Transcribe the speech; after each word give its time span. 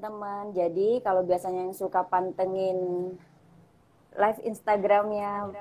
teman-teman. 0.00 0.56
Jadi 0.56 1.04
kalau 1.04 1.20
biasanya 1.20 1.68
yang 1.68 1.76
suka 1.76 2.00
pantengin 2.08 3.12
live 4.16 4.40
Instagramnya 4.48 5.52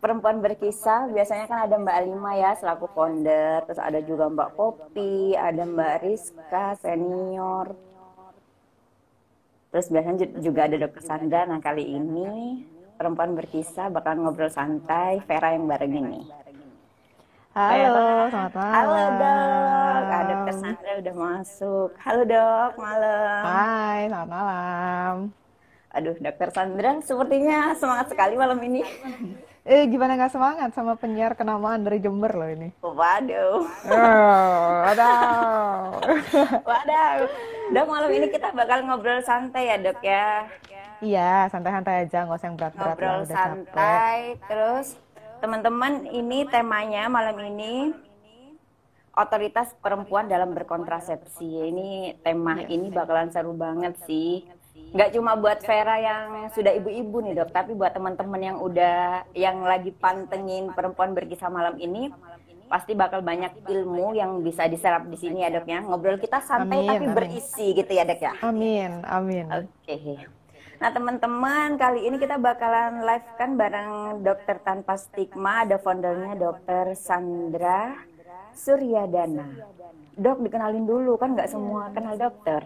perempuan 0.00 0.40
berkisah, 0.40 1.12
biasanya 1.12 1.44
kan 1.44 1.68
ada 1.68 1.76
Mbak 1.76 1.96
Alima 2.00 2.32
ya 2.32 2.56
selaku 2.56 2.88
founder, 2.96 3.68
terus 3.68 3.76
ada 3.76 4.00
juga 4.00 4.32
Mbak 4.32 4.50
Popi, 4.56 5.36
ada 5.36 5.68
Mbak 5.68 5.94
Rizka 6.00 6.80
senior, 6.80 7.76
terus 9.68 9.92
biasanya 9.92 10.24
juga 10.40 10.64
ada 10.64 10.80
Dokter 10.80 11.04
Sandra. 11.04 11.44
Nah 11.44 11.60
kali 11.60 11.84
ini 11.84 12.64
perempuan 12.96 13.36
berkisah 13.36 13.92
bakal 13.92 14.16
ngobrol 14.16 14.48
santai, 14.48 15.20
Vera 15.28 15.52
yang 15.52 15.68
bareng 15.68 15.92
ini. 15.92 16.20
Halo, 17.50 18.30
selamat 18.30 18.54
malam. 18.54 18.72
Halo 18.72 19.02
dok, 19.12 19.26
ah, 20.06 20.22
dokter 20.22 20.54
Sandra 20.54 20.92
udah 20.96 21.14
masuk. 21.16 21.90
Halo 21.98 22.22
dok, 22.24 22.70
malam. 22.78 23.42
Hai, 23.42 24.00
selamat 24.06 24.30
malam. 24.30 25.14
Aduh, 25.90 26.14
dokter 26.16 26.48
Sandra 26.50 26.90
sepertinya 27.02 27.74
semangat 27.74 28.06
sekali 28.06 28.38
malam 28.38 28.54
ini. 28.62 28.86
Eh, 29.60 29.84
gimana 29.86 30.14
nggak 30.14 30.30
semangat 30.30 30.70
sama 30.72 30.94
penyiar 30.94 31.34
kenamaan 31.34 31.82
dari 31.82 31.98
Jember 31.98 32.30
loh 32.32 32.48
ini? 32.48 32.70
Waduh, 32.80 33.66
Oh, 33.66 34.86
aduh. 34.86 35.98
waduh. 36.70 37.12
Dok, 37.68 37.86
malam 37.86 38.10
ini 38.10 38.26
kita 38.26 38.54
bakal 38.54 38.86
ngobrol 38.86 39.18
santai 39.20 39.68
ya 39.68 39.76
dok 39.76 39.98
ya. 40.00 40.46
Iya, 41.00 41.48
santai-santai 41.48 42.04
aja, 42.04 42.24
nggak 42.24 42.36
usah 42.36 42.46
yang 42.46 42.56
berat-berat 42.56 42.78
lah, 42.78 42.92
Ngobrol 42.92 43.16
udah 43.16 43.26
capek. 43.26 43.40
santai, 43.40 44.18
terus 44.46 44.86
teman-teman 45.40 46.04
ini 46.12 46.44
temanya 46.46 47.08
malam 47.08 47.34
ini 47.40 47.96
otoritas 49.16 49.72
perempuan 49.80 50.28
dalam 50.28 50.52
berkontrasepsi. 50.52 51.72
Ini 51.72 52.20
tema 52.20 52.60
ini 52.68 52.92
bakalan 52.92 53.32
seru 53.32 53.56
banget 53.56 53.96
sih. 54.04 54.46
Nggak 54.90 55.16
cuma 55.16 55.34
buat 55.38 55.58
Vera 55.62 55.96
yang 55.98 56.50
sudah 56.54 56.72
ibu-ibu 56.76 57.22
nih 57.24 57.34
dok, 57.42 57.50
tapi 57.54 57.74
buat 57.74 57.94
teman-teman 57.94 58.40
yang 58.42 58.58
udah 58.58 59.28
yang 59.34 59.62
lagi 59.62 59.94
pantengin 59.94 60.70
perempuan 60.74 61.14
berkisah 61.14 61.50
malam 61.50 61.78
ini, 61.78 62.10
pasti 62.66 62.94
bakal 62.94 63.22
banyak 63.22 63.66
ilmu 63.66 64.18
yang 64.18 64.42
bisa 64.42 64.66
diserap 64.66 65.06
di 65.06 65.18
sini 65.18 65.46
ya 65.46 65.50
dok 65.50 65.66
ya. 65.66 65.78
Ngobrol 65.82 66.18
kita 66.18 66.42
santai 66.42 66.86
Amin, 66.86 66.90
tapi 66.90 67.06
amin. 67.06 67.16
berisi 67.16 67.66
gitu 67.74 67.92
ya 67.92 68.02
dok 68.02 68.20
ya. 68.22 68.32
Amin, 68.42 69.02
amin. 69.06 69.46
Oke. 69.50 70.26
Nah 70.80 70.88
teman-teman 70.88 71.76
kali 71.76 72.08
ini 72.08 72.16
kita 72.16 72.40
bakalan 72.40 73.04
live 73.04 73.28
kan 73.36 73.52
bareng 73.52 73.90
dokter 74.20 74.56
tanpa 74.58 74.96
stigma 74.96 75.62
ada 75.62 75.76
foundernya 75.76 76.32
dokter 76.34 76.96
Sandra 76.96 78.00
Suryadana. 78.56 79.44
Dok 80.16 80.40
dikenalin 80.40 80.84
dulu 80.84 81.20
kan 81.20 81.36
nggak 81.36 81.52
semua 81.52 81.92
kenal 81.92 82.16
dokter. 82.16 82.64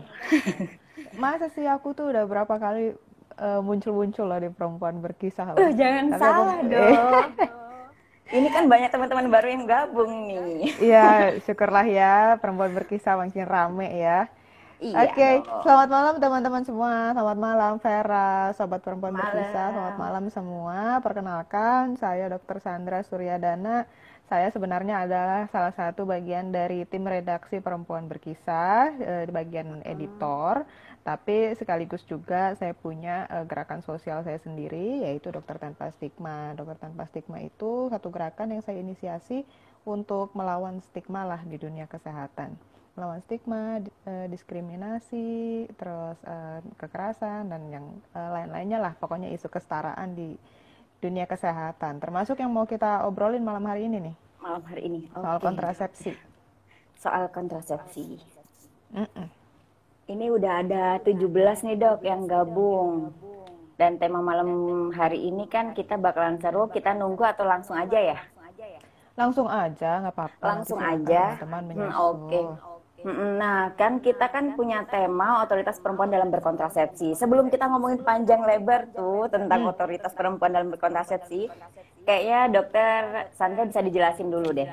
Masa 1.23 1.51
sih 1.51 1.67
aku 1.67 1.91
tuh 1.91 2.15
udah 2.15 2.23
berapa 2.25 2.55
kali 2.55 2.95
eh, 3.35 3.61
muncul-muncul 3.61 4.25
loh 4.25 4.39
di 4.39 4.51
perempuan 4.51 5.03
berkisah. 5.03 5.59
Eh, 5.59 5.75
jangan 5.75 6.05
Tapi 6.09 6.15
aku- 6.15 6.23
salah 6.23 6.59
dok. 6.63 7.29
Ini 8.25 8.49
kan 8.49 8.65
banyak 8.67 8.89
teman-teman 8.89 9.27
baru 9.29 9.47
yang 9.53 9.65
gabung 9.69 10.13
nih. 10.25 10.73
Iya, 10.81 11.09
syukurlah 11.45 11.85
ya 11.85 12.15
perempuan 12.39 12.73
berkisah 12.73 13.19
makin 13.19 13.45
rame 13.45 13.91
ya. 13.91 14.31
Iya 14.85 15.01
Oke, 15.09 15.31
dong. 15.41 15.65
selamat 15.65 15.89
malam 15.89 16.15
teman-teman 16.21 16.61
semua. 16.69 17.17
Selamat 17.17 17.39
malam 17.41 17.73
Vera, 17.81 18.53
sobat 18.53 18.85
perempuan 18.85 19.17
Malam. 19.17 19.25
berkisah. 19.33 19.67
Selamat 19.73 19.97
malam 19.97 20.25
semua. 20.29 21.01
Perkenalkan, 21.01 21.97
saya 21.97 22.29
Dr. 22.29 22.61
Sandra 22.61 23.01
Suryadana. 23.01 23.89
Saya 24.29 24.53
sebenarnya 24.53 25.09
adalah 25.09 25.49
salah 25.49 25.73
satu 25.73 26.05
bagian 26.05 26.53
dari 26.53 26.85
tim 26.85 27.01
redaksi 27.01 27.65
perempuan 27.65 28.13
berkisah, 28.13 28.93
eh, 29.01 29.23
di 29.25 29.33
bagian 29.33 29.81
editor. 29.89 30.69
Tapi 31.01 31.57
sekaligus 31.57 32.05
juga 32.05 32.53
saya 32.53 32.77
punya 32.77 33.25
eh, 33.33 33.45
gerakan 33.49 33.81
sosial 33.81 34.21
saya 34.21 34.37
sendiri, 34.37 35.01
yaitu 35.09 35.33
Dokter 35.33 35.57
Tanpa 35.57 35.97
Stigma. 35.97 36.53
Dokter 36.53 36.77
Tanpa 36.77 37.09
Stigma 37.09 37.41
itu 37.41 37.89
satu 37.89 38.13
gerakan 38.13 38.53
yang 38.53 38.61
saya 38.61 38.85
inisiasi 38.85 39.49
untuk 39.89 40.37
melawan 40.37 40.85
stigma 40.85 41.25
lah 41.25 41.41
di 41.41 41.57
dunia 41.57 41.89
kesehatan 41.89 42.74
melawan 42.95 43.19
stigma, 43.21 43.83
eh, 44.07 44.27
diskriminasi, 44.31 45.29
terus 45.75 46.19
eh, 46.23 46.63
kekerasan 46.79 47.51
dan 47.51 47.63
yang 47.69 47.87
eh, 48.15 48.31
lain-lainnya 48.31 48.79
lah, 48.79 48.93
pokoknya 48.95 49.35
isu 49.35 49.51
kesetaraan 49.51 50.15
di 50.15 50.39
dunia 51.03 51.27
kesehatan. 51.27 51.99
Termasuk 51.99 52.39
yang 52.39 52.55
mau 52.55 52.65
kita 52.65 53.05
obrolin 53.05 53.43
malam 53.43 53.67
hari 53.67 53.91
ini 53.91 53.99
nih, 54.11 54.17
Malam 54.41 54.63
hari 54.65 54.83
ini. 54.87 55.01
soal 55.11 55.37
Oke. 55.37 55.45
kontrasepsi. 55.45 56.11
Soal 56.97 57.29
kontrasepsi. 57.29 58.23
Mm-mm. 58.95 59.27
Ini 60.05 60.27
udah 60.31 60.53
ada 60.61 60.85
17 61.01 61.65
nih 61.67 61.77
dok 61.77 62.01
yang 62.05 62.25
gabung. 62.25 63.11
Dan 63.75 63.99
tema 63.99 64.23
malam 64.23 64.49
hari 64.95 65.19
ini 65.19 65.51
kan 65.51 65.75
kita 65.75 65.99
bakalan 65.99 66.39
seru, 66.39 66.71
kita 66.71 66.95
nunggu 66.95 67.27
atau 67.27 67.43
langsung 67.43 67.75
aja 67.75 67.99
ya? 67.99 68.19
Langsung 69.15 69.47
aja, 69.47 69.99
nggak 70.03 70.15
apa-apa. 70.15 70.45
Langsung 70.47 70.79
aja. 70.79 71.39
Teman-teman 71.43 71.91
Hmm. 71.91 72.07
Oke. 72.11 72.39
Mm-mm, 72.39 72.74
Nah, 73.13 73.77
kan 73.77 74.01
kita 74.01 74.33
kan 74.33 74.57
punya 74.57 74.81
tema 74.89 75.45
otoritas 75.45 75.77
perempuan 75.77 76.09
dalam 76.09 76.33
berkontrasepsi. 76.33 77.13
Sebelum 77.13 77.53
kita 77.53 77.69
ngomongin 77.69 78.01
panjang 78.01 78.41
lebar 78.41 78.89
tuh 78.97 79.29
tentang 79.29 79.69
otoritas 79.69 80.17
perempuan 80.17 80.57
dalam 80.57 80.73
berkontrasepsi, 80.73 81.53
kayaknya 82.09 82.41
dokter 82.49 83.29
Sandra 83.37 83.69
bisa 83.69 83.85
dijelasin 83.85 84.33
dulu 84.33 84.57
deh. 84.57 84.73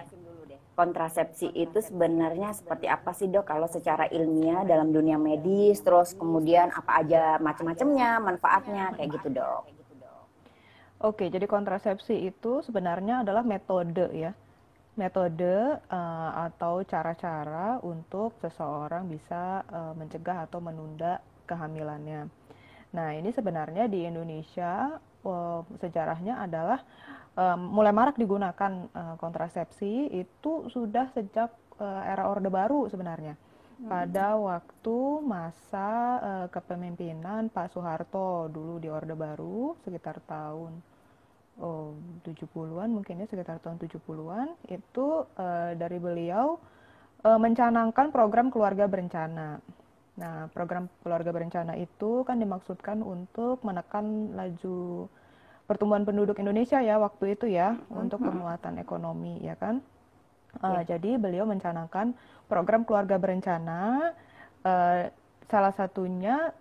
Kontrasepsi 0.72 1.52
itu 1.52 1.84
sebenarnya 1.84 2.56
seperti 2.56 2.88
apa 2.88 3.12
sih 3.12 3.28
dok 3.28 3.44
kalau 3.44 3.68
secara 3.68 4.08
ilmiah 4.08 4.64
dalam 4.64 4.96
dunia 4.96 5.20
medis, 5.20 5.84
terus 5.84 6.16
kemudian 6.16 6.72
apa 6.72 7.04
aja 7.04 7.36
macam-macamnya, 7.44 8.24
manfaatnya, 8.24 8.96
kayak 8.96 9.12
gitu 9.20 9.44
dok. 9.44 9.68
Oke, 11.04 11.28
jadi 11.28 11.44
kontrasepsi 11.52 12.32
itu 12.32 12.64
sebenarnya 12.64 13.28
adalah 13.28 13.44
metode 13.44 14.08
ya. 14.16 14.32
Metode 14.92 15.80
eh, 15.80 16.32
atau 16.36 16.84
cara-cara 16.84 17.80
untuk 17.80 18.36
seseorang 18.44 19.08
bisa 19.08 19.64
eh, 19.72 19.94
mencegah 19.96 20.44
atau 20.46 20.60
menunda 20.60 21.24
kehamilannya. 21.48 22.28
Nah, 22.92 23.10
ini 23.16 23.32
sebenarnya 23.32 23.88
di 23.88 24.04
Indonesia 24.04 25.00
eh, 25.24 25.60
sejarahnya 25.80 26.44
adalah 26.44 26.84
eh, 27.40 27.58
mulai 27.58 27.96
marak 27.96 28.20
digunakan 28.20 28.72
eh, 28.92 29.16
kontrasepsi 29.16 30.12
itu 30.12 30.68
sudah 30.68 31.08
sejak 31.16 31.56
eh, 31.80 32.02
era 32.12 32.28
Orde 32.28 32.52
Baru 32.52 32.92
sebenarnya. 32.92 33.40
Pada 33.82 34.38
waktu 34.38 34.98
masa 35.26 35.90
eh, 36.22 36.48
kepemimpinan 36.54 37.50
Pak 37.50 37.74
Soeharto 37.74 38.46
dulu 38.52 38.78
di 38.78 38.92
Orde 38.92 39.16
Baru 39.18 39.74
sekitar 39.82 40.22
tahun 40.28 40.91
oh, 41.62 41.96
70-an 42.26 42.90
mungkin 42.92 43.22
ya 43.22 43.26
sekitar 43.30 43.62
tahun 43.62 43.78
70-an 43.78 44.58
itu 44.68 45.08
eh, 45.38 45.72
dari 45.78 45.98
beliau 46.02 46.58
eh, 47.24 47.40
mencanangkan 47.40 48.10
program 48.10 48.50
keluarga 48.50 48.90
berencana. 48.90 49.62
Nah, 50.20 50.52
program 50.52 50.92
keluarga 51.02 51.32
berencana 51.32 51.80
itu 51.80 52.28
kan 52.28 52.36
dimaksudkan 52.36 53.00
untuk 53.00 53.64
menekan 53.64 54.36
laju 54.36 55.08
pertumbuhan 55.66 56.04
penduduk 56.04 56.36
Indonesia 56.44 56.84
ya 56.84 57.00
waktu 57.00 57.40
itu 57.40 57.48
ya 57.48 57.80
untuk 57.88 58.20
penguatan 58.20 58.76
ekonomi 58.84 59.40
ya 59.40 59.56
kan. 59.56 59.80
Eh, 60.60 60.84
Jadi 60.84 61.16
beliau 61.16 61.48
mencanangkan 61.48 62.12
program 62.52 62.84
keluarga 62.84 63.16
berencana. 63.16 64.12
eh, 64.62 65.10
salah 65.50 65.74
satunya 65.74 66.54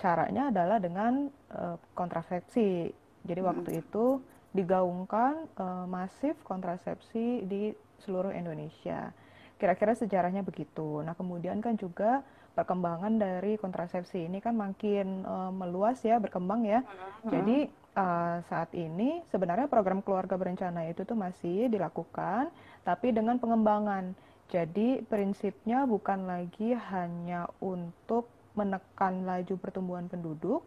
caranya 0.00 0.50
adalah 0.50 0.82
dengan 0.82 1.30
eh, 1.54 1.76
kontrasepsi. 1.94 2.90
Jadi 3.24 3.40
waktu 3.40 3.70
itu 3.84 4.18
digaungkan 4.54 5.50
eh, 5.58 5.86
masif 5.90 6.38
kontrasepsi 6.46 7.42
di 7.44 7.74
seluruh 8.06 8.30
Indonesia. 8.30 9.10
Kira-kira 9.58 9.98
sejarahnya 9.98 10.46
begitu. 10.46 11.02
Nah, 11.02 11.18
kemudian 11.18 11.58
kan 11.58 11.74
juga 11.74 12.22
perkembangan 12.54 13.18
dari 13.18 13.58
kontrasepsi 13.58 14.30
ini 14.30 14.38
kan 14.38 14.54
makin 14.54 15.26
eh, 15.26 15.52
meluas 15.52 15.98
ya, 16.06 16.22
berkembang 16.22 16.62
ya. 16.64 16.86
Jadi 17.26 17.66
eh, 17.98 18.36
saat 18.46 18.70
ini 18.78 19.26
sebenarnya 19.34 19.66
program 19.66 20.00
keluarga 20.00 20.38
berencana 20.38 20.86
itu 20.86 21.02
tuh 21.02 21.18
masih 21.18 21.66
dilakukan, 21.66 22.48
tapi 22.86 23.10
dengan 23.10 23.42
pengembangan. 23.42 24.14
Jadi 24.54 25.02
prinsipnya 25.08 25.82
bukan 25.88 26.30
lagi 26.30 26.76
hanya 26.94 27.50
untuk 27.58 28.30
menekan 28.54 29.26
laju 29.26 29.54
pertumbuhan 29.58 30.06
penduduk, 30.06 30.62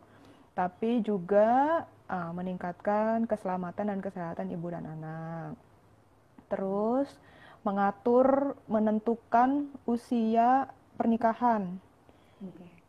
tapi 0.57 0.99
juga 1.05 1.85
uh, 2.09 2.31
meningkatkan 2.35 3.27
keselamatan 3.27 3.91
dan 3.91 3.99
kesehatan 3.99 4.51
ibu 4.51 4.67
dan 4.71 4.87
anak. 4.87 5.55
Terus 6.47 7.11
mengatur, 7.67 8.55
menentukan 8.71 9.67
usia 9.83 10.71
pernikahan. 10.95 11.75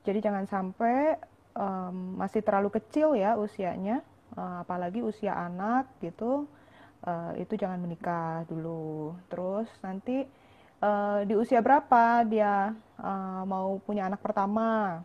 Jadi 0.07 0.19
jangan 0.23 0.47
sampai 0.47 1.19
um, 1.59 2.17
masih 2.17 2.41
terlalu 2.41 2.71
kecil 2.79 3.19
ya 3.19 3.35
usianya, 3.35 4.01
uh, 4.39 4.63
apalagi 4.63 5.03
usia 5.03 5.35
anak 5.35 5.91
gitu, 5.99 6.47
uh, 7.03 7.33
itu 7.37 7.59
jangan 7.59 7.83
menikah 7.83 8.47
dulu. 8.47 9.19
Terus 9.27 9.69
nanti 9.83 10.25
uh, 10.81 11.27
di 11.27 11.35
usia 11.35 11.59
berapa 11.59 12.23
dia 12.25 12.73
uh, 13.03 13.43
mau 13.45 13.83
punya 13.83 14.07
anak 14.07 14.23
pertama, 14.23 15.03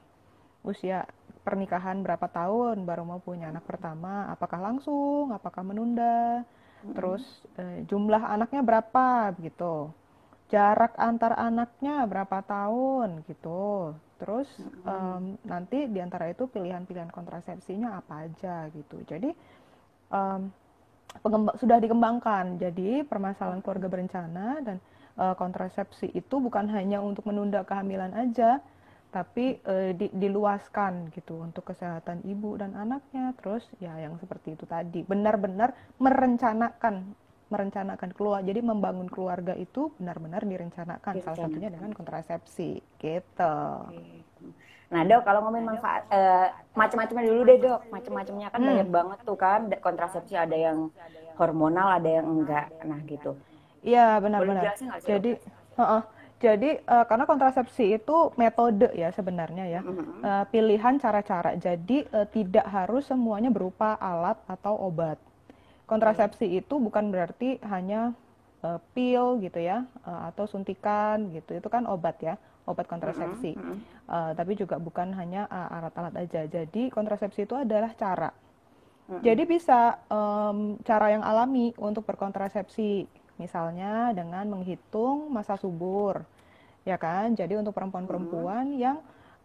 usia 0.62 1.04
pernikahan 1.44 2.00
berapa 2.00 2.26
tahun 2.32 2.88
baru 2.88 3.04
mau 3.04 3.20
punya 3.20 3.52
anak 3.52 3.68
pertama, 3.68 4.32
apakah 4.32 4.64
langsung, 4.64 5.36
apakah 5.36 5.62
menunda, 5.62 6.48
terus 6.96 7.24
uh, 7.60 7.84
jumlah 7.86 8.24
anaknya 8.24 8.64
berapa? 8.64 9.36
Gitu, 9.38 9.92
jarak 10.48 10.96
antar 10.96 11.36
anaknya 11.36 12.08
berapa 12.08 12.40
tahun? 12.48 13.28
Gitu, 13.28 13.92
terus 14.24 14.48
um, 14.88 15.36
nanti 15.44 15.86
di 15.92 16.00
antara 16.00 16.32
itu 16.32 16.48
pilihan-pilihan 16.48 17.12
kontrasepsinya 17.12 18.00
apa 18.00 18.26
aja? 18.26 18.72
Gitu, 18.72 19.04
jadi 19.04 19.36
um, 20.10 20.48
sudah 21.60 21.78
dikembangkan, 21.78 22.58
jadi 22.58 23.06
permasalahan 23.06 23.62
keluarga 23.62 23.86
berencana 23.92 24.64
dan 24.66 24.78
uh, 25.20 25.36
kontrasepsi 25.38 26.10
itu 26.16 26.36
bukan 26.42 26.66
hanya 26.72 27.04
untuk 27.04 27.28
menunda 27.30 27.62
kehamilan 27.62 28.16
aja, 28.18 28.64
tapi 29.14 29.62
uh, 29.70 29.94
di, 29.94 30.10
diluaskan 30.10 31.14
gitu 31.14 31.46
untuk 31.46 31.70
kesehatan 31.70 32.26
ibu 32.26 32.58
dan 32.58 32.74
anaknya. 32.74 33.38
Terus 33.38 33.62
ya 33.78 33.94
yang 34.02 34.18
seperti 34.18 34.58
itu 34.58 34.66
tadi, 34.66 35.06
benar-benar 35.06 35.78
merencanakan 36.02 37.14
merencanakan 37.54 38.10
keluar. 38.18 38.42
Jadi 38.42 38.66
membangun 38.66 39.06
keluarga 39.06 39.54
itu 39.54 39.94
benar-benar 40.02 40.42
direncanakan. 40.42 41.14
Salah 41.22 41.46
satunya 41.46 41.70
dengan 41.70 41.94
kontrasepsi, 41.94 42.82
gitu. 42.98 43.56
Nah 44.90 45.02
dok, 45.06 45.22
kalau 45.22 45.46
ngomongin 45.46 45.78
manfaat 45.78 46.10
uh, 46.10 46.50
macam-macamnya 46.74 47.30
dulu 47.30 47.42
deh 47.46 47.58
dok. 47.62 47.80
Macam-macamnya 47.94 48.48
kan 48.50 48.60
hmm. 48.62 48.70
banyak 48.74 48.90
banget 48.90 49.20
tuh 49.22 49.38
kan 49.38 49.62
kontrasepsi 49.78 50.34
ada 50.34 50.58
yang 50.58 50.90
hormonal, 51.38 51.94
ada 51.94 52.10
yang 52.10 52.26
enggak. 52.26 52.74
Nah 52.82 52.98
gitu. 53.06 53.38
Iya 53.86 54.18
benar-benar. 54.18 54.74
Jadi, 55.06 55.38
uh 55.78 55.82
-uh. 55.82 56.02
Jadi 56.44 56.84
uh, 56.84 57.08
karena 57.08 57.24
kontrasepsi 57.24 57.96
itu 57.96 58.36
metode 58.36 58.92
ya 58.92 59.16
sebenarnya 59.16 59.80
ya, 59.80 59.82
mm-hmm. 59.82 60.20
uh, 60.20 60.46
pilihan 60.52 61.00
cara-cara. 61.00 61.56
Jadi 61.56 62.04
uh, 62.12 62.28
tidak 62.28 62.68
harus 62.68 63.08
semuanya 63.08 63.48
berupa 63.48 63.96
alat 63.96 64.36
atau 64.44 64.76
obat. 64.76 65.16
Kontrasepsi 65.88 66.44
okay. 66.52 66.60
itu 66.60 66.76
bukan 66.84 67.16
berarti 67.16 67.64
hanya 67.64 68.12
uh, 68.60 68.76
pil 68.92 69.40
gitu 69.40 69.64
ya, 69.64 69.88
uh, 70.04 70.28
atau 70.28 70.44
suntikan 70.44 71.32
gitu. 71.32 71.56
Itu 71.56 71.72
kan 71.72 71.88
obat 71.88 72.20
ya, 72.20 72.36
obat 72.68 72.92
kontrasepsi. 72.92 73.56
Mm-hmm. 73.56 73.78
Uh, 74.12 74.32
tapi 74.36 74.60
juga 74.60 74.76
bukan 74.84 75.16
hanya 75.16 75.48
uh, 75.48 75.80
alat-alat 75.80 76.28
aja. 76.28 76.44
Jadi 76.44 76.92
kontrasepsi 76.92 77.48
itu 77.48 77.56
adalah 77.56 77.96
cara. 77.96 78.36
Mm-hmm. 78.36 79.24
Jadi 79.24 79.44
bisa 79.48 79.96
um, 80.12 80.76
cara 80.84 81.08
yang 81.16 81.24
alami 81.24 81.72
untuk 81.80 82.04
berkontrasepsi 82.04 83.24
Misalnya 83.42 84.14
dengan 84.14 84.46
menghitung 84.46 85.34
masa 85.34 85.58
subur, 85.58 86.22
ya 86.84 87.00
kan? 87.00 87.36
Jadi 87.36 87.60
untuk 87.60 87.76
perempuan-perempuan 87.76 88.76
hmm. 88.76 88.80
yang 88.80 88.98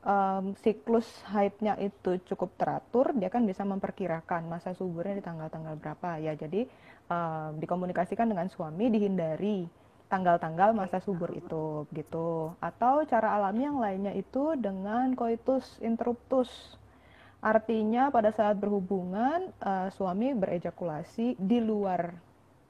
um, 0.05 0.55
siklus 0.63 1.07
haidnya 1.31 1.79
itu 1.79 2.19
cukup 2.29 2.55
teratur, 2.59 3.15
dia 3.17 3.31
kan 3.31 3.47
bisa 3.47 3.63
memperkirakan 3.67 4.47
masa 4.47 4.75
suburnya 4.75 5.19
di 5.19 5.25
tanggal-tanggal 5.25 5.75
berapa 5.79 6.19
ya. 6.23 6.35
Jadi 6.35 6.67
um, 7.11 7.59
dikomunikasikan 7.59 8.29
dengan 8.29 8.47
suami, 8.51 8.91
dihindari 8.91 9.67
tanggal-tanggal 10.09 10.73
masa 10.73 11.05
subur 11.05 11.29
itu, 11.37 11.85
gitu. 11.93 12.57
Atau 12.65 13.05
cara 13.05 13.37
alami 13.37 13.69
yang 13.69 13.79
lainnya 13.79 14.17
itu 14.17 14.57
dengan 14.57 15.13
coitus 15.13 15.77
interruptus. 15.85 16.49
Artinya 17.39 18.11
pada 18.11 18.35
saat 18.35 18.59
berhubungan 18.59 19.55
uh, 19.63 19.87
suami 19.95 20.35
berejakulasi 20.35 21.39
di 21.39 21.63
luar 21.63 22.28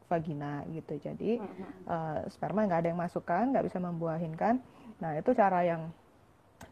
vagina 0.09 0.65
gitu. 0.73 0.97
Jadi 0.99 1.39
uh, 1.87 2.25
sperma 2.33 2.65
nggak 2.65 2.81
ada 2.83 2.89
yang 2.91 3.01
masukkan, 3.01 3.45
nggak 3.53 3.69
bisa 3.69 3.79
membuahin 3.79 4.35
kan. 4.35 4.59
Nah 4.99 5.15
itu 5.15 5.37
cara 5.37 5.63
yang 5.63 5.93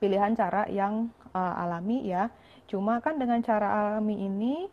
pilihan 0.01 0.35
cara 0.35 0.67
yang 0.67 1.13
uh, 1.37 1.63
alami 1.63 2.09
ya. 2.09 2.33
Cuma 2.67 2.99
kan 2.99 3.21
dengan 3.21 3.39
cara 3.45 3.71
alami 3.71 4.27
ini 4.27 4.67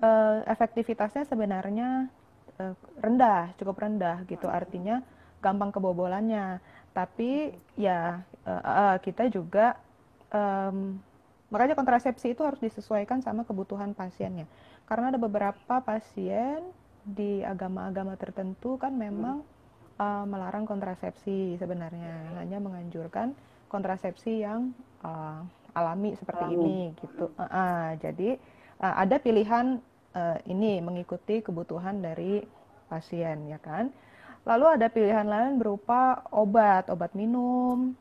uh, 0.00 0.40
efektivitasnya 0.48 1.28
sebenarnya 1.28 2.08
uh, 2.62 2.74
rendah, 3.02 3.52
cukup 3.60 3.76
rendah 3.82 4.24
gitu. 4.30 4.48
Artinya 4.48 5.02
gampang 5.44 5.74
kebobolannya. 5.74 6.62
Tapi 6.96 7.52
ya 7.76 8.24
uh, 8.48 8.62
uh, 8.64 8.96
kita 9.04 9.28
juga 9.28 9.76
um, 10.32 10.96
makanya 11.52 11.76
kontrasepsi 11.76 12.32
itu 12.32 12.42
harus 12.42 12.58
disesuaikan 12.62 13.20
sama 13.20 13.44
kebutuhan 13.44 13.92
pasiennya. 13.92 14.48
Karena 14.88 15.12
ada 15.12 15.20
beberapa 15.20 15.82
pasien 15.82 16.62
di 17.06 17.46
agama-agama 17.46 18.18
tertentu 18.18 18.74
kan 18.74 18.90
memang 18.90 19.46
uh, 20.02 20.24
melarang 20.26 20.66
kontrasepsi 20.66 21.54
sebenarnya. 21.54 22.34
Hanya 22.42 22.58
menganjurkan 22.58 23.30
kontrasepsi 23.70 24.42
yang 24.42 24.74
uh, 25.06 25.46
alami 25.76 26.18
seperti 26.18 26.44
alami. 26.50 26.54
ini 26.58 26.78
gitu. 26.98 27.30
Uh, 27.38 27.42
uh, 27.46 27.86
jadi 28.02 28.40
uh, 28.82 28.94
ada 29.06 29.16
pilihan 29.22 29.78
uh, 30.18 30.38
ini 30.50 30.82
mengikuti 30.82 31.38
kebutuhan 31.46 32.02
dari 32.02 32.42
pasien 32.90 33.46
ya 33.46 33.62
kan? 33.62 33.94
Lalu 34.46 34.78
ada 34.78 34.86
pilihan 34.90 35.26
lain 35.26 35.58
berupa 35.62 36.26
obat 36.34 36.90
obat 36.90 37.14
minum. 37.14 37.94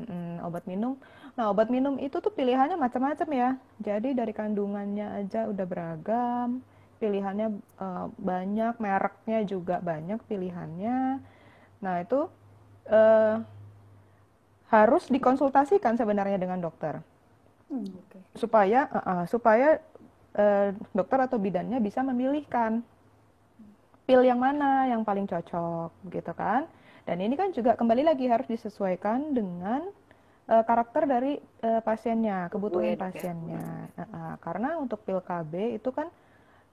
Hmm, 0.00 0.40
obat 0.44 0.64
minum. 0.64 0.96
Nah 1.36 1.52
obat 1.52 1.68
minum 1.68 2.00
itu 2.00 2.20
tuh 2.24 2.32
pilihannya 2.32 2.76
macam-macam 2.76 3.28
ya. 3.32 3.50
Jadi 3.80 4.16
dari 4.16 4.32
kandungannya 4.32 5.24
aja 5.24 5.48
udah 5.48 5.66
beragam 5.68 6.64
pilihannya 7.00 7.48
uh, 7.80 8.06
banyak, 8.20 8.76
mereknya 8.76 9.40
juga 9.48 9.80
banyak 9.80 10.20
pilihannya. 10.28 11.18
Nah, 11.80 11.94
itu 12.04 12.28
uh, 12.92 13.40
harus 14.70 15.08
dikonsultasikan 15.08 15.96
sebenarnya 15.96 16.36
dengan 16.36 16.60
dokter. 16.60 17.00
Hmm, 17.72 17.88
okay. 17.88 18.20
Supaya 18.36 18.86
uh, 18.92 18.98
uh, 19.00 19.24
supaya 19.24 19.80
uh, 20.36 20.76
dokter 20.92 21.18
atau 21.24 21.40
bidannya 21.40 21.80
bisa 21.80 22.04
memilihkan 22.04 22.84
pil 24.04 24.22
yang 24.26 24.38
mana 24.38 24.90
yang 24.92 25.02
paling 25.02 25.24
cocok 25.24 25.90
gitu 26.12 26.32
kan. 26.36 26.68
Dan 27.08 27.24
ini 27.24 27.34
kan 27.34 27.50
juga 27.50 27.74
kembali 27.74 28.06
lagi 28.06 28.28
harus 28.28 28.46
disesuaikan 28.46 29.34
dengan 29.34 29.88
uh, 30.46 30.62
karakter 30.62 31.08
dari 31.08 31.40
uh, 31.64 31.80
pasiennya, 31.80 32.52
kebutuhan 32.52 32.94
pasiennya. 32.94 33.88
Uh, 33.96 34.02
uh, 34.04 34.34
karena 34.44 34.76
untuk 34.78 35.02
pil 35.02 35.18
KB 35.24 35.80
itu 35.80 35.90
kan 35.90 36.12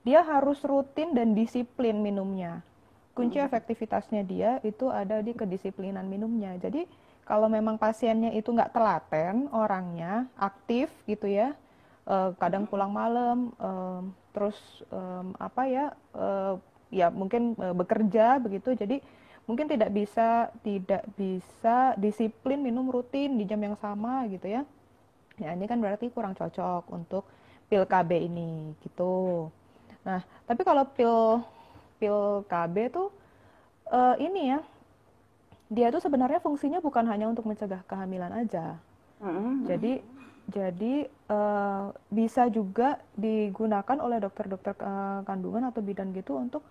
dia 0.07 0.23
harus 0.23 0.63
rutin 0.63 1.11
dan 1.11 1.35
disiplin 1.35 1.99
minumnya. 1.99 2.63
Kunci 3.11 3.43
hmm. 3.43 3.51
efektivitasnya 3.51 4.23
dia 4.23 4.63
itu 4.63 4.87
ada 4.87 5.19
di 5.19 5.35
kedisiplinan 5.35 6.07
minumnya. 6.07 6.55
Jadi 6.55 6.87
kalau 7.27 7.51
memang 7.51 7.75
pasiennya 7.75 8.31
itu 8.31 8.55
nggak 8.55 8.71
telaten 8.71 9.51
orangnya, 9.51 10.31
aktif 10.39 10.87
gitu 11.11 11.27
ya, 11.27 11.51
uh, 12.07 12.31
kadang 12.39 12.63
hmm. 12.63 12.71
pulang 12.71 12.87
malam, 12.95 13.51
uh, 13.59 13.99
terus 14.31 14.55
um, 14.87 15.35
apa 15.35 15.67
ya, 15.67 15.85
uh, 16.15 16.55
ya 16.87 17.11
mungkin 17.11 17.51
uh, 17.59 17.75
bekerja 17.75 18.39
begitu, 18.39 18.79
jadi 18.79 19.03
mungkin 19.43 19.67
tidak 19.67 19.91
bisa 19.91 20.47
tidak 20.63 21.03
bisa 21.19 21.99
disiplin 21.99 22.63
minum 22.63 22.87
rutin 22.87 23.35
di 23.35 23.43
jam 23.43 23.59
yang 23.59 23.75
sama 23.75 24.23
gitu 24.31 24.47
ya. 24.47 24.63
Ya 25.35 25.51
ini 25.51 25.67
kan 25.67 25.83
berarti 25.83 26.07
kurang 26.15 26.31
cocok 26.31 26.87
untuk 26.95 27.27
pil 27.67 27.83
KB 27.83 28.23
ini 28.23 28.71
gitu. 28.87 29.51
Nah, 30.07 30.23
tapi 30.47 30.63
kalau 30.63 30.87
pil 30.95 31.43
pil 31.99 32.47
KB 32.47 32.75
tuh 32.87 33.11
uh, 33.91 34.15
ini 34.15 34.55
ya, 34.55 34.59
dia 35.67 35.87
tuh 35.91 35.99
sebenarnya 35.99 36.39
fungsinya 36.39 36.79
bukan 36.79 37.03
hanya 37.11 37.27
untuk 37.27 37.43
mencegah 37.43 37.83
kehamilan 37.83 38.31
aja. 38.31 38.79
Mm-hmm. 39.19 39.53
Jadi 39.67 39.93
jadi 40.47 40.95
uh, 41.27 41.91
bisa 42.07 42.47
juga 42.47 43.03
digunakan 43.19 43.99
oleh 43.99 44.23
dokter-dokter 44.23 44.79
uh, 44.79 45.19
kandungan 45.27 45.67
atau 45.67 45.83
bidan 45.83 46.15
gitu 46.15 46.39
untuk 46.39 46.63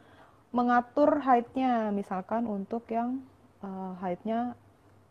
mengatur 0.48 1.20
haidnya, 1.20 1.92
misalkan 1.92 2.48
untuk 2.48 2.88
yang 2.88 3.20
uh, 3.60 3.92
haidnya 4.00 4.56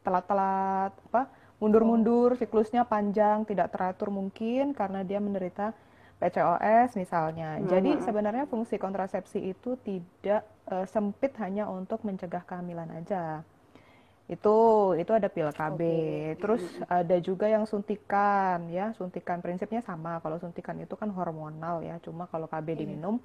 telat-telat 0.02 0.94
apa 1.14 1.30
mundur-mundur 1.62 2.38
siklusnya 2.38 2.86
panjang 2.86 3.46
tidak 3.46 3.74
teratur 3.74 4.10
mungkin 4.10 4.74
karena 4.74 5.02
dia 5.02 5.18
menderita 5.18 5.74
PCOS 6.16 6.96
misalnya. 6.96 7.60
Hmm. 7.60 7.68
Jadi 7.68 8.00
sebenarnya 8.00 8.48
fungsi 8.48 8.80
kontrasepsi 8.80 9.52
itu 9.52 9.76
tidak 9.84 10.48
uh, 10.72 10.88
sempit 10.88 11.36
hanya 11.44 11.68
untuk 11.68 12.02
mencegah 12.08 12.44
kehamilan 12.48 12.88
aja. 12.96 13.44
Itu 14.26 14.92
itu 14.98 15.12
ada 15.12 15.28
pil 15.30 15.52
KB. 15.52 15.80
Okay. 15.80 16.20
Terus 16.40 16.64
ada 16.88 17.16
juga 17.20 17.52
yang 17.52 17.68
suntikan 17.68 18.72
ya. 18.72 18.96
Suntikan 18.96 19.44
prinsipnya 19.44 19.84
sama. 19.84 20.24
Kalau 20.24 20.40
suntikan 20.40 20.80
itu 20.80 20.96
kan 20.96 21.12
hormonal 21.12 21.84
ya. 21.84 22.00
Cuma 22.02 22.26
kalau 22.32 22.48
KB 22.48 22.74
yeah. 22.74 22.80
diminum, 22.80 23.16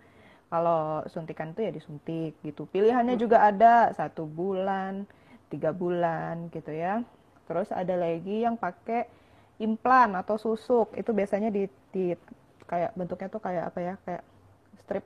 kalau 0.50 1.06
suntikan 1.06 1.54
itu 1.54 1.62
ya 1.62 1.72
disuntik 1.72 2.36
gitu. 2.42 2.66
Pilihannya 2.68 3.14
hmm. 3.14 3.22
juga 3.22 3.46
ada 3.46 3.94
satu 3.94 4.26
bulan, 4.26 5.06
tiga 5.46 5.70
bulan 5.70 6.50
gitu 6.50 6.74
ya. 6.74 7.06
Terus 7.46 7.70
ada 7.70 7.94
lagi 7.94 8.42
yang 8.42 8.58
pakai 8.58 9.06
implan 9.62 10.18
atau 10.18 10.36
susuk. 10.36 10.92
Itu 10.98 11.14
biasanya 11.16 11.48
di, 11.54 11.64
di 11.94 12.12
kayak 12.70 12.94
bentuknya 12.94 13.26
tuh 13.26 13.42
kayak 13.42 13.64
apa 13.74 13.78
ya 13.82 13.94
kayak 14.06 14.22
strip 14.86 15.04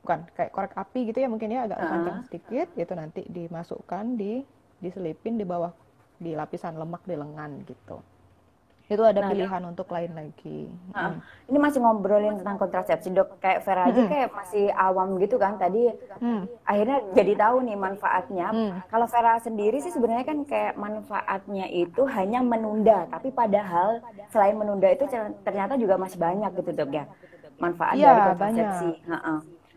bukan 0.00 0.24
kayak 0.32 0.50
korek 0.54 0.72
api 0.72 1.12
gitu 1.12 1.18
ya 1.20 1.28
mungkin 1.28 1.52
ya 1.52 1.68
agak 1.68 1.76
uh 1.76 1.84
-huh. 1.84 1.92
panjang 1.92 2.18
sedikit 2.24 2.68
itu 2.80 2.92
nanti 2.96 3.22
dimasukkan 3.28 4.16
di 4.16 4.40
diselipin 4.80 5.36
di 5.36 5.44
bawah 5.44 5.72
di 6.16 6.32
lapisan 6.32 6.80
lemak 6.80 7.04
di 7.04 7.16
lengan 7.16 7.60
gitu. 7.68 8.00
Itu 8.86 9.02
ada 9.02 9.18
Nah, 9.18 9.28
pilihan 9.28 9.62
untuk 9.66 9.90
lain 9.90 10.14
lagi. 10.14 10.70
Nah, 10.94 11.10
Mm. 11.10 11.50
ini 11.50 11.58
masih 11.58 11.78
ngobrolin 11.82 12.38
tentang 12.38 12.54
kontrasepsi 12.54 13.10
dok. 13.10 13.42
Kayak 13.42 13.66
Vera 13.66 13.90
aja 13.90 13.98
kayak 14.06 14.30
masih 14.30 14.70
awam 14.70 15.18
gitu 15.18 15.36
kan 15.36 15.58
tadi. 15.58 15.90
Hmm. 16.16 16.46
Akhirnya 16.62 17.02
jadi 17.10 17.34
tahu 17.34 17.66
nih 17.66 17.74
manfaatnya. 17.74 18.46
Hmm. 18.48 18.70
Kalau 18.86 19.06
Vera 19.06 19.42
sendiri 19.42 19.82
sih 19.82 19.90
sebenarnya 19.90 20.22
kan 20.22 20.38
kayak 20.44 20.78
manfaatnya 20.78 21.66
itu 21.66 22.06
hanya 22.06 22.38
menunda. 22.40 23.10
Tapi 23.10 23.34
padahal 23.34 23.98
selain 24.28 24.54
menunda 24.54 24.86
itu 24.86 25.02
ternyata 25.42 25.74
juga 25.74 25.98
masih 25.98 26.22
banyak 26.22 26.50
gitu 26.54 26.70
dok 26.72 26.90
ya. 26.94 27.04
Manfaat 27.56 27.96
Iya, 27.96 28.06
dari 28.06 28.20
kontrasepsi. 28.28 28.90
banyak. 29.02 29.10
Ha-ha. 29.10 29.34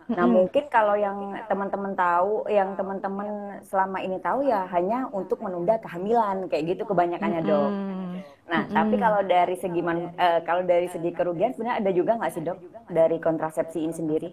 Nah 0.10 0.26
mungkin 0.26 0.66
kalau 0.74 0.98
yang 0.98 1.38
teman-teman 1.46 1.94
tahu, 1.94 2.50
yang 2.50 2.74
teman-teman 2.74 3.62
selama 3.62 4.02
ini 4.02 4.18
tahu 4.18 4.42
ya 4.42 4.66
hanya 4.74 5.06
untuk 5.14 5.38
menunda 5.46 5.78
kehamilan 5.78 6.50
kayak 6.50 6.76
gitu 6.76 6.84
kebanyakannya 6.90 7.42
dok. 7.46 7.70
Hmm. 7.70 8.14
Nah, 8.50 8.66
tapi 8.74 8.98
kalau 8.98 9.22
dari 9.22 9.54
segi 9.54 9.82
man- 9.86 10.10
eh, 10.18 10.42
kalau 10.42 10.66
dari 10.66 10.90
segi 10.90 11.14
kerugian 11.14 11.54
sebenarnya 11.54 11.78
ada 11.86 11.92
juga 11.94 12.18
nggak 12.18 12.32
sih 12.34 12.42
dok 12.42 12.58
dari 12.90 13.18
kontrasepsi 13.22 13.86
ini 13.86 13.94
sendiri? 13.94 14.30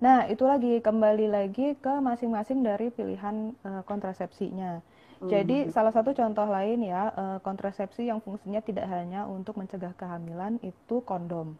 Nah, 0.00 0.26
itu 0.26 0.42
lagi 0.48 0.80
kembali 0.82 1.26
lagi 1.30 1.76
ke 1.78 1.92
masing-masing 2.00 2.64
dari 2.64 2.88
pilihan 2.88 3.52
eh, 3.52 3.82
kontrasepsinya. 3.84 4.80
Jadi 5.22 5.70
salah 5.70 5.94
satu 5.94 6.10
contoh 6.16 6.48
lain 6.50 6.82
ya 6.82 7.12
eh, 7.14 7.38
kontrasepsi 7.44 8.10
yang 8.10 8.18
fungsinya 8.24 8.58
tidak 8.64 8.90
hanya 8.90 9.28
untuk 9.28 9.54
mencegah 9.60 9.94
kehamilan 9.94 10.58
itu 10.64 11.04
kondom. 11.06 11.54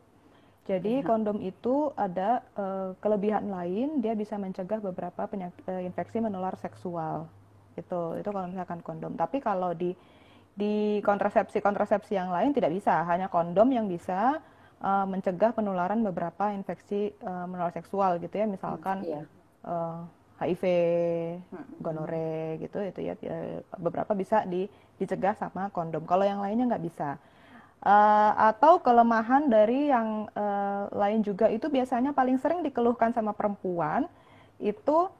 Jadi 0.62 1.02
kondom 1.02 1.42
itu 1.42 1.90
ada 1.98 2.38
eh, 2.54 2.94
kelebihan 3.02 3.50
lain, 3.50 3.98
dia 3.98 4.14
bisa 4.14 4.38
mencegah 4.38 4.78
beberapa 4.78 5.26
penyakit 5.26 5.58
eh, 5.66 5.82
infeksi 5.82 6.22
menular 6.22 6.54
seksual. 6.54 7.26
Itu 7.74 8.14
itu 8.14 8.28
kalau 8.30 8.46
misalkan 8.46 8.78
kondom. 8.78 9.18
Tapi 9.18 9.42
kalau 9.42 9.74
di 9.74 9.90
di 10.54 11.00
kontrasepsi 11.02 11.58
kontrasepsi 11.58 12.14
yang 12.14 12.30
lain 12.30 12.52
tidak 12.54 12.70
bisa, 12.70 13.02
hanya 13.10 13.26
kondom 13.26 13.74
yang 13.74 13.90
bisa 13.90 14.38
eh, 14.78 15.06
mencegah 15.10 15.50
penularan 15.50 15.98
beberapa 16.06 16.54
infeksi 16.54 17.10
eh, 17.10 17.46
menular 17.50 17.74
seksual 17.74 18.22
gitu 18.22 18.34
ya, 18.38 18.46
misalkan 18.46 19.02
Iya. 19.02 19.22
eh, 19.66 20.00
HIV, 20.42 20.64
gonore 21.82 22.58
gitu 22.58 22.78
itu 22.82 23.00
ya 23.02 23.14
eh, 23.18 23.62
beberapa 23.78 24.14
bisa 24.14 24.46
di, 24.46 24.66
dicegah 24.98 25.34
sama 25.34 25.70
kondom. 25.74 26.06
Kalau 26.06 26.22
yang 26.22 26.38
lainnya 26.38 26.70
nggak 26.70 26.84
bisa. 26.86 27.18
Eh, 27.82 28.32
atau 28.38 28.78
kelemahan 28.78 29.50
dari 29.50 29.90
yang 29.90 30.30
eh, 30.30 30.84
lain 30.94 31.18
juga 31.26 31.50
itu 31.50 31.66
biasanya 31.66 32.14
paling 32.14 32.38
sering 32.38 32.62
dikeluhkan 32.62 33.10
sama 33.10 33.34
perempuan 33.34 34.06
itu 34.62 35.10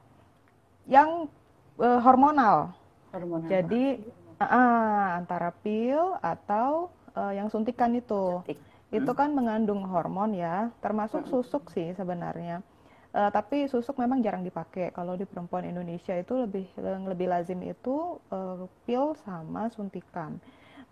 yang 0.87 1.27
eh, 1.75 1.99
hormonal. 1.99 2.71
Hormonal. 3.11 3.51
Jadi 3.51 3.99
ah, 4.39 5.19
antara 5.19 5.51
pil 5.59 6.15
atau 6.23 6.87
eh, 7.11 7.35
yang 7.35 7.51
suntikan 7.51 7.91
itu. 7.99 8.39
Suntik. 8.47 8.55
Itu 8.95 9.11
kan 9.11 9.35
mengandung 9.35 9.83
hormon 9.89 10.31
ya, 10.37 10.71
termasuk 10.79 11.27
susuk 11.27 11.67
sih 11.67 11.91
sebenarnya. 11.99 12.63
Eh, 13.11 13.29
tapi 13.35 13.67
susuk 13.67 13.99
memang 13.99 14.23
jarang 14.23 14.39
dipakai. 14.39 14.95
Kalau 14.95 15.19
di 15.19 15.27
perempuan 15.27 15.67
Indonesia 15.67 16.15
itu 16.15 16.39
lebih 16.39 16.71
lebih 17.11 17.27
lazim 17.27 17.59
itu 17.59 18.23
eh, 18.31 18.63
pil 18.87 19.19
sama 19.27 19.67
suntikan. 19.67 20.39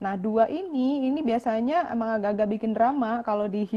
Nah, 0.01 0.17
dua 0.17 0.49
ini 0.49 1.05
ini 1.13 1.21
biasanya 1.21 1.93
emang 1.93 2.17
agak-agak 2.17 2.57
bikin 2.57 2.73
drama 2.73 3.21
kalau 3.21 3.45
di 3.45 3.69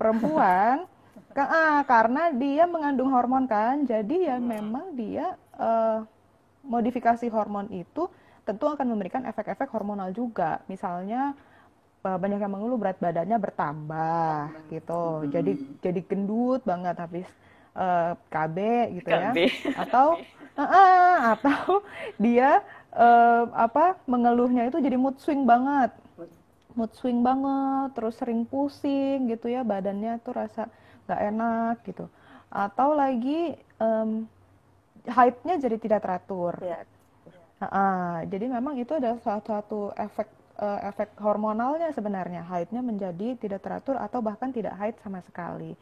perempuan 0.00 0.88
ah, 1.36 1.84
karena 1.84 2.32
dia 2.32 2.64
mengandung 2.64 3.12
hormon 3.12 3.44
kan. 3.44 3.84
Jadi 3.84 4.24
ya 4.24 4.40
memang 4.40 4.96
dia 4.96 5.36
eh, 5.60 6.00
modifikasi 6.64 7.28
hormon 7.28 7.68
itu 7.68 8.08
tentu 8.48 8.64
akan 8.72 8.88
memberikan 8.88 9.28
efek-efek 9.28 9.68
hormonal 9.68 10.16
juga. 10.16 10.64
Misalnya 10.64 11.36
eh, 12.00 12.16
banyak 12.16 12.40
yang 12.40 12.52
mengeluh 12.56 12.80
berat 12.80 12.96
badannya 12.96 13.36
bertambah 13.36 14.72
gitu. 14.72 15.28
Jadi 15.28 15.52
jadi 15.84 16.00
gendut 16.08 16.64
banget 16.64 16.96
habis 16.96 17.28
eh, 17.76 18.12
KB 18.32 18.56
gitu 18.96 19.08
ya. 19.12 19.28
KB. 19.36 19.38
Atau 19.84 20.24
ah, 20.56 20.64
ah, 20.64 21.16
atau 21.36 21.84
dia 22.16 22.64
eh, 22.96 23.44
apa 23.52 24.00
mengeluhnya 24.08 24.68
itu 24.68 24.78
jadi 24.80 24.96
mood 24.96 25.16
swing 25.20 25.44
banget. 25.44 25.92
Mood 26.76 26.92
swing 26.92 27.24
banget, 27.24 27.88
terus 27.96 28.14
sering 28.20 28.44
pusing 28.44 29.32
gitu 29.32 29.48
ya, 29.48 29.64
badannya 29.64 30.20
tuh 30.20 30.34
rasa 30.36 30.68
nggak 31.08 31.20
enak 31.32 31.76
gitu. 31.88 32.04
Atau 32.52 32.92
lagi 32.92 33.56
em, 33.80 34.10
haidnya 35.08 35.54
jadi 35.56 35.76
tidak 35.80 36.00
teratur. 36.04 36.54
Ya. 36.60 36.84
Ah, 37.60 38.20
jadi 38.28 38.52
memang 38.52 38.76
itu 38.76 38.92
ada 38.92 39.16
salah 39.24 39.40
satu 39.40 39.88
efek 39.96 40.28
eh, 40.60 40.80
efek 40.92 41.16
hormonalnya 41.20 41.88
sebenarnya 41.96 42.44
haidnya 42.44 42.84
menjadi 42.84 43.36
tidak 43.40 43.64
teratur 43.64 43.96
atau 43.96 44.20
bahkan 44.20 44.52
tidak 44.52 44.76
haid 44.76 44.96
sama 45.00 45.20
sekali. 45.24 45.72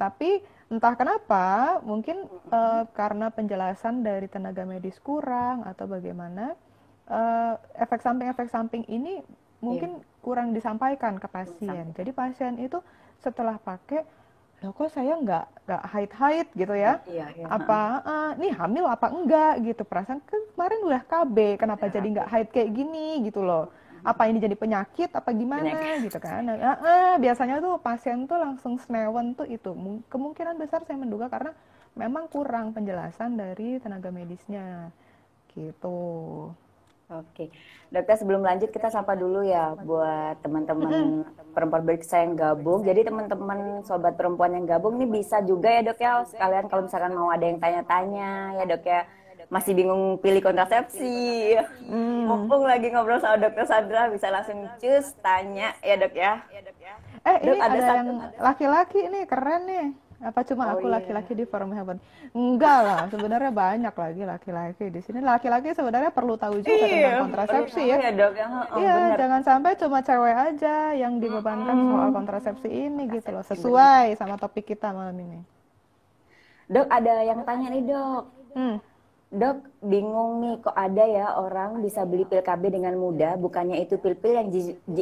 Tapi 0.00 0.40
entah 0.72 0.96
kenapa 0.96 1.76
mungkin 1.84 2.24
eh, 2.48 2.84
karena 2.96 3.28
penjelasan 3.28 4.00
dari 4.00 4.32
tenaga 4.32 4.64
medis 4.64 4.96
kurang 4.96 5.68
atau 5.68 5.84
bagaimana 5.84 6.56
eh, 7.04 7.54
efek 7.76 8.00
samping-efek 8.00 8.48
samping 8.48 8.88
ini 8.88 9.20
mungkin 9.60 10.00
kurang 10.24 10.56
disampaikan 10.56 11.20
ke 11.20 11.28
pasien. 11.28 11.92
Jadi 11.92 12.10
pasien 12.16 12.56
itu 12.56 12.80
setelah 13.20 13.60
pakai 13.60 14.08
loh 14.60 14.76
kok 14.76 14.92
saya 14.92 15.16
nggak 15.16 15.44
nggak 15.68 15.82
haid 15.88 16.12
haid 16.16 16.46
gitu 16.52 16.74
ya? 16.76 17.00
Iya, 17.04 17.26
iya. 17.36 17.44
apa 17.48 17.80
eh, 18.08 18.30
nih 18.40 18.52
hamil 18.56 18.84
apa 18.88 19.12
enggak? 19.12 19.52
Gitu. 19.60 19.82
Perasaan 19.84 20.24
kemarin 20.24 20.80
udah 20.80 21.02
KB 21.04 21.60
kenapa 21.60 21.92
jadi 21.92 22.08
nggak 22.08 22.28
haid 22.32 22.48
kayak 22.48 22.72
gini? 22.72 23.20
Gitu 23.28 23.44
loh 23.44 23.68
apa 24.00 24.22
ini 24.28 24.38
jadi 24.40 24.56
penyakit? 24.56 25.10
Apa 25.12 25.30
gimana? 25.32 25.64
Penyakit. 25.64 26.10
gitu 26.10 26.18
kan. 26.18 26.40
Nah, 26.44 26.56
eh, 26.56 26.78
eh, 26.84 27.14
biasanya 27.20 27.60
tuh 27.60 27.76
pasien 27.80 28.24
tuh 28.24 28.38
langsung 28.40 28.76
snewen 28.80 29.32
tuh 29.36 29.46
itu. 29.46 29.70
Mung- 29.72 30.04
kemungkinan 30.08 30.56
besar 30.56 30.82
saya 30.84 30.96
menduga 30.96 31.28
karena 31.28 31.52
memang 31.94 32.26
kurang 32.28 32.72
penjelasan 32.72 33.36
dari 33.36 33.76
tenaga 33.78 34.08
medisnya. 34.08 34.90
Gitu. 35.52 35.98
Oke, 37.10 37.50
dokter 37.90 38.14
sebelum 38.22 38.38
lanjut 38.38 38.70
kita 38.70 38.86
sapa 38.86 39.18
dulu 39.18 39.42
ya 39.42 39.74
buat 39.82 40.38
teman-teman 40.46 41.26
perempuan 41.50 41.82
berkesah 41.82 42.22
yang 42.22 42.38
gabung. 42.38 42.86
Jadi 42.86 43.02
teman-teman 43.02 43.82
sobat 43.82 44.14
perempuan 44.14 44.54
yang 44.54 44.62
gabung 44.62 44.94
ini 44.94 45.10
bisa 45.18 45.42
juga 45.42 45.74
ya 45.74 45.82
dok 45.82 45.98
ya. 45.98 46.22
Sekalian 46.22 46.70
kalau 46.70 46.86
misalkan 46.86 47.10
mau 47.18 47.34
ada 47.34 47.42
yang 47.42 47.58
tanya-tanya 47.58 48.54
ya 48.54 48.64
dok 48.64 48.86
ya 48.86 49.00
masih 49.50 49.74
bingung 49.74 50.16
pilih 50.16 50.40
kontrasepsi. 50.40 51.58
Mumpung 52.24 52.62
lagi 52.62 52.88
ngobrol 52.88 53.18
sama 53.18 53.36
dokter 53.36 53.66
Sandra 53.66 54.06
bisa 54.06 54.30
langsung 54.30 54.62
cus 54.78 55.12
tanya 55.18 55.74
ya 55.80 55.94
dok 55.96 56.14
ya. 56.14 56.34
eh 57.20 57.36
Dok, 57.36 57.52
ini 57.52 57.58
ada 57.58 57.68
ada 57.68 57.92
yang 57.92 58.08
laki-laki 58.38 59.00
nih 59.04 59.26
keren 59.26 59.62
nih 59.66 59.86
apa 60.20 60.40
cuma 60.40 60.68
Oh, 60.68 60.76
aku 60.76 60.84
iya. 60.84 60.94
laki-laki 60.96 61.32
di 61.32 61.44
forum 61.44 61.72
heaven 61.72 61.96
enggak 62.30 62.78
lah 62.80 63.08
sebenarnya 63.08 63.48
banyak 63.50 63.94
lagi 63.94 64.22
laki-laki 64.22 64.84
di 64.86 65.00
sini 65.00 65.18
laki-laki 65.18 65.72
sebenarnya 65.72 66.12
perlu 66.12 66.36
tahu 66.36 66.60
juga 66.60 66.76
tentang 66.78 67.24
kontrasepsi 67.26 67.82
ya 67.82 67.96
ya 67.98 68.10
dok 68.14 68.32
ya. 68.36 68.46
Oh, 68.46 68.78
Iya, 68.78 68.94
benar. 68.94 69.16
jangan 69.16 69.40
sampai 69.42 69.72
cuma 69.76 69.98
cewek 70.00 70.36
aja 70.36 70.76
yang 70.92 71.18
dibebankan 71.18 71.76
soal 71.88 72.08
kontrasepsi 72.10 72.68
ini 72.68 73.02
gitu 73.10 73.28
loh. 73.32 73.40
Sesuai 73.42 74.12
sama 74.14 74.36
topik 74.36 74.64
kita 74.66 74.92
malam 74.92 75.16
ini. 75.16 75.40
Dok 76.68 76.86
ada 76.86 77.14
yang 77.20 77.40
tanya 77.42 77.66
nih 77.68 77.82
dok. 77.82 78.22
Hmm. 78.52 78.76
Dok, 79.30 79.62
bingung 79.78 80.42
nih 80.42 80.58
kok 80.58 80.74
ada 80.74 81.06
ya 81.06 81.38
orang 81.38 81.78
bisa 81.86 82.02
beli 82.02 82.26
pil 82.26 82.42
KB 82.42 82.66
dengan 82.66 82.98
mudah, 82.98 83.38
bukannya 83.38 83.78
itu 83.78 83.94
pil-pil 83.94 84.34
yang 84.34 84.50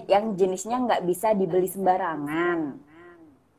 yang 0.04 0.25
jenisnya 0.37 0.85
nggak 0.85 1.00
bisa 1.08 1.32
dibeli 1.32 1.64
sembarangan. 1.64 2.76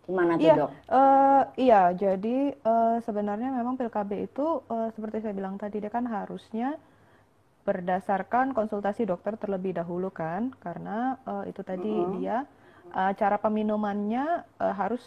Gimana 0.05 0.37
tuh 0.37 0.45
Iya, 0.45 0.53
dok? 0.53 0.69
eh, 0.93 1.43
iya. 1.57 1.81
Jadi 1.97 2.53
eh, 2.53 2.97
sebenarnya 3.01 3.49
memang 3.49 3.81
pil 3.81 3.89
KB 3.89 4.29
itu 4.29 4.61
eh, 4.69 4.89
seperti 4.93 5.25
saya 5.25 5.33
bilang 5.33 5.57
tadi 5.57 5.81
dia 5.81 5.89
kan 5.89 6.05
harusnya 6.05 6.77
berdasarkan 7.65 8.53
konsultasi 8.53 9.09
dokter 9.09 9.41
terlebih 9.41 9.73
dahulu 9.73 10.13
kan, 10.13 10.53
karena 10.61 11.17
eh, 11.25 11.49
itu 11.49 11.65
tadi 11.65 11.93
dia 12.21 12.45
eh, 12.93 13.11
cara 13.17 13.41
peminumannya 13.41 14.45
eh, 14.61 14.73
harus 14.77 15.01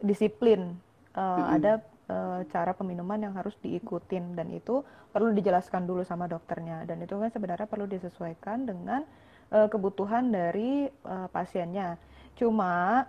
disiplin. 0.00 0.80
Eh, 1.12 1.44
Ada 1.60 1.84
eh, 2.08 2.40
cara 2.48 2.72
peminuman 2.72 3.20
yang 3.20 3.34
harus 3.36 3.54
diikutin 3.60 4.34
dan 4.34 4.48
itu 4.50 4.82
perlu 5.12 5.30
dijelaskan 5.32 5.84
dulu 5.84 6.02
sama 6.02 6.26
dokternya 6.26 6.84
dan 6.84 7.00
itu 7.00 7.14
kan 7.14 7.28
sebenarnya 7.28 7.68
perlu 7.68 7.86
disesuaikan 7.86 8.64
dengan 8.64 9.04
eh, 9.52 9.68
kebutuhan 9.68 10.28
dari 10.28 10.88
eh, 10.88 11.28
pasiennya. 11.30 11.96
Cuma 12.34 13.04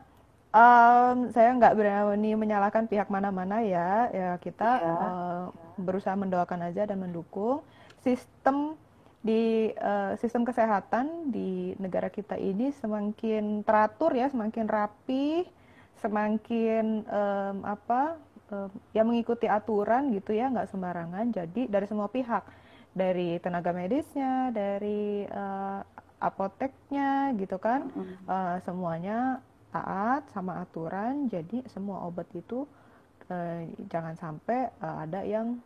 em, 0.50 1.30
saya 1.30 1.54
nggak 1.54 1.76
berani 1.78 2.34
menyalahkan 2.34 2.86
pihak 2.86 3.08
mana-mana 3.08 3.62
ya. 3.62 4.10
Ya 4.12 4.30
kita 4.42 4.70
Iya. 4.80 4.94
eh, 4.94 5.44
berusaha 5.80 6.16
mendoakan 6.18 6.70
aja 6.70 6.84
dan 6.84 7.00
mendukung 7.00 7.62
sistem 8.02 8.76
di 9.20 9.70
eh, 9.76 10.14
sistem 10.18 10.48
kesehatan 10.48 11.30
di 11.30 11.76
negara 11.76 12.08
kita 12.08 12.40
ini 12.40 12.72
semakin 12.72 13.62
teratur 13.68 14.16
ya, 14.16 14.32
semakin 14.32 14.66
rapi, 14.66 15.44
semakin 16.00 17.04
em, 17.04 17.58
apa 17.68 18.16
ya 18.96 19.04
mengikuti 19.06 19.46
aturan 19.46 20.14
gitu 20.14 20.34
ya, 20.34 20.50
nggak 20.50 20.70
sembarangan. 20.70 21.26
Jadi 21.34 21.68
dari 21.70 21.86
semua 21.86 22.10
pihak. 22.10 22.68
dari 22.90 23.38
tenaga 23.38 23.70
medisnya, 23.70 24.50
dari 24.50 25.22
uh, 25.30 25.80
apoteknya 26.20 27.38
gitu 27.38 27.62
kan, 27.62 27.86
uh, 28.26 28.58
semuanya 28.66 29.46
taat 29.70 30.26
sama 30.34 30.58
aturan. 30.66 31.30
Jadi 31.30 31.62
semua 31.70 32.02
obat 32.10 32.26
itu 32.34 32.66
uh, 33.30 33.62
jangan 33.88 34.18
sampai 34.18 34.74
uh, 34.82 35.06
ada 35.06 35.22
yang 35.22 35.62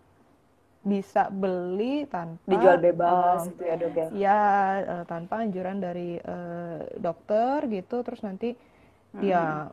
bisa 0.83 1.31
beli 1.31 2.03
tanpa 2.11 2.43
dijual 2.43 2.75
bebas 2.75 3.47
um, 3.47 3.55
gitu 3.55 3.63
ya 3.63 3.75
dok 3.79 3.93
ya 3.95 4.07
ya 4.11 4.41
uh, 4.83 5.03
tanpa 5.07 5.47
anjuran 5.47 5.79
dari 5.79 6.19
uh, 6.19 6.83
dokter 6.99 7.71
gitu 7.71 8.03
terus 8.03 8.19
nanti 8.19 8.51
hmm. 8.51 9.19
dia 9.23 9.71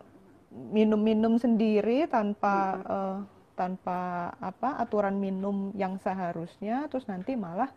minum-minum 0.51 1.39
sendiri 1.39 2.11
tanpa 2.11 2.55
hmm. 2.77 2.87
uh, 2.91 3.19
tanpa 3.55 4.33
apa 4.41 4.81
aturan 4.81 5.21
minum 5.21 5.71
yang 5.77 6.01
seharusnya 6.01 6.89
terus 6.89 7.05
nanti 7.07 7.37
malah 7.37 7.69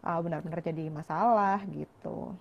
benar 0.00 0.40
benar-benar 0.40 0.64
jadi 0.64 0.84
masalah 0.88 1.60
gitu. 1.68 2.32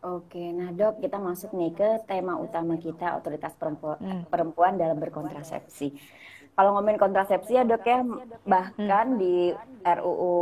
Oke, 0.00 0.40
nah 0.54 0.72
dok 0.72 1.04
kita 1.04 1.20
masuk 1.20 1.52
nih 1.52 1.74
ke 1.76 1.88
tema 2.08 2.38
utama 2.40 2.78
kita 2.80 3.18
otoritas 3.18 3.52
perempuan, 3.58 3.98
hmm. 4.00 4.22
perempuan 4.30 4.80
dalam 4.80 4.96
berkontrasepsi 4.96 5.92
kalau 6.58 6.74
ngomongin 6.74 6.98
kontrasepsi 6.98 7.54
ya 7.54 7.62
dok 7.62 7.86
ya 7.86 8.02
bahkan 8.42 9.14
hmm. 9.14 9.18
di 9.22 9.54
RUU 9.86 10.34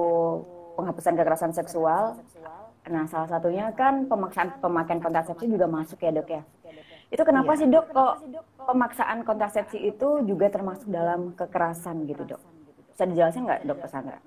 penghapusan 0.80 1.12
kekerasan 1.12 1.52
seksual 1.52 2.16
nah 2.88 3.04
salah 3.04 3.28
satunya 3.28 3.68
kan 3.76 4.08
pemaksaan 4.08 4.56
pemakaian 4.64 5.04
kontrasepsi 5.04 5.44
juga 5.44 5.68
masuk 5.68 6.00
ya 6.00 6.16
dok 6.16 6.28
ya 6.32 6.42
itu 7.06 7.22
kenapa 7.22 7.54
iya. 7.54 7.58
sih 7.62 7.66
dok 7.70 7.86
kok 7.94 8.14
pemaksaan 8.66 9.18
kontrasepsi 9.22 9.78
itu 9.78 10.26
juga 10.26 10.50
termasuk 10.50 10.90
dalam 10.90 11.32
kekerasan 11.38 12.06
gitu 12.10 12.36
dok 12.36 12.42
bisa 12.92 13.04
dijelasin 13.06 13.44
nggak 13.44 13.62
dok 13.68 13.78
Sandra? 13.86 14.18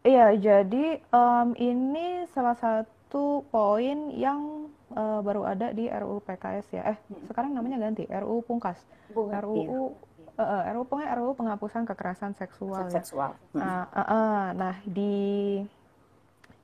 Iya 0.00 0.32
jadi 0.32 0.96
um, 1.12 1.52
ini 1.60 2.24
salah 2.32 2.56
satu 2.56 3.44
poin 3.52 4.12
yang 4.16 4.72
uh, 4.96 5.20
baru 5.20 5.44
ada 5.44 5.76
di 5.76 5.92
RUU 5.92 6.24
PKS 6.24 6.66
ya 6.72 6.82
eh 6.94 6.96
hmm. 6.96 7.28
sekarang 7.28 7.52
namanya 7.52 7.76
ganti 7.84 8.08
RUU 8.08 8.40
Pungkas 8.46 8.80
RUU 9.12 9.60
iya 9.60 10.08
uh, 10.40 10.62
RUU 10.72 10.84
pokoknya 10.88 11.10
RUU 11.20 11.32
penghapusan 11.36 11.82
kekerasan 11.84 12.32
seksual. 12.36 12.88
Ya. 12.88 12.92
Seksual. 13.00 13.30
Ya. 13.52 13.60
Uh, 13.60 13.84
uh, 13.92 14.00
uh, 14.00 14.42
nah 14.56 14.74
di 14.88 15.16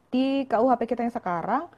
di 0.08 0.46
KUHP 0.48 0.86
kita 0.88 1.04
yang 1.04 1.14
sekarang 1.14 1.68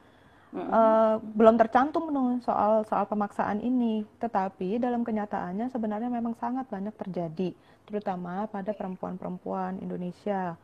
uh, 0.55 1.21
belum 1.21 1.55
tercantum 1.59 2.09
soal 2.41 2.85
soal 2.87 3.05
pemaksaan 3.05 3.61
ini, 3.61 4.05
tetapi 4.17 4.81
dalam 4.81 5.05
kenyataannya 5.05 5.69
sebenarnya 5.69 6.09
memang 6.09 6.33
sangat 6.37 6.65
banyak 6.69 6.95
terjadi, 6.97 7.53
terutama 7.85 8.49
pada 8.49 8.73
perempuan-perempuan 8.73 9.77
Indonesia. 9.81 10.57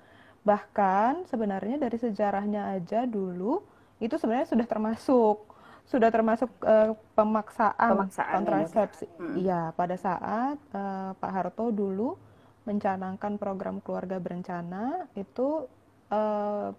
Bahkan 0.45 1.29
sebenarnya 1.29 1.81
dari 1.81 1.97
sejarahnya 1.97 2.77
aja 2.77 3.05
dulu 3.09 3.61
itu 3.97 4.13
sebenarnya 4.17 4.49
sudah 4.49 4.67
termasuk 4.67 5.37
sudah 5.85 6.09
termasuk 6.09 6.49
uh, 6.65 6.97
pemaksaan, 7.13 7.93
pemaksaan 7.93 8.33
kontrasepsi. 8.41 9.05
Hmm. 9.21 9.37
Iya, 9.37 9.69
pada 9.77 9.93
saat 10.01 10.57
uh, 10.73 11.13
Pak 11.13 11.31
Harto 11.31 11.69
dulu 11.69 12.17
mencanangkan 12.65 13.37
program 13.37 13.77
keluarga 13.85 14.17
berencana 14.17 15.05
itu 15.13 15.69
uh, 16.09 16.73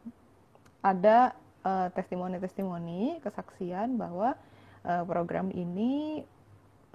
ada 0.83 1.39
testimoni-testimoni 1.95 3.19
kesaksian 3.23 3.99
bahwa 3.99 4.39
uh, 4.87 5.03
program 5.03 5.51
ini 5.51 6.23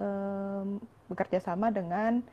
um, 0.00 0.80
bekerja 1.12 1.44
sama 1.44 1.68
dengan 1.68 2.24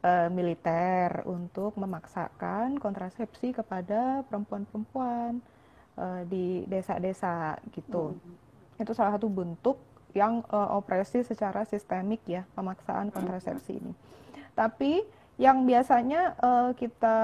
uh, 0.00 0.28
militer 0.32 1.24
untuk 1.28 1.76
memaksakan 1.76 2.80
kontrasepsi 2.80 3.52
kepada 3.52 4.24
perempuan-perempuan 4.28 5.44
uh, 6.00 6.22
di 6.24 6.64
desa-desa 6.64 7.60
gitu. 7.76 8.16
Hmm 8.16 8.44
itu 8.78 8.92
salah 8.94 9.14
satu 9.14 9.30
bentuk 9.30 9.78
yang 10.14 10.42
uh, 10.50 10.78
operasi 10.78 11.26
secara 11.26 11.66
sistemik 11.66 12.22
ya 12.26 12.46
pemaksaan 12.54 13.10
kontrasepsi 13.10 13.82
ini. 13.82 13.92
Tapi 14.54 15.02
yang 15.38 15.66
biasanya 15.66 16.38
uh, 16.38 16.70
kita 16.78 17.18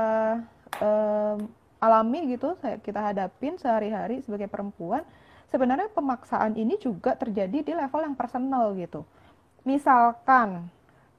uh, 0.83 1.39
alami 1.81 2.37
gitu, 2.37 2.55
kita 2.61 3.01
hadapin 3.01 3.57
sehari-hari 3.57 4.21
sebagai 4.21 4.47
perempuan, 4.47 5.03
sebenarnya 5.49 5.89
pemaksaan 5.91 6.55
ini 6.55 6.77
juga 6.77 7.17
terjadi 7.17 7.65
di 7.65 7.73
level 7.73 8.05
yang 8.05 8.15
personal 8.15 8.77
gitu. 8.77 9.03
Misalkan 9.65 10.69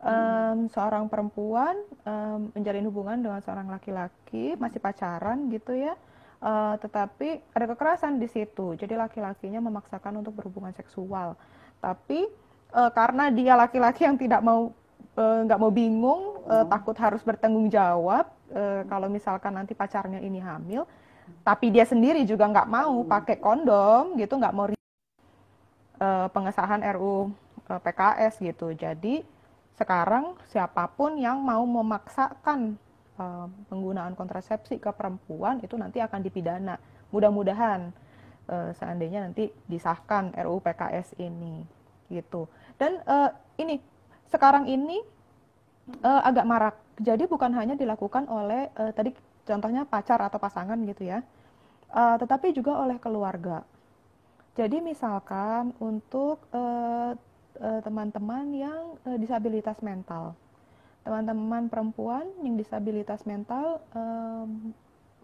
um, 0.02 0.70
seorang 0.70 1.10
perempuan 1.10 1.76
um, 2.06 2.54
menjalin 2.54 2.86
hubungan 2.86 3.18
dengan 3.20 3.42
seorang 3.42 3.68
laki-laki, 3.68 4.54
masih 4.56 4.78
pacaran 4.78 5.50
gitu 5.50 5.74
ya 5.74 5.98
uh, 6.42 6.76
tetapi 6.82 7.40
ada 7.54 7.66
kekerasan 7.72 8.18
di 8.18 8.28
situ. 8.28 8.76
Jadi 8.76 8.98
laki-lakinya 8.98 9.62
memaksakan 9.62 10.20
untuk 10.20 10.36
berhubungan 10.36 10.74
seksual. 10.74 11.38
Tapi 11.80 12.28
uh, 12.74 12.92
karena 12.92 13.30
dia 13.30 13.54
laki-laki 13.54 14.04
yang 14.04 14.18
tidak 14.18 14.42
mau 14.42 14.74
nggak 15.18 15.60
uh, 15.60 15.62
mau 15.62 15.72
bingung, 15.74 16.40
uh, 16.48 16.64
takut 16.72 16.96
harus 16.96 17.20
bertanggung 17.20 17.68
jawab 17.68 18.32
uh, 18.56 18.82
kalau 18.88 19.12
misalkan 19.12 19.52
nanti 19.52 19.76
pacarnya 19.76 20.24
ini 20.24 20.40
hamil, 20.40 20.88
tapi 21.44 21.68
dia 21.68 21.84
sendiri 21.84 22.24
juga 22.24 22.48
nggak 22.48 22.70
mau 22.72 23.04
pakai 23.04 23.36
kondom 23.40 24.16
gitu, 24.16 24.40
nggak 24.40 24.56
mau 24.56 24.72
uh, 24.72 26.28
pengesahan 26.32 26.80
RU 26.96 27.32
uh, 27.68 27.80
PKS 27.84 28.40
gitu. 28.40 28.72
Jadi 28.72 29.24
sekarang 29.76 30.38
siapa 30.48 30.88
pun 30.88 31.18
yang 31.18 31.42
mau 31.42 31.64
memaksakan 31.66 32.80
uh, 33.20 33.48
penggunaan 33.68 34.14
kontrasepsi 34.16 34.78
ke 34.80 34.92
perempuan 34.96 35.60
itu 35.60 35.76
nanti 35.76 36.00
akan 36.00 36.24
dipidana. 36.24 36.80
Mudah-mudahan 37.12 37.92
uh, 38.48 38.70
seandainya 38.80 39.28
nanti 39.28 39.52
disahkan 39.68 40.32
RUU 40.40 40.64
PKS 40.64 41.20
ini 41.20 41.68
gitu. 42.12 42.48
Dan 42.76 43.00
uh, 43.08 43.32
ini 43.60 43.91
sekarang 44.32 44.66
ini 44.66 45.04
uh, 46.02 46.22
agak 46.24 46.46
marak. 46.48 46.76
Jadi 46.98 47.28
bukan 47.28 47.52
hanya 47.54 47.76
dilakukan 47.76 48.26
oleh 48.32 48.72
uh, 48.80 48.96
tadi 48.96 49.12
contohnya 49.44 49.84
pacar 49.84 50.22
atau 50.24 50.40
pasangan 50.40 50.80
gitu 50.88 51.12
ya, 51.12 51.20
uh, 51.92 52.16
tetapi 52.16 52.56
juga 52.56 52.80
oleh 52.80 52.98
keluarga. 52.98 53.68
Jadi 54.56 54.84
misalkan 54.84 55.72
untuk 55.80 56.44
teman-teman 57.62 58.46
uh, 58.52 58.52
uh, 58.52 58.60
yang 58.68 58.82
uh, 59.08 59.18
disabilitas 59.20 59.80
mental, 59.80 60.36
teman-teman 61.08 61.72
perempuan 61.72 62.28
yang 62.44 62.60
disabilitas 62.60 63.24
mental 63.24 63.80
um, 63.96 64.76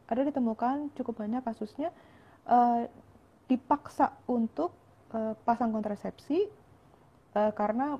ada 0.08 0.24
ditemukan 0.24 0.96
cukup 0.96 1.22
banyak 1.22 1.44
kasusnya 1.44 1.92
uh, 2.48 2.88
dipaksa 3.52 4.16
untuk 4.26 4.72
uh, 5.12 5.36
pasang 5.44 5.76
kontrasepsi 5.76 6.48
uh, 7.36 7.52
karena 7.52 8.00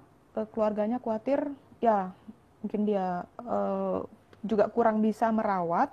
keluarganya 0.54 1.02
khawatir 1.02 1.50
ya 1.82 2.14
mungkin 2.62 2.86
dia 2.86 3.26
uh, 3.42 4.06
juga 4.46 4.70
kurang 4.70 5.02
bisa 5.02 5.34
merawat 5.34 5.90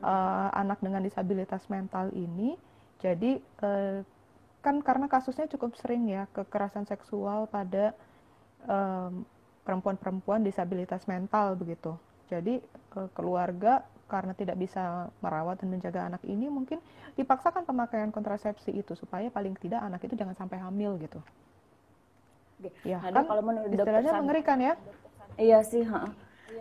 uh, 0.00 0.48
anak 0.56 0.80
dengan 0.80 1.04
disabilitas 1.04 1.68
mental 1.68 2.08
ini 2.16 2.56
jadi 3.04 3.36
uh, 3.60 4.00
kan 4.64 4.80
karena 4.80 5.12
kasusnya 5.12 5.44
cukup 5.52 5.76
sering 5.76 6.08
ya 6.08 6.24
kekerasan 6.32 6.88
seksual 6.88 7.44
pada 7.52 7.92
um, 8.64 9.28
perempuan-perempuan 9.60 10.40
disabilitas 10.40 11.04
mental 11.04 11.52
begitu. 11.52 11.92
Jadi 12.32 12.64
keluarga 13.12 13.84
karena 14.08 14.32
tidak 14.32 14.56
bisa 14.56 15.12
merawat 15.20 15.60
dan 15.60 15.68
menjaga 15.68 16.08
anak 16.08 16.24
ini 16.24 16.48
mungkin 16.48 16.80
dipaksakan 17.20 17.68
pemakaian 17.68 18.08
kontrasepsi 18.08 18.72
itu 18.72 18.96
supaya 18.96 19.28
paling 19.28 19.52
tidak 19.60 19.84
anak 19.84 20.00
itu 20.04 20.16
jangan 20.16 20.32
sampai 20.32 20.60
hamil 20.60 20.96
gitu. 20.96 21.20
Ya, 22.86 22.98
nah, 23.02 23.10
kan 23.12 23.24
kalau 23.28 23.42
menurut 23.42 23.70
istilahnya 23.70 24.10
Sandra, 24.10 24.22
mengerikan 24.24 24.58
ya. 24.60 24.74
Iya 25.36 25.58
sih, 25.66 25.82
ha. 25.84 26.08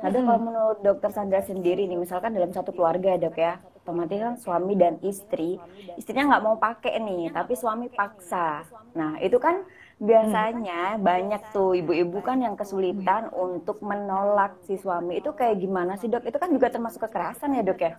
Nah, 0.04 0.10
hmm. 0.10 0.26
kalau 0.26 0.42
menurut 0.42 0.78
dokter 0.84 1.10
Sandra 1.14 1.42
sendiri 1.46 1.86
nih, 1.86 1.96
misalkan 1.96 2.34
dalam 2.34 2.52
satu 2.52 2.74
keluarga 2.76 3.16
dok 3.16 3.38
ya, 3.38 3.62
otomatis 3.84 4.20
kan 4.20 4.36
suami 4.36 4.74
dan 4.76 5.00
istri, 5.06 5.62
istrinya 5.96 6.36
nggak 6.36 6.44
mau 6.44 6.56
pakai 6.60 7.00
nih, 7.00 7.32
tapi 7.32 7.54
suami 7.56 7.88
paksa. 7.88 8.68
Nah, 8.98 9.22
itu 9.24 9.38
kan 9.38 9.64
biasanya 10.02 10.98
hmm. 10.98 11.02
banyak 11.06 11.42
tuh 11.56 11.78
ibu-ibu 11.80 12.20
kan 12.20 12.42
yang 12.42 12.60
kesulitan 12.60 13.32
untuk 13.32 13.80
menolak 13.80 14.60
si 14.68 14.76
suami 14.76 15.22
itu 15.24 15.32
kayak 15.32 15.62
gimana 15.62 15.96
sih 15.96 16.12
dok? 16.12 16.26
Itu 16.28 16.42
kan 16.42 16.52
juga 16.52 16.68
termasuk 16.74 17.08
kekerasan 17.08 17.56
ya 17.56 17.64
dok 17.64 17.80
ya? 17.80 17.94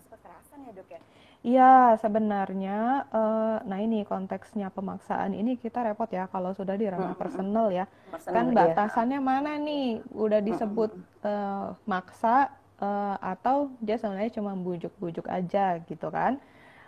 Iya, 1.44 2.00
sebenarnya, 2.00 3.04
uh, 3.12 3.60
nah 3.68 3.76
ini 3.76 4.08
konteksnya 4.08 4.72
pemaksaan 4.72 5.36
ini 5.36 5.60
kita 5.60 5.84
repot 5.84 6.08
ya 6.08 6.24
kalau 6.32 6.56
sudah 6.56 6.72
di 6.72 6.88
ranah 6.88 7.12
personal 7.20 7.68
ya. 7.68 7.84
Personal, 8.08 8.32
kan 8.32 8.44
iya. 8.48 8.56
batasannya 8.56 9.20
mana 9.20 9.60
nih? 9.60 10.00
Udah 10.16 10.40
disebut 10.40 10.96
uh, 11.20 11.76
maksa 11.84 12.48
uh, 12.80 13.20
atau 13.20 13.68
dia 13.84 14.00
sebenarnya 14.00 14.40
cuma 14.40 14.56
bujuk-bujuk 14.56 15.28
aja 15.28 15.84
gitu 15.84 16.08
kan? 16.08 16.40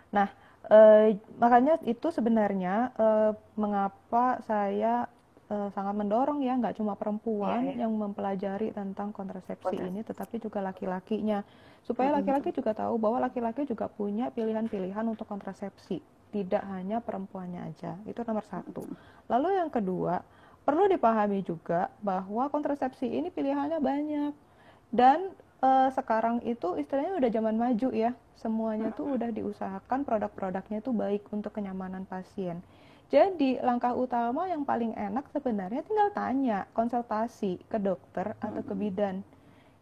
Nah, 0.09 0.29
Uh, 0.67 1.15
makanya 1.39 1.79
itu 1.87 2.11
sebenarnya 2.11 2.91
uh, 2.99 3.31
mengapa 3.55 4.43
saya 4.43 5.07
uh, 5.49 5.69
sangat 5.71 5.95
mendorong 5.95 6.43
ya, 6.43 6.55
nggak 6.59 6.79
cuma 6.79 6.93
perempuan 6.95 7.63
Iya, 7.63 7.71
iya. 7.73 7.81
yang 7.87 7.91
mempelajari 7.95 8.71
tentang 8.75 9.11
kontrasepsi 9.15 9.75
ini, 9.79 10.03
tetapi 10.03 10.39
juga 10.39 10.59
laki-lakinya. 10.63 11.43
Supaya 11.83 12.19
laki-laki 12.19 12.51
juga 12.51 12.75
tahu 12.75 12.99
bahwa 12.99 13.23
laki-laki 13.23 13.63
juga 13.63 13.87
punya 13.87 14.27
pilihan-pilihan 14.31 15.07
untuk 15.07 15.23
kontrasepsi, 15.27 16.03
tidak 16.35 16.63
hanya 16.67 16.99
perempuannya 16.99 17.63
aja. 17.71 17.95
Itu 18.03 18.27
nomor 18.27 18.43
satu. 18.43 18.83
Lalu 19.31 19.55
yang 19.55 19.71
kedua, 19.71 20.19
perlu 20.67 20.91
dipahami 20.91 21.39
juga 21.47 21.87
bahwa 22.03 22.51
kontrasepsi 22.51 23.07
ini 23.07 23.31
pilihannya 23.31 23.79
banyak 23.79 24.35
dan 24.91 25.31
eh, 25.63 25.89
sekarang 25.95 26.43
itu 26.43 26.75
istilahnya 26.75 27.15
udah 27.15 27.31
zaman 27.31 27.55
maju 27.55 27.89
ya, 27.95 28.11
semuanya 28.35 28.91
tuh 28.91 29.15
udah 29.15 29.31
diusahakan 29.31 30.03
produk-produknya 30.03 30.83
itu 30.83 30.91
baik 30.91 31.23
untuk 31.31 31.55
kenyamanan 31.55 32.03
pasien. 32.03 32.59
Jadi 33.07 33.55
langkah 33.63 33.95
utama 33.95 34.51
yang 34.51 34.67
paling 34.67 34.91
enak 34.91 35.31
sebenarnya 35.31 35.79
tinggal 35.87 36.11
tanya, 36.11 36.67
konsultasi 36.75 37.55
ke 37.71 37.79
dokter 37.79 38.35
atau 38.43 38.59
ke 38.59 38.75
bidan, 38.75 39.23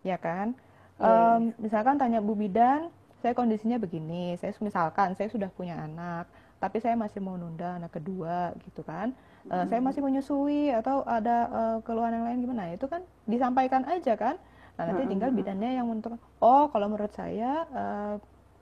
ya 0.06 0.18
kan? 0.22 0.54
Em, 1.02 1.52
misalkan 1.58 1.98
tanya 1.98 2.22
Bu 2.22 2.38
Bidan, 2.38 2.94
saya 3.20 3.34
kondisinya 3.34 3.82
begini, 3.82 4.38
saya 4.38 4.54
misalkan 4.62 5.18
saya 5.18 5.28
sudah 5.34 5.50
punya 5.50 5.74
anak, 5.82 6.30
tapi 6.62 6.78
saya 6.78 6.94
masih 6.94 7.18
mau 7.20 7.34
nunda 7.36 7.82
anak 7.82 7.98
kedua 7.98 8.54
gitu 8.62 8.86
kan, 8.86 9.12
Eh, 9.46 9.66
saya 9.70 9.78
masih 9.78 10.02
menyusui 10.02 10.74
atau 10.74 11.06
ada 11.06 11.38
eh, 11.54 11.78
keluhan 11.86 12.18
yang 12.18 12.26
lain 12.26 12.42
gimana, 12.42 12.74
itu 12.74 12.90
kan 12.90 13.06
disampaikan 13.30 13.86
aja 13.86 14.18
kan, 14.18 14.42
nah 14.74 14.90
nanti 14.90 15.06
tinggal 15.06 15.30
bidannya 15.30 15.78
yang 15.78 15.86
menentukan, 15.86 16.18
oh 16.42 16.66
kalau 16.74 16.90
menurut 16.90 17.14
saya 17.14 17.62
eh, 17.70 18.16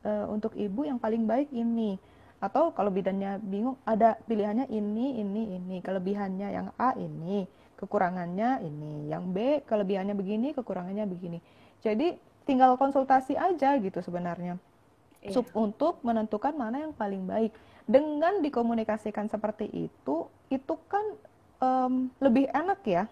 eh, 0.04 0.26
untuk 0.28 0.52
ibu 0.60 0.84
yang 0.84 1.00
paling 1.00 1.24
baik 1.24 1.48
ini, 1.56 1.96
atau 2.44 2.76
kalau 2.76 2.92
bidannya 2.92 3.40
bingung 3.40 3.80
ada 3.88 4.20
pilihannya 4.28 4.68
ini, 4.68 5.24
ini, 5.24 5.56
ini, 5.56 5.80
kelebihannya 5.80 6.52
yang 6.52 6.68
A 6.76 6.92
ini, 7.00 7.48
kekurangannya 7.80 8.60
ini, 8.68 9.08
yang 9.08 9.32
B 9.32 9.64
kelebihannya 9.64 10.12
begini, 10.12 10.52
kekurangannya 10.52 11.08
begini. 11.08 11.40
Jadi 11.80 12.20
tinggal 12.44 12.76
konsultasi 12.76 13.40
aja 13.40 13.80
gitu 13.80 14.04
sebenarnya. 14.04 14.60
Iya. 15.24 15.40
Sup 15.40 15.48
untuk 15.56 16.04
menentukan 16.04 16.52
mana 16.52 16.84
yang 16.84 16.92
paling 16.92 17.24
baik. 17.24 17.56
Dengan 17.88 18.44
dikomunikasikan 18.44 19.32
seperti 19.32 19.72
itu, 19.72 20.28
itu 20.52 20.74
kan 20.92 21.06
em, 21.64 22.12
lebih 22.20 22.52
enak 22.52 22.84
ya. 22.84 23.08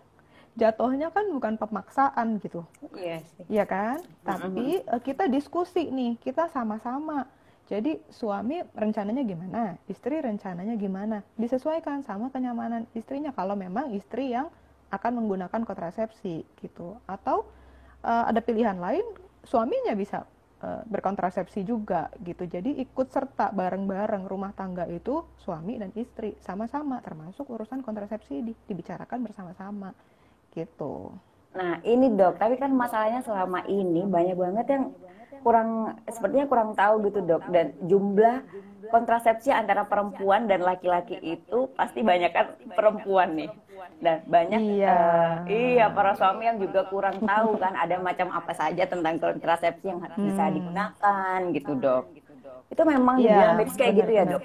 Jatuhnya 0.59 1.07
kan 1.15 1.31
bukan 1.31 1.55
pemaksaan 1.55 2.35
gitu. 2.43 2.67
Iya 2.91 3.23
sih. 3.23 3.43
Iya 3.47 3.63
kan? 3.63 4.03
Tapi 4.27 4.83
eh, 4.83 5.01
kita 5.03 5.31
diskusi 5.31 5.87
nih, 5.87 6.19
kita 6.19 6.51
sama-sama. 6.51 7.31
Jadi 7.71 8.03
suami 8.11 8.59
rencananya 8.75 9.23
gimana, 9.23 9.79
istri 9.87 10.19
rencananya 10.19 10.75
gimana, 10.75 11.23
disesuaikan 11.39 12.03
sama 12.03 12.27
kenyamanan 12.27 12.83
istrinya 12.91 13.31
kalau 13.31 13.55
memang 13.55 13.95
istri 13.95 14.35
yang 14.35 14.51
akan 14.91 15.23
menggunakan 15.23 15.63
kontrasepsi 15.63 16.43
gitu. 16.59 16.99
Atau 17.07 17.47
eh, 18.03 18.23
ada 18.27 18.43
pilihan 18.43 18.75
lain, 18.75 19.07
suaminya 19.47 19.95
bisa 19.95 20.27
eh, 20.59 20.83
berkontrasepsi 20.83 21.63
juga 21.63 22.11
gitu. 22.19 22.43
Jadi 22.43 22.75
ikut 22.83 23.07
serta 23.07 23.55
bareng-bareng 23.55 24.27
rumah 24.27 24.51
tangga 24.51 24.83
itu 24.91 25.23
suami 25.39 25.79
dan 25.79 25.95
istri 25.95 26.35
sama-sama 26.43 26.99
termasuk 26.99 27.47
urusan 27.47 27.87
kontrasepsi 27.87 28.51
di- 28.51 28.57
dibicarakan 28.67 29.23
bersama-sama 29.23 29.95
gitu. 30.51 31.15
Nah, 31.55 31.79
ini 31.87 32.11
dok, 32.19 32.35
tapi 32.35 32.59
kan 32.59 32.75
masalahnya 32.75 33.23
selama 33.23 33.63
ini 33.71 34.03
banyak 34.03 34.35
banget 34.35 34.65
yang 34.75 34.83
kurang, 35.41 35.69
sepertinya 36.07 36.45
kurang 36.47 36.69
tahu 36.73 37.05
gitu 37.05 37.19
dok. 37.21 37.43
Dan 37.49 37.73
jumlah 37.83 38.45
kontrasepsi 38.89 39.49
antara 39.49 39.85
perempuan 39.85 40.45
dan 40.45 40.61
laki-laki 40.61 41.17
itu 41.21 41.69
pasti 41.73 42.01
banyak 42.01 42.31
kan 42.31 42.45
perempuan 42.73 43.35
nih. 43.35 43.51
Dan 44.01 44.25
banyak, 44.25 44.61
Iya. 44.61 44.93
eh, 44.93 45.33
iya 45.77 45.85
para 45.89 46.17
suami 46.17 46.45
yang 46.45 46.57
juga 46.57 46.85
kurang 46.89 47.21
tahu 47.21 47.57
kan 47.57 47.73
ada 47.77 48.01
macam 48.01 48.33
apa 48.33 48.53
saja 48.53 48.85
tentang 48.85 49.17
kontrasepsi 49.17 49.85
yang 49.85 50.01
bisa 50.01 50.43
digunakan 50.49 51.37
gitu 51.53 51.71
dok. 51.77 52.03
Itu 52.69 52.81
memang 52.81 53.21
di 53.21 53.29
bidang 53.29 53.57
medis 53.57 53.75
kayak 53.77 53.93
gitu 54.01 54.11
ya 54.11 54.23
dok? 54.25 54.41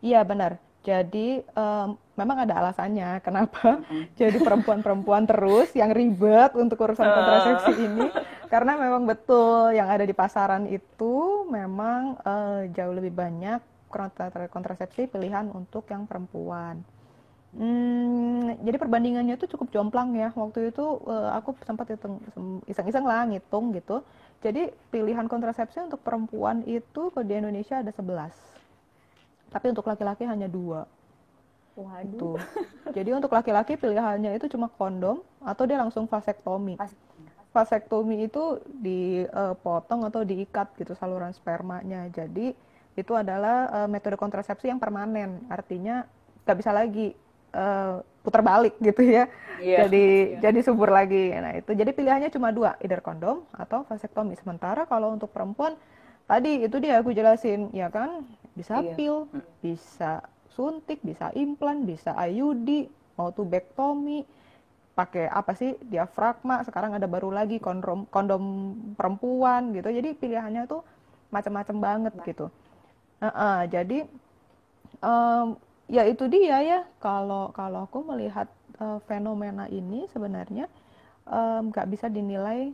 Iya 0.00 0.20
benar. 0.24 0.52
Jadi 0.80 1.44
em, 1.44 1.88
memang 2.16 2.36
ada 2.48 2.54
alasannya 2.64 3.20
kenapa 3.20 3.84
jadi 4.20 4.40
perempuan-perempuan 4.40 5.28
terus 5.28 5.68
yang 5.76 5.92
ribet 5.92 6.56
untuk 6.56 6.80
urusan 6.80 7.04
kontrasepsi 7.04 7.72
ini 7.76 8.08
karena 8.48 8.80
memang 8.80 9.04
betul 9.04 9.76
yang 9.76 9.92
ada 9.92 10.08
di 10.08 10.16
pasaran 10.16 10.64
itu 10.72 11.44
memang 11.52 12.16
eh, 12.24 12.72
jauh 12.72 12.96
lebih 12.96 13.12
banyak 13.12 13.60
kontra- 13.92 14.48
kontrasepsi 14.48 15.10
pilihan 15.10 15.52
untuk 15.52 15.84
yang 15.92 16.08
perempuan. 16.08 16.80
Hmm, 17.50 18.54
jadi 18.62 18.78
perbandingannya 18.78 19.34
itu 19.34 19.50
cukup 19.50 19.74
jomplang 19.74 20.14
ya. 20.14 20.30
Waktu 20.32 20.70
itu 20.70 20.84
eh, 21.10 21.30
aku 21.34 21.58
sempat 21.66 21.90
hitung 21.90 22.22
iseng-iseng 22.70 23.02
lah 23.04 23.26
ngitung 23.26 23.74
gitu. 23.74 24.06
Jadi 24.40 24.70
pilihan 24.88 25.26
kontrasepsi 25.28 25.82
untuk 25.84 26.00
perempuan 26.00 26.62
itu 26.64 27.10
ke 27.12 27.20
di 27.26 27.34
Indonesia 27.36 27.82
ada 27.82 27.90
11. 27.92 28.59
Tapi 29.50 29.66
untuk 29.74 29.86
laki-laki 29.86 30.22
hanya 30.24 30.46
dua. 30.46 30.86
Waduh. 31.74 32.06
Gitu. 32.06 32.30
Jadi 32.96 33.10
untuk 33.14 33.30
laki-laki 33.34 33.74
pilihannya 33.78 34.38
itu 34.38 34.46
cuma 34.50 34.70
kondom 34.70 35.22
atau 35.42 35.64
dia 35.66 35.78
langsung 35.78 36.06
vasektomi. 36.06 36.78
Vasektomi 37.50 38.30
itu 38.30 38.62
dipotong 38.70 40.06
atau 40.06 40.22
diikat 40.22 40.70
gitu 40.78 40.94
saluran 40.94 41.34
spermanya. 41.34 42.06
Jadi 42.14 42.54
itu 42.94 43.12
adalah 43.14 43.84
eh, 43.84 43.88
metode 43.90 44.14
kontrasepsi 44.14 44.70
yang 44.70 44.78
permanen. 44.78 45.42
Artinya 45.50 46.06
nggak 46.46 46.56
bisa 46.58 46.70
lagi 46.70 47.14
eh, 47.54 47.94
putar 48.22 48.42
balik 48.46 48.78
gitu 48.78 49.02
ya. 49.02 49.26
Iya. 49.58 49.86
Jadi 49.86 50.06
jadi 50.38 50.58
subur 50.62 50.94
lagi. 50.94 51.34
Nah 51.34 51.58
itu 51.58 51.74
jadi 51.74 51.90
pilihannya 51.90 52.30
cuma 52.30 52.54
dua, 52.54 52.78
either 52.78 53.02
kondom 53.02 53.42
atau 53.50 53.82
vasektomi. 53.88 54.38
Sementara 54.38 54.86
kalau 54.86 55.10
untuk 55.14 55.34
perempuan 55.34 55.74
tadi 56.30 56.62
itu 56.62 56.76
dia 56.78 57.02
aku 57.02 57.10
jelasin 57.10 57.74
ya 57.74 57.90
kan 57.90 58.22
bisa 58.58 58.82
Iya. 58.82 58.94
pil, 58.96 59.16
bisa 59.64 60.24
suntik, 60.50 61.00
bisa 61.02 61.30
implan, 61.34 61.86
bisa 61.86 62.12
IUD, 62.16 62.90
mau 63.18 63.30
tubektomi, 63.32 64.24
pakai 64.98 65.30
apa 65.30 65.52
sih 65.56 65.76
diafragma. 65.92 66.62
Sekarang 66.66 66.92
ada 66.96 67.06
baru 67.08 67.30
lagi 67.32 67.58
kondom 67.62 68.06
kondom 68.10 68.42
perempuan 68.98 69.72
gitu. 69.76 69.88
Jadi 69.90 70.10
pilihannya 70.18 70.64
tuh 70.68 70.82
macam-macam 71.34 71.76
banget 71.78 72.14
gitu. 72.26 72.46
Heeh, 73.22 73.58
jadi 73.70 73.98
em, 75.04 75.46
ya 75.90 76.02
itu 76.06 76.24
dia 76.30 76.58
ya 76.62 76.78
kalau 77.02 77.50
kalau 77.56 77.86
aku 77.88 77.98
melihat 78.06 78.48
eh, 78.80 78.98
fenomena 79.08 79.66
ini 79.70 80.06
sebenarnya 80.12 80.66
nggak 81.70 81.88
bisa 81.92 82.06
dinilai 82.10 82.72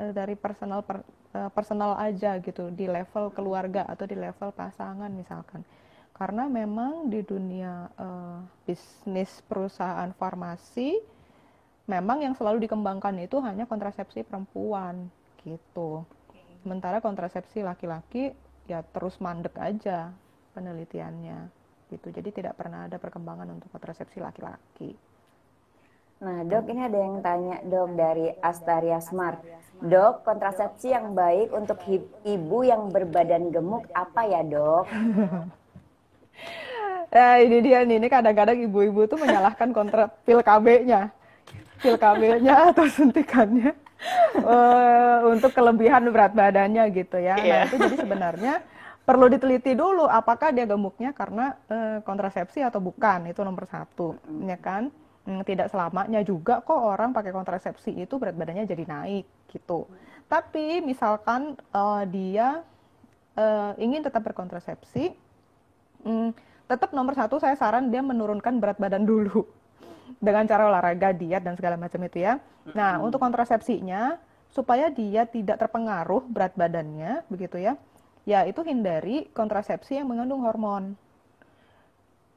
eh, 0.00 0.12
dari 0.14 0.34
personal 0.34 0.82
per- 0.82 1.06
eh, 1.34 1.50
personal 1.50 1.98
aja 1.98 2.38
gitu 2.38 2.70
di 2.70 2.86
level 2.86 3.34
keluarga 3.34 3.84
atau 3.84 4.06
di 4.06 4.14
level 4.14 4.54
pasangan 4.54 5.10
misalkan. 5.10 5.66
Karena 6.14 6.46
memang 6.46 7.10
di 7.10 7.20
dunia 7.26 7.90
eh, 7.98 8.38
bisnis 8.64 9.42
perusahaan 9.44 10.08
farmasi 10.14 10.96
memang 11.84 12.24
yang 12.24 12.32
selalu 12.32 12.64
dikembangkan 12.64 13.18
itu 13.20 13.36
hanya 13.44 13.68
kontrasepsi 13.68 14.24
perempuan 14.24 15.12
gitu. 15.44 16.06
Sementara 16.64 17.04
kontrasepsi 17.04 17.60
laki-laki 17.60 18.32
ya 18.64 18.80
terus 18.80 19.20
mandek 19.20 19.52
aja 19.60 20.08
penelitiannya 20.56 21.50
gitu. 21.92 22.08
Jadi 22.08 22.30
tidak 22.32 22.56
pernah 22.56 22.88
ada 22.88 22.96
perkembangan 22.96 23.52
untuk 23.52 23.68
kontrasepsi 23.68 24.22
laki-laki 24.24 24.96
Nah, 26.22 26.46
dok, 26.46 26.70
ini 26.70 26.80
ada 26.86 26.98
yang 26.98 27.18
tanya, 27.20 27.56
dok, 27.66 27.88
dari 27.98 28.30
Astaria 28.38 29.02
Smart. 29.02 29.42
Dok, 29.82 30.22
kontrasepsi 30.22 30.94
yang 30.94 31.12
baik 31.12 31.50
untuk 31.50 31.82
ibu 32.24 32.58
yang 32.62 32.88
berbadan 32.88 33.50
gemuk 33.50 33.84
apa 33.92 34.22
ya, 34.24 34.40
dok? 34.46 34.86
Nah, 37.10 37.36
ini 37.44 37.58
dia 37.60 37.82
nih, 37.82 37.98
ini 37.98 38.08
kadang-kadang 38.08 38.56
ibu-ibu 38.62 39.04
tuh 39.04 39.18
menyalahkan 39.18 39.74
kontra 39.74 40.08
pil 40.24 40.40
KB-nya. 40.40 41.10
Pil 41.82 41.98
KB-nya 41.98 42.54
atau 42.72 42.86
suntikannya 42.88 43.74
eh, 44.38 45.18
untuk 45.28 45.52
kelebihan 45.52 46.08
berat 46.08 46.32
badannya 46.32 46.88
gitu 46.94 47.18
ya. 47.20 47.36
Nah, 47.36 47.44
Iya. 47.44 47.58
itu 47.68 47.76
jadi 47.76 47.96
sebenarnya 48.00 48.54
perlu 49.04 49.28
diteliti 49.28 49.76
dulu 49.76 50.08
apakah 50.08 50.48
dia 50.56 50.64
gemuknya 50.64 51.12
karena 51.12 51.58
eh, 51.68 51.98
kontrasepsi 52.00 52.64
atau 52.64 52.80
bukan. 52.80 53.28
Itu 53.28 53.44
nomor 53.44 53.68
satu, 53.68 54.16
ya 54.48 54.56
kan? 54.56 54.88
Hmm, 55.24 55.40
Tidak 55.40 55.72
selamanya 55.72 56.20
juga 56.20 56.60
kok 56.60 56.76
orang 56.76 57.16
pakai 57.16 57.32
kontrasepsi 57.32 57.96
itu 57.96 58.14
berat 58.20 58.36
badannya 58.36 58.68
jadi 58.68 58.84
naik 58.84 59.24
gitu. 59.48 59.88
Tapi 60.28 60.84
misalkan 60.84 61.56
eh, 61.56 62.04
dia 62.12 62.60
eh, 63.36 63.72
ingin 63.80 64.04
tetap 64.04 64.20
berkontrasepsi, 64.24 65.24
Hmm, 66.04 66.36
tetap 66.68 66.92
nomor 66.92 67.16
satu 67.16 67.40
saya 67.40 67.56
saran 67.56 67.88
dia 67.88 68.04
menurunkan 68.04 68.60
berat 68.60 68.76
badan 68.76 69.08
dulu 69.08 69.48
dengan 70.26 70.44
cara 70.44 70.68
olahraga, 70.68 71.16
diet 71.16 71.40
dan 71.40 71.56
segala 71.56 71.80
macam 71.80 71.96
itu 72.04 72.20
ya. 72.20 72.36
Nah 72.76 73.00
untuk 73.00 73.18
kontrasepsinya 73.18 74.20
supaya 74.52 74.92
dia 74.92 75.24
tidak 75.26 75.58
terpengaruh 75.58 76.28
berat 76.28 76.52
badannya 76.54 77.24
begitu 77.32 77.58
ya, 77.58 77.74
ya 78.28 78.44
itu 78.44 78.60
hindari 78.62 79.32
kontrasepsi 79.32 79.98
yang 79.98 80.06
mengandung 80.12 80.44
hormon. 80.44 80.94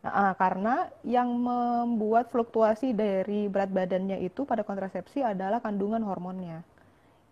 Nah, 0.06 0.38
karena 0.38 0.88
yang 1.02 1.28
membuat 1.42 2.30
fluktuasi 2.30 2.94
dari 2.94 3.50
berat 3.50 3.74
badannya 3.74 4.22
itu 4.22 4.46
pada 4.46 4.62
kontrasepsi 4.62 5.26
adalah 5.26 5.58
kandungan 5.60 6.06
hormonnya. 6.06 6.62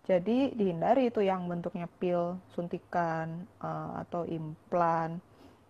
Jadi 0.06 0.54
dihindari 0.54 1.10
itu 1.10 1.18
yang 1.18 1.50
bentuknya 1.50 1.90
pil, 1.98 2.38
suntikan, 2.54 3.42
uh, 3.58 4.02
atau 4.06 4.22
implan, 4.26 5.18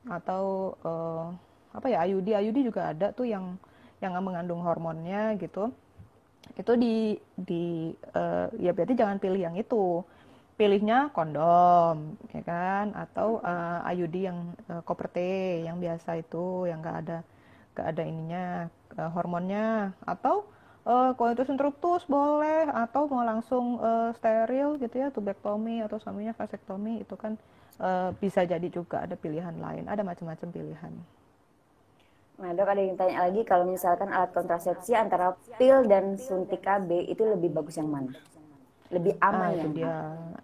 atau 0.04 0.76
uh, 0.84 1.32
apa 1.72 1.86
ya 1.88 2.04
IUD, 2.04 2.36
IUD 2.36 2.58
juga 2.68 2.92
ada 2.92 3.12
tuh 3.16 3.28
yang 3.28 3.56
yang 4.00 4.12
mengandung 4.20 4.60
hormonnya 4.60 5.36
gitu. 5.40 5.72
Itu 6.52 6.72
di 6.76 7.16
di 7.32 7.96
uh, 8.12 8.52
ya 8.60 8.76
berarti 8.76 8.92
jangan 8.96 9.16
pilih 9.16 9.40
yang 9.40 9.56
itu. 9.56 10.04
Pilihnya 10.56 11.12
kondom, 11.12 12.16
ya 12.32 12.40
kan? 12.40 12.96
Atau 12.96 13.44
uh, 13.44 13.84
IUD 13.92 14.16
yang 14.16 14.56
uh, 14.72 14.80
koper 14.80 15.12
T 15.12 15.18
yang 15.68 15.76
biasa 15.76 16.16
itu 16.16 16.64
yang 16.64 16.80
enggak 16.80 16.96
ada 17.04 17.18
enggak 17.76 17.86
ada 17.92 18.02
ininya 18.08 18.44
uh, 18.96 19.10
hormonnya 19.12 19.92
atau 20.08 20.48
uh, 20.88 21.12
coitus 21.12 21.52
interruptus 21.52 22.08
boleh 22.08 22.72
atau 22.72 23.04
mau 23.10 23.20
langsung 23.20 23.76
uh, 23.82 24.14
steril 24.16 24.80
gitu 24.80 24.96
ya 24.96 25.12
tubektomi 25.12 25.84
atau 25.84 26.00
suaminya 26.00 26.32
vasektomi 26.32 27.04
itu 27.04 27.12
kan 27.20 27.36
uh, 27.82 28.16
bisa 28.16 28.46
jadi 28.48 28.64
juga 28.72 29.04
ada 29.04 29.18
pilihan 29.18 29.60
lain 29.60 29.84
ada 29.90 30.00
macam-macam 30.00 30.48
pilihan. 30.48 30.92
Nah 32.36 32.52
dok 32.52 32.68
ada 32.68 32.80
yang 32.80 32.96
tanya 32.96 33.28
lagi 33.28 33.42
kalau 33.44 33.64
misalkan 33.68 34.12
alat 34.12 34.32
kontrasepsi 34.32 34.92
antara 34.92 35.36
pil 35.60 35.84
dan 35.88 36.16
suntik 36.16 36.64
KB 36.64 37.12
itu 37.12 37.24
lebih 37.24 37.52
bagus 37.52 37.80
yang 37.80 37.88
mana? 37.88 38.12
Lebih 38.90 39.14
aman 39.18 39.50
ah, 39.50 39.50
ya? 39.50 39.62
Itu 39.62 39.68
dia, 39.74 39.94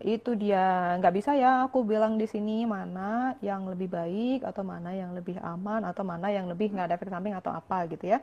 itu 0.02 0.31
dia 0.35 0.64
nggak 0.98 1.14
bisa 1.14 1.31
ya 1.38 1.66
aku 1.66 1.87
bilang 1.87 2.18
di 2.18 2.26
sini 2.26 2.66
mana 2.66 3.38
yang 3.38 3.70
lebih 3.70 3.87
baik 3.87 4.42
atau 4.42 4.66
mana 4.66 4.90
yang 4.90 5.14
lebih 5.14 5.38
aman 5.38 5.87
atau 5.87 6.02
mana 6.02 6.26
yang 6.31 6.50
lebih 6.50 6.74
nggak 6.74 6.87
ada 6.90 6.96
efek 6.98 7.11
samping 7.11 7.38
atau 7.38 7.55
apa 7.55 7.87
gitu 7.87 8.11
ya. 8.11 8.18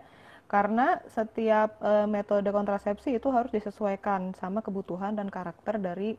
Karena 0.49 0.97
setiap 1.13 1.77
uh, 1.79 2.09
metode 2.09 2.49
kontrasepsi 2.49 3.21
itu 3.21 3.29
harus 3.29 3.53
disesuaikan 3.53 4.33
sama 4.41 4.65
kebutuhan 4.65 5.13
dan 5.13 5.29
karakter 5.29 5.77
dari 5.77 6.17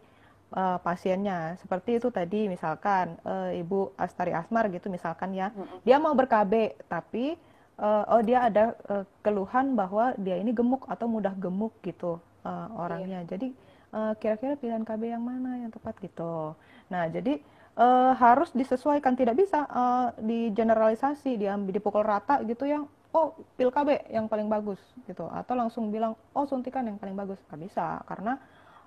uh, 0.54 0.78
pasiennya. 0.78 1.58
Seperti 1.58 1.98
itu 1.98 2.14
tadi 2.14 2.46
misalkan 2.46 3.18
uh, 3.26 3.50
Ibu 3.50 3.98
Astari 3.98 4.30
Asmar 4.30 4.70
gitu 4.70 4.86
misalkan 4.86 5.34
ya, 5.34 5.50
dia 5.82 5.98
mau 5.98 6.14
ber-KB 6.14 6.78
tapi 6.86 7.34
uh, 7.80 8.04
oh 8.06 8.22
dia 8.22 8.46
ada 8.46 8.78
uh, 8.86 9.04
keluhan 9.24 9.74
bahwa 9.74 10.14
dia 10.20 10.38
ini 10.38 10.54
gemuk 10.54 10.86
atau 10.86 11.10
mudah 11.10 11.34
gemuk 11.34 11.74
gitu 11.82 12.22
uh, 12.46 12.68
orangnya. 12.76 13.24
Iya. 13.24 13.34
Jadi 13.34 13.48
uh, 13.94 14.12
kira-kira 14.18 14.54
pilihan 14.58 14.82
KB 14.86 15.02
yang 15.14 15.22
mana 15.22 15.66
yang 15.66 15.70
tepat 15.70 15.98
gitu. 16.02 16.54
Nah, 16.90 17.06
jadi 17.10 17.38
uh, 17.78 18.12
harus 18.16 18.50
disesuaikan 18.54 19.14
tidak 19.14 19.38
bisa 19.38 19.66
uh, 19.70 20.10
digeneralisasi, 20.18 21.38
diambil 21.38 21.72
dipukul 21.74 22.02
rata 22.02 22.42
gitu 22.46 22.66
yang 22.66 22.86
oh 23.10 23.34
pil 23.58 23.74
KB 23.74 24.06
yang 24.10 24.30
paling 24.30 24.46
bagus 24.46 24.78
gitu 25.02 25.26
atau 25.26 25.54
langsung 25.58 25.90
bilang 25.90 26.14
oh 26.30 26.46
suntikan 26.46 26.86
yang 26.86 26.94
paling 26.94 27.18
bagus 27.18 27.42
nggak 27.50 27.58
bisa 27.66 27.98
karena 28.06 28.38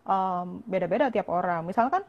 um, 0.08 0.63
beda-beda 0.63 1.12
tiap 1.12 1.28
orang. 1.32 1.68
Misalkan 1.68 2.04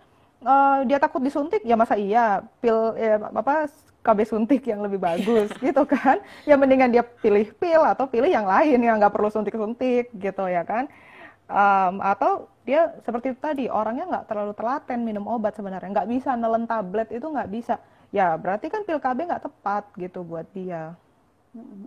uh, 0.46 0.86
dia 0.86 0.98
takut 1.02 1.22
disuntik, 1.22 1.62
ya 1.66 1.74
masa 1.74 1.98
iya 1.98 2.42
pil 2.62 2.94
ya, 2.98 3.18
apa 3.18 3.66
KB 4.04 4.18
suntik 4.28 4.62
yang 4.68 4.84
lebih 4.84 5.00
bagus 5.00 5.50
gitu 5.64 5.82
kan? 5.88 6.22
Ya 6.46 6.54
mendingan 6.54 6.92
dia 6.92 7.02
pilih 7.02 7.50
pil 7.58 7.82
atau 7.82 8.06
pilih 8.06 8.30
yang 8.30 8.46
lain 8.46 8.78
yang 8.78 9.00
nggak 9.00 9.14
perlu 9.14 9.30
suntik-suntik 9.32 10.12
gitu 10.14 10.44
ya 10.46 10.62
kan? 10.62 10.86
Um, 11.44 12.00
atau 12.00 12.48
dia 12.64 12.96
seperti 13.04 13.36
itu 13.36 13.40
tadi 13.40 13.64
orangnya 13.68 14.08
nggak 14.08 14.26
terlalu 14.32 14.52
telaten 14.56 15.00
minum 15.04 15.28
obat 15.28 15.56
sebenarnya. 15.56 15.92
Nggak 15.92 16.08
bisa 16.08 16.30
nelen 16.36 16.64
tablet 16.64 17.08
itu 17.12 17.24
nggak 17.24 17.50
bisa. 17.52 17.76
Ya 18.14 18.32
berarti 18.38 18.72
kan 18.72 18.86
pil 18.86 19.00
KB 19.00 19.18
nggak 19.28 19.44
tepat 19.44 19.84
gitu 20.00 20.24
buat 20.24 20.48
dia. 20.56 20.96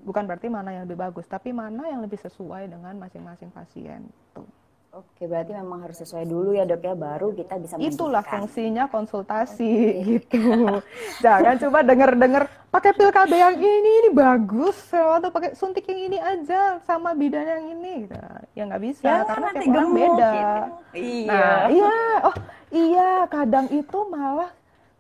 Bukan 0.08 0.24
berarti 0.24 0.48
mana 0.48 0.72
yang 0.72 0.88
lebih 0.88 1.00
bagus 1.00 1.28
tapi 1.28 1.52
mana 1.52 1.90
yang 1.92 2.00
lebih 2.00 2.22
sesuai 2.22 2.72
dengan 2.72 2.96
masing-masing 2.96 3.52
pasien 3.52 4.08
tuh 4.32 4.48
Oke, 4.96 5.28
berarti 5.28 5.52
memang 5.52 5.84
harus 5.84 6.00
sesuai 6.00 6.24
dulu 6.24 6.56
ya 6.56 6.64
dok 6.64 6.80
ya, 6.80 6.96
baru 6.96 7.36
kita 7.36 7.60
bisa 7.60 7.76
Itulah 7.76 8.24
fungsinya 8.24 8.88
konsultasi 8.88 9.68
okay. 9.68 10.02
gitu. 10.16 10.80
Jangan 11.20 11.60
coba 11.60 11.84
denger-denger 11.84 12.44
pakai 12.72 12.92
pil 12.96 13.12
KB 13.12 13.32
yang 13.36 13.60
ini 13.60 13.92
ini 14.06 14.10
bagus 14.16 14.80
atau 14.96 15.28
pakai 15.28 15.60
suntik 15.60 15.84
yang 15.92 16.08
ini 16.08 16.18
aja 16.24 16.80
sama 16.88 17.12
bidan 17.12 17.44
yang 17.44 17.66
ini. 17.76 18.08
Gitu. 18.08 18.16
Ya 18.56 18.64
nggak 18.64 18.82
bisa 18.88 19.04
ya, 19.04 19.18
karena 19.28 19.50
tiap 19.60 19.76
orang 19.76 19.92
beda. 19.92 20.32
Gitu. 20.32 20.62
Iya. 20.96 21.36
Nah, 21.36 21.64
iya. 21.68 21.96
Oh 22.24 22.36
iya, 22.72 23.12
kadang 23.28 23.68
itu 23.70 24.00
malah 24.08 24.52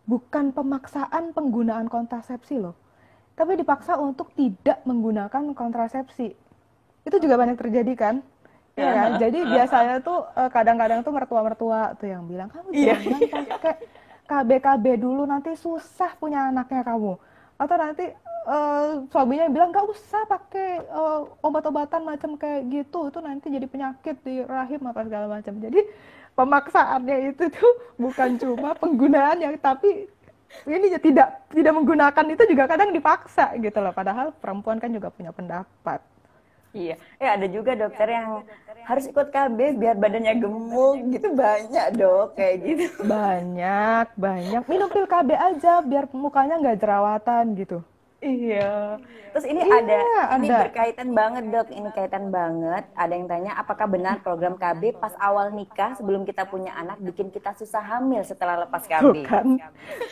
bukan 0.03 0.51
pemaksaan 0.51 1.31
penggunaan 1.31 1.87
kontrasepsi 1.87 2.59
loh, 2.59 2.75
tapi 3.39 3.55
dipaksa 3.55 3.95
untuk 3.95 4.35
tidak 4.35 4.83
menggunakan 4.83 5.55
kontrasepsi. 5.55 6.35
Itu 7.07 7.23
juga 7.23 7.39
banyak 7.39 7.55
terjadi 7.55 7.93
kan? 7.95 8.15
Iya 8.77 8.91
kan? 8.93 9.09
Jadi 9.17 9.39
biasanya 9.41 9.95
tuh 10.05 10.19
eh, 10.37 10.49
kadang-kadang 10.53 10.99
tuh 11.01 11.11
mertua-mertua 11.11 11.97
tuh 11.97 12.07
yang 12.07 12.23
bilang 12.29 12.47
kamu 12.53 12.69
yeah. 12.77 13.01
jangan 13.01 13.45
pakai 13.57 13.75
KB-KB 14.27 14.85
dulu 15.01 15.23
nanti 15.25 15.57
susah 15.57 16.13
punya 16.21 16.53
anaknya 16.53 16.85
kamu. 16.85 17.17
Atau 17.57 17.73
nanti 17.73 18.05
uh, 18.45 19.01
suaminya 19.09 19.49
bilang 19.49 19.73
nggak 19.73 19.87
usah 19.89 20.29
pakai 20.29 20.85
uh, 20.93 21.25
obat-obatan 21.41 22.05
macam 22.05 22.37
kayak 22.37 22.69
gitu, 22.69 23.09
itu 23.09 23.19
nanti 23.23 23.49
jadi 23.49 23.65
penyakit 23.65 24.21
di 24.21 24.45
rahim 24.45 24.83
apa 24.85 25.01
segala 25.07 25.25
macam. 25.25 25.57
Jadi 25.57 25.81
pemaksaannya 26.37 27.33
itu 27.33 27.49
tuh 27.49 27.73
bukan 27.97 28.37
cuma 28.37 28.77
penggunaan 28.77 29.41
yang 29.41 29.57
tapi 29.57 30.05
ini 30.69 30.85
tidak 31.01 31.49
tidak 31.49 31.73
menggunakan 31.75 32.25
itu 32.29 32.43
juga 32.45 32.63
kadang 32.69 32.93
dipaksa 32.93 33.57
gitu 33.57 33.79
loh. 33.81 33.95
Padahal 33.95 34.35
perempuan 34.37 34.77
kan 34.77 34.93
juga 34.93 35.09
punya 35.09 35.33
pendapat. 35.33 35.99
Iya, 36.75 36.95
eh 37.19 37.29
ada 37.29 37.47
juga 37.47 37.75
dokter 37.75 38.07
yang 38.11 38.43
harus 38.87 39.03
ikut 39.11 39.27
KB 39.35 39.75
biar 39.75 39.95
badannya 39.99 40.35
gemuk 40.39 40.95
gitu 41.11 41.27
banyak 41.35 41.85
dok 41.99 42.39
kayak 42.39 42.55
gitu. 42.63 42.87
Banyak, 43.03 44.15
banyak. 44.15 44.63
Minum 44.67 44.87
pil 44.87 45.07
KB 45.07 45.29
aja 45.35 45.83
biar 45.83 46.07
mukanya 46.15 46.55
nggak 46.59 46.79
jerawatan 46.79 47.55
gitu. 47.59 47.83
Iya. 48.17 48.97
Terus 49.29 49.45
ini 49.45 49.61
iya, 49.61 49.77
ada, 49.77 49.99
ada, 50.33 50.35
ini 50.41 50.49
berkaitan 50.49 51.09
banget 51.13 51.43
dok, 51.53 51.69
ini 51.69 51.89
kaitan 51.93 52.33
banget. 52.33 52.89
Ada 52.97 53.13
yang 53.13 53.29
tanya, 53.29 53.51
apakah 53.53 53.85
benar 53.85 54.17
program 54.25 54.57
KB 54.57 54.97
pas 54.97 55.13
awal 55.21 55.53
nikah 55.53 55.93
sebelum 55.93 56.25
kita 56.25 56.49
punya 56.49 56.73
anak 56.73 56.97
bikin 56.97 57.29
kita 57.29 57.53
susah 57.53 57.85
hamil 57.85 58.25
setelah 58.25 58.65
lepas 58.65 58.89
KB? 58.89 59.21
Bukan, 59.21 59.61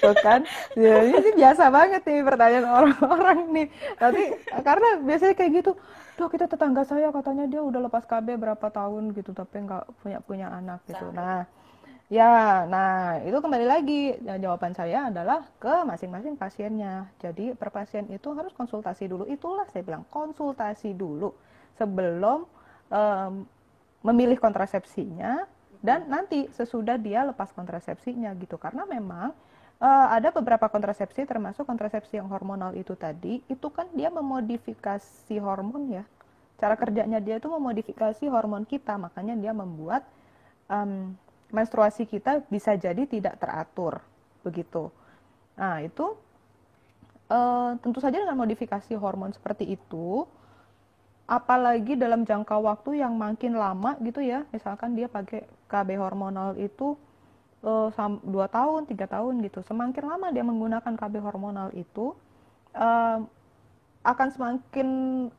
bukan. 0.05 0.39
Ya, 0.77 1.01
ini 1.01 1.29
biasa 1.33 1.73
banget 1.73 2.05
nih 2.05 2.21
pertanyaan 2.21 2.67
orang-orang 2.69 3.39
nih. 3.49 3.67
Tapi 3.97 4.23
karena 4.61 4.89
biasanya 5.01 5.33
kayak 5.33 5.51
gitu, 5.65 5.71
dok 6.21 6.29
kita 6.29 6.45
tetangga 6.45 6.85
saya 6.85 7.09
katanya 7.09 7.49
dia 7.49 7.65
udah 7.65 7.89
lepas 7.89 8.05
KB 8.05 8.37
berapa 8.37 8.67
tahun 8.69 9.17
gitu, 9.17 9.33
tapi 9.33 9.65
nggak 9.65 9.83
punya 10.05 10.19
punya 10.21 10.47
anak 10.53 10.85
gitu. 10.85 11.09
Nah 11.09 11.49
Ya, 12.05 12.69
nah 12.69 13.17
itu 13.25 13.33
kembali 13.33 13.65
lagi 13.65 14.13
ya, 14.21 14.37
jawaban 14.37 14.77
saya 14.77 15.09
adalah 15.09 15.41
ke 15.57 15.73
masing-masing 15.89 16.37
pasiennya. 16.37 17.09
Jadi 17.17 17.57
per 17.57 17.73
pasien 17.73 18.05
itu 18.13 18.29
harus 18.37 18.53
konsultasi 18.53 19.09
dulu. 19.09 19.25
Itulah 19.25 19.65
saya 19.73 19.81
bilang 19.81 20.05
konsultasi 20.13 20.93
dulu 20.93 21.33
sebelum 21.73 22.45
um, 22.93 23.33
memilih 24.05 24.37
kontrasepsinya 24.37 25.49
dan 25.81 26.05
nanti 26.05 26.45
sesudah 26.53 27.01
dia 27.01 27.25
lepas 27.25 27.49
kontrasepsinya 27.57 28.37
gitu. 28.37 28.61
Karena 28.61 28.85
memang 28.85 29.33
uh, 29.81 30.07
ada 30.13 30.29
beberapa 30.29 30.69
kontrasepsi 30.69 31.25
termasuk 31.25 31.65
kontrasepsi 31.65 32.21
yang 32.21 32.29
hormonal 32.29 32.77
itu 32.77 32.93
tadi 32.93 33.41
itu 33.49 33.67
kan 33.73 33.89
dia 33.97 34.13
memodifikasi 34.13 35.35
hormon 35.41 35.89
ya. 35.89 36.05
Cara 36.61 36.77
kerjanya 36.77 37.17
dia 37.17 37.41
itu 37.41 37.49
memodifikasi 37.49 38.29
hormon 38.29 38.61
kita, 38.61 38.93
makanya 39.01 39.33
dia 39.33 39.57
membuat 39.57 40.05
um, 40.69 41.17
menstruasi 41.53 42.09
kita 42.09 42.45
bisa 42.49 42.73
jadi 42.77 43.05
tidak 43.05 43.37
teratur 43.37 44.01
begitu. 44.41 44.89
Nah 45.57 45.81
itu 45.81 46.17
uh, 47.29 47.77
tentu 47.81 47.99
saja 48.01 48.21
dengan 48.21 48.37
modifikasi 48.37 48.93
hormon 48.97 49.33
seperti 49.33 49.73
itu, 49.73 50.25
apalagi 51.25 51.97
dalam 51.97 52.25
jangka 52.25 52.57
waktu 52.61 53.01
yang 53.01 53.17
makin 53.17 53.57
lama 53.57 53.97
gitu 54.01 54.21
ya, 54.21 54.45
misalkan 54.53 54.93
dia 54.93 55.09
pakai 55.09 55.45
KB 55.69 55.97
hormonal 55.97 56.53
itu 56.61 56.93
uh, 57.65 57.89
dua 58.21 58.45
tahun, 58.49 58.85
tiga 58.85 59.09
tahun 59.09 59.41
gitu, 59.41 59.65
semakin 59.65 60.03
lama 60.05 60.27
dia 60.29 60.45
menggunakan 60.45 60.93
KB 60.93 61.13
hormonal 61.21 61.73
itu 61.73 62.13
uh, 62.77 63.25
akan 64.05 64.27
semakin 64.29 64.87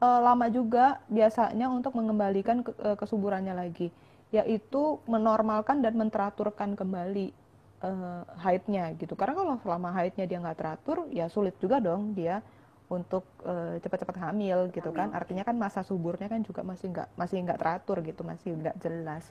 uh, 0.03 0.21
lama 0.27 0.51
juga 0.51 0.99
biasanya 1.07 1.71
untuk 1.71 1.95
mengembalikan 1.95 2.67
ke, 2.67 2.75
uh, 2.83 2.99
kesuburannya 2.99 3.55
lagi 3.55 3.95
yaitu 4.35 4.99
menormalkan 5.07 5.81
dan 5.81 5.95
menteraturkan 5.95 6.75
kembali 6.75 7.31
uh, 7.83 8.23
haidnya 8.43 8.91
gitu. 8.99 9.15
Karena 9.15 9.35
kalau 9.39 9.55
selama 9.63 9.95
haidnya 9.95 10.27
dia 10.27 10.39
nggak 10.43 10.59
teratur 10.59 11.07
ya 11.15 11.31
sulit 11.31 11.55
juga 11.63 11.79
dong 11.79 12.17
dia 12.17 12.43
untuk 12.87 13.27
uh, 13.43 13.79
cepat-cepat 13.83 14.17
hamil 14.31 14.71
gitu 14.71 14.91
kan. 14.95 15.11
Artinya 15.15 15.43
kan 15.43 15.55
masa 15.59 15.83
suburnya 15.83 16.31
kan 16.31 16.43
juga 16.43 16.63
masih 16.63 16.91
nggak 16.91 17.09
masih 17.19 17.37
nggak 17.43 17.59
teratur 17.59 17.99
gitu 18.03 18.23
masih 18.27 18.55
nggak 18.59 18.77
jelas. 18.83 19.25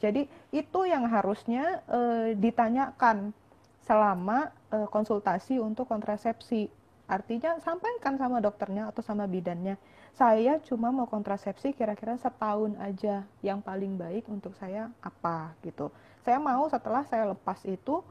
Jadi 0.00 0.26
itu 0.54 0.80
yang 0.88 1.04
harusnya 1.06 1.84
uh, 1.90 2.32
ditanyakan 2.34 3.36
selama 3.84 4.50
uh, 4.70 4.88
konsultasi 4.88 5.58
untuk 5.58 5.90
kontrasepsi. 5.90 6.70
Artinya 7.10 7.58
sampaikan 7.58 8.14
sama 8.14 8.38
dokternya 8.38 8.86
atau 8.94 9.02
sama 9.02 9.26
bidannya 9.26 9.74
saya 10.16 10.58
cuma 10.66 10.90
mau 10.90 11.06
kontrasepsi 11.06 11.72
kira-kira 11.72 12.18
setahun 12.18 12.74
aja 12.82 13.24
yang 13.40 13.62
paling 13.62 13.94
baik 13.96 14.26
untuk 14.26 14.52
saya 14.58 14.90
apa 15.00 15.54
gitu. 15.62 15.88
Saya 16.26 16.36
mau 16.42 16.66
setelah 16.68 17.06
saya 17.06 17.30
lepas 17.30 17.62
itu 17.64 18.02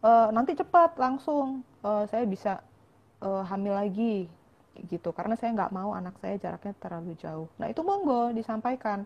uh, 0.00 0.28
nanti 0.32 0.56
cepat 0.56 0.96
langsung 0.96 1.66
uh, 1.84 2.06
saya 2.08 2.24
bisa 2.24 2.64
uh, 3.20 3.44
hamil 3.44 3.76
lagi 3.76 4.30
gitu. 4.88 5.12
Karena 5.12 5.36
saya 5.36 5.52
nggak 5.52 5.74
mau 5.74 5.92
anak 5.92 6.16
saya 6.22 6.40
jaraknya 6.40 6.72
terlalu 6.80 7.12
jauh. 7.20 7.48
Nah 7.60 7.68
itu 7.68 7.80
monggo 7.84 8.32
disampaikan 8.32 9.04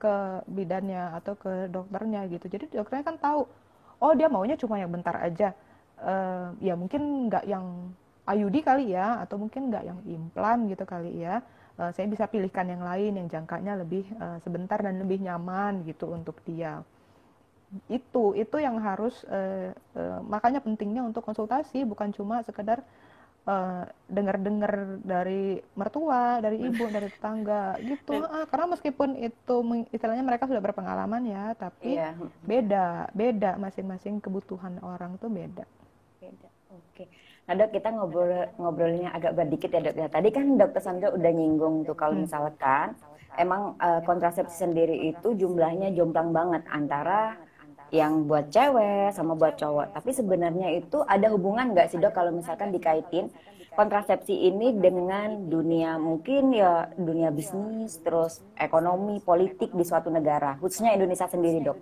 ke 0.00 0.40
bidannya 0.48 1.12
atau 1.20 1.36
ke 1.36 1.68
dokternya 1.68 2.24
gitu. 2.32 2.48
Jadi 2.48 2.72
dokternya 2.72 3.04
kan 3.04 3.16
tahu 3.20 3.44
oh 4.00 4.12
dia 4.16 4.32
maunya 4.32 4.56
cuma 4.56 4.80
yang 4.80 4.88
bentar 4.88 5.20
aja. 5.20 5.52
Uh, 6.00 6.56
ya 6.64 6.72
mungkin 6.72 7.28
nggak 7.28 7.44
yang 7.44 7.92
IUD 8.24 8.64
kali 8.64 8.96
ya 8.96 9.20
atau 9.20 9.36
mungkin 9.36 9.68
nggak 9.68 9.84
yang 9.84 10.00
implan 10.08 10.64
gitu 10.72 10.88
kali 10.88 11.20
ya 11.20 11.44
uh, 11.80 11.90
saya 11.96 12.06
bisa 12.12 12.28
pilihkan 12.28 12.68
yang 12.68 12.84
lain 12.84 13.16
yang 13.16 13.28
jangkanya 13.32 13.80
lebih 13.80 14.04
uh, 14.20 14.36
sebentar 14.44 14.76
dan 14.84 15.00
lebih 15.00 15.24
nyaman 15.24 15.80
gitu 15.88 16.12
untuk 16.12 16.36
dia 16.44 16.84
itu 17.86 18.34
itu 18.34 18.56
yang 18.58 18.82
harus 18.82 19.22
uh, 19.30 19.72
uh, 19.94 20.20
makanya 20.26 20.60
pentingnya 20.60 21.06
untuk 21.06 21.22
konsultasi 21.22 21.86
bukan 21.86 22.10
cuma 22.10 22.42
sekedar 22.42 22.82
uh, 23.46 23.86
dengar-dengar 24.10 24.98
dari 25.00 25.62
mertua, 25.78 26.42
dari 26.42 26.60
ibu, 26.66 26.84
dari 26.90 27.08
tetangga 27.08 27.78
gitu. 27.78 28.26
Uh, 28.26 28.44
karena 28.50 28.66
meskipun 28.74 29.14
itu 29.22 29.56
istilahnya 29.94 30.24
mereka 30.26 30.50
sudah 30.50 30.58
berpengalaman 30.58 31.22
ya, 31.30 31.54
tapi 31.54 31.94
iya. 31.94 32.12
beda, 32.42 33.14
beda 33.14 33.54
masing-masing 33.56 34.18
kebutuhan 34.18 34.82
orang 34.82 35.14
tuh 35.22 35.30
beda. 35.30 35.64
Beda. 36.18 36.48
Oke. 36.74 37.06
Nah 37.48 37.54
dok 37.56 37.70
kita 37.72 37.88
ngobrol 37.94 38.50
ngobrolnya 38.58 39.08
agak 39.14 39.32
berdikit 39.38 39.70
ya 39.72 39.80
dok 39.80 39.96
ya. 39.96 40.06
Tadi 40.10 40.28
kan 40.34 40.46
dokter 40.58 40.80
Sandra 40.82 41.08
udah 41.14 41.32
nyinggung 41.32 41.86
tuh 41.86 41.96
kalau 41.96 42.14
hmm. 42.18 42.24
misalkan 42.26 42.98
emang 43.38 43.78
uh, 43.78 44.00
kontrasepsi 44.04 44.66
sendiri 44.66 45.12
itu 45.12 45.34
jumlahnya 45.34 45.94
jomplang 45.94 46.34
banget 46.34 46.62
antara 46.70 47.38
yang 47.90 48.26
buat 48.30 48.54
cewek 48.54 49.10
sama 49.14 49.34
buat 49.34 49.58
cowok. 49.58 49.94
Tapi 49.98 50.10
sebenarnya 50.14 50.68
itu 50.78 51.02
ada 51.06 51.26
hubungan 51.30 51.74
nggak 51.74 51.90
sih 51.90 51.98
dok 51.98 52.14
kalau 52.14 52.30
misalkan 52.30 52.70
dikaitin 52.70 53.30
kontrasepsi 53.74 54.34
ini 54.50 54.74
dengan 54.78 55.46
dunia 55.46 55.98
mungkin 55.98 56.54
ya 56.54 56.90
dunia 56.94 57.30
bisnis, 57.30 57.98
terus 58.02 58.42
ekonomi, 58.58 59.22
politik 59.22 59.70
di 59.74 59.84
suatu 59.86 60.10
negara, 60.10 60.58
khususnya 60.58 60.94
Indonesia 60.94 61.26
sendiri 61.30 61.62
dok. 61.62 61.78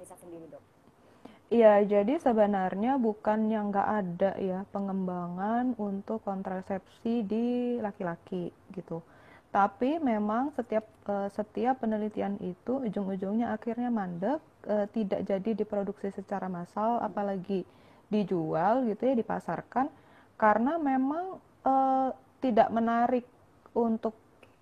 Iya, 1.48 1.80
jadi 1.80 2.20
sebenarnya 2.20 3.00
bukan 3.00 3.48
yang 3.48 3.72
nggak 3.72 3.88
ada 4.04 4.30
ya 4.36 4.68
pengembangan 4.68 5.72
untuk 5.80 6.20
kontrasepsi 6.20 7.24
di 7.24 7.46
laki-laki 7.80 8.52
gitu. 8.76 9.00
Tapi 9.48 9.96
memang 9.96 10.52
setiap 10.52 10.84
uh, 11.08 11.32
setiap 11.32 11.80
penelitian 11.80 12.36
itu 12.44 12.84
ujung-ujungnya 12.84 13.56
akhirnya 13.56 13.88
mandek, 13.88 14.44
uh, 14.68 14.84
tidak 14.92 15.24
jadi 15.24 15.50
diproduksi 15.56 16.12
secara 16.12 16.52
massal, 16.52 17.00
apalagi 17.00 17.64
dijual 18.12 18.84
gitu 18.84 19.08
ya, 19.08 19.14
dipasarkan 19.16 19.88
karena 20.36 20.76
memang 20.76 21.40
uh, 21.64 22.12
tidak 22.44 22.68
menarik 22.68 23.24
untuk 23.72 24.12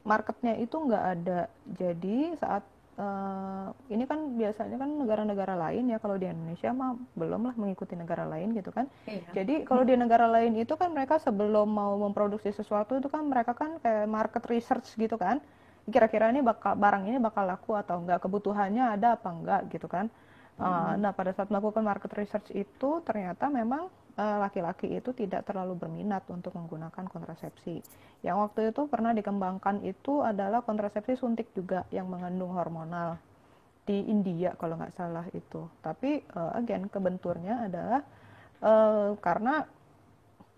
marketnya 0.06 0.54
itu 0.54 0.78
nggak 0.78 1.04
ada. 1.18 1.50
Jadi 1.66 2.38
saat 2.38 2.62
uh, 2.96 3.68
ini 3.92 4.04
kan 4.08 4.36
biasanya 4.36 4.76
kan 4.80 4.90
negara-negara 4.96 5.54
lain 5.56 5.92
ya 5.92 5.98
kalau 6.00 6.16
di 6.16 6.26
Indonesia 6.28 6.72
mah 6.72 6.96
belum 7.16 7.48
lah 7.48 7.54
mengikuti 7.56 7.94
negara 7.94 8.24
lain 8.24 8.56
gitu 8.56 8.72
kan. 8.72 8.88
Iya. 9.06 9.42
Jadi 9.42 9.64
kalau 9.68 9.84
di 9.84 9.94
negara 9.96 10.26
lain 10.26 10.56
itu 10.56 10.74
kan 10.74 10.92
mereka 10.92 11.20
sebelum 11.20 11.68
mau 11.68 11.96
memproduksi 12.00 12.50
sesuatu 12.52 12.96
itu 12.96 13.08
kan 13.12 13.24
mereka 13.28 13.52
kan 13.52 13.78
kayak 13.80 14.08
market 14.08 14.44
research 14.48 14.88
gitu 14.96 15.16
kan. 15.20 15.40
Kira-kira 15.86 16.34
ini 16.34 16.42
bakal 16.42 16.74
barang 16.74 17.06
ini 17.06 17.22
bakal 17.22 17.46
laku 17.46 17.78
atau 17.78 18.02
enggak, 18.02 18.18
kebutuhannya 18.18 18.98
ada 18.98 19.14
apa 19.14 19.28
enggak 19.30 19.60
gitu 19.70 19.86
kan. 19.86 20.10
Uh, 20.56 20.96
nah 20.96 21.12
pada 21.12 21.36
saat 21.36 21.52
melakukan 21.52 21.84
market 21.84 22.08
research 22.16 22.48
itu 22.56 23.04
ternyata 23.04 23.52
memang 23.52 23.92
laki-laki 24.16 24.96
itu 24.96 25.12
tidak 25.12 25.44
terlalu 25.44 25.76
berminat 25.76 26.24
untuk 26.32 26.56
menggunakan 26.56 27.04
kontrasepsi. 27.04 27.84
Yang 28.24 28.36
waktu 28.48 28.60
itu 28.72 28.88
pernah 28.88 29.12
dikembangkan 29.12 29.84
itu 29.84 30.24
adalah 30.24 30.64
kontrasepsi 30.64 31.20
suntik 31.20 31.52
juga 31.52 31.84
yang 31.92 32.08
mengandung 32.08 32.56
hormonal 32.56 33.20
di 33.84 34.08
India 34.08 34.56
kalau 34.56 34.80
nggak 34.80 34.96
salah 34.96 35.28
itu. 35.36 35.68
Tapi 35.84 36.24
uh, 36.32 36.56
again 36.56 36.88
kebenturnya 36.88 37.68
adalah 37.68 38.00
uh, 38.64 39.12
karena 39.20 39.68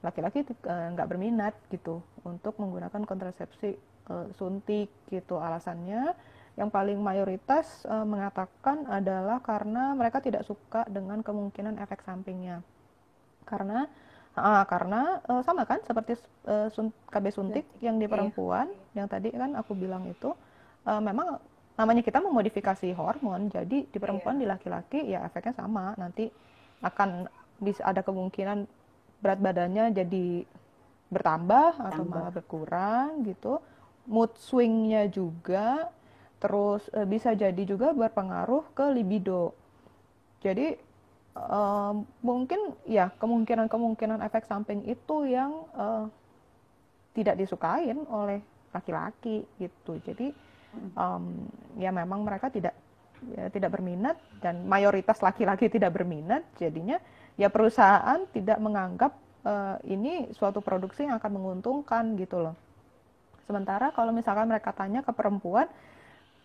laki-laki 0.07 0.47
uh, 0.47 0.95
nggak 0.95 1.09
berminat 1.11 1.55
gitu 1.75 1.99
untuk 2.23 2.55
menggunakan 2.63 3.03
kontrasepsi 3.03 3.75
uh, 4.09 4.31
suntik 4.39 4.89
gitu 5.11 5.43
alasannya 5.43 6.15
yang 6.55 6.71
paling 6.71 6.99
mayoritas 6.99 7.87
uh, 7.87 8.07
mengatakan 8.07 8.87
adalah 8.87 9.43
karena 9.43 9.95
mereka 9.99 10.23
tidak 10.23 10.47
suka 10.47 10.87
dengan 10.91 11.23
kemungkinan 11.23 11.79
efek 11.83 12.03
sampingnya 12.07 12.63
karena 13.49 13.89
uh, 14.37 14.65
karena 14.69 15.25
uh, 15.25 15.41
sama 15.41 15.65
kan 15.65 15.81
seperti 15.83 16.21
uh, 16.45 16.69
sun, 16.69 16.93
KB 17.09 17.25
suntik 17.33 17.65
ya. 17.81 17.89
yang 17.89 17.97
di 17.97 18.05
iya. 18.05 18.13
perempuan 18.13 18.69
iya. 18.69 19.03
yang 19.03 19.07
tadi 19.09 19.33
kan 19.33 19.57
aku 19.57 19.73
bilang 19.73 20.05
itu 20.05 20.37
uh, 20.85 21.01
memang 21.01 21.41
namanya 21.79 22.03
kita 22.03 22.19
memodifikasi 22.21 22.91
hormon 22.93 23.49
jadi 23.49 23.87
di 23.87 23.99
perempuan 23.99 24.37
iya. 24.37 24.43
di 24.43 24.47
laki-laki 24.51 25.01
ya 25.09 25.25
efeknya 25.25 25.55
sama 25.57 25.95
nanti 25.97 26.29
akan 26.83 27.27
bisa 27.59 27.83
ada 27.87 28.03
kemungkinan 28.03 28.67
berat 29.19 29.41
badannya 29.43 29.91
jadi 29.95 30.47
bertambah 31.09 31.79
Tambah. 31.79 31.89
atau 31.91 32.03
malah 32.07 32.33
berkurang 32.35 33.27
gitu 33.27 33.59
mood 34.07 34.35
swingnya 34.39 35.11
juga 35.11 35.91
terus 36.39 36.87
e, 36.95 37.03
bisa 37.03 37.35
jadi 37.35 37.63
juga 37.67 37.91
berpengaruh 37.91 38.71
ke 38.77 38.87
libido 38.95 39.55
jadi 40.39 40.79
uh, 41.47 41.95
mungkin 42.21 42.75
ya 42.85 43.15
kemungkinan-kemungkinan 43.23 44.19
efek 44.27 44.45
samping 44.51 44.83
itu 44.91 45.17
yang 45.31 45.67
uh, 45.79 46.11
tidak 47.15 47.39
disukain 47.39 48.03
oleh 48.11 48.43
laki-laki 48.75 49.47
gitu. 49.59 49.99
Jadi 50.03 50.31
um, 50.95 51.49
ya 51.79 51.95
memang 51.95 52.23
mereka 52.27 52.51
tidak 52.53 52.75
ya, 53.35 53.51
tidak 53.51 53.75
berminat 53.75 54.19
dan 54.43 54.67
mayoritas 54.67 55.19
laki-laki 55.23 55.71
tidak 55.71 55.95
berminat. 55.95 56.45
Jadinya 56.61 57.01
ya 57.35 57.49
perusahaan 57.49 58.23
tidak 58.35 58.59
menganggap 58.59 59.13
uh, 59.47 59.77
ini 59.87 60.31
suatu 60.35 60.63
produksi 60.63 61.07
yang 61.07 61.19
akan 61.19 61.33
menguntungkan 61.39 62.19
gitu 62.19 62.43
loh. 62.43 62.55
Sementara 63.49 63.89
kalau 63.97 64.13
misalkan 64.13 64.45
mereka 64.45 64.77
tanya 64.77 65.01
ke 65.01 65.09
perempuan, 65.09 65.65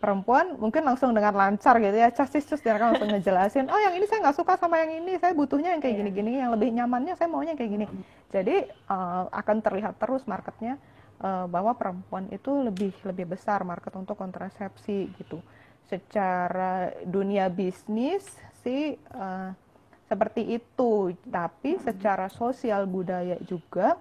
perempuan 0.04 0.60
mungkin 0.60 0.84
langsung 0.84 1.16
dengan 1.16 1.32
lancar 1.32 1.80
gitu 1.80 1.96
ya 1.96 2.12
casis 2.12 2.44
cus 2.44 2.60
dia 2.60 2.76
langsung 2.76 3.08
ngejelasin 3.08 3.72
oh 3.72 3.80
yang 3.80 3.96
ini 3.96 4.04
saya 4.04 4.28
nggak 4.28 4.36
suka 4.36 4.60
sama 4.60 4.76
yang 4.84 5.00
ini 5.00 5.16
saya 5.16 5.32
butuhnya 5.32 5.72
yang 5.72 5.80
kayak 5.80 5.96
iya. 5.96 6.00
gini-gini 6.04 6.32
yang 6.44 6.52
lebih 6.52 6.76
nyamannya 6.76 7.16
saya 7.16 7.32
maunya 7.32 7.56
kayak 7.56 7.72
gini. 7.72 7.86
Jadi 8.28 8.68
uh, 8.92 9.32
akan 9.32 9.64
terlihat 9.64 9.96
terus 9.96 10.28
marketnya 10.28 10.76
uh, 11.24 11.48
bahwa 11.48 11.72
perempuan 11.72 12.28
itu 12.36 12.52
lebih 12.52 12.92
lebih 13.08 13.32
besar 13.32 13.64
market 13.64 13.96
untuk 13.96 14.20
kontrasepsi 14.20 15.08
gitu. 15.16 15.40
Secara 15.88 16.92
dunia 17.08 17.48
bisnis 17.48 18.28
sih 18.60 19.00
uh, 19.16 19.56
seperti 20.12 20.60
itu. 20.60 21.16
Tapi 21.32 21.80
secara 21.80 22.28
sosial 22.28 22.84
budaya 22.92 23.40
juga 23.48 23.96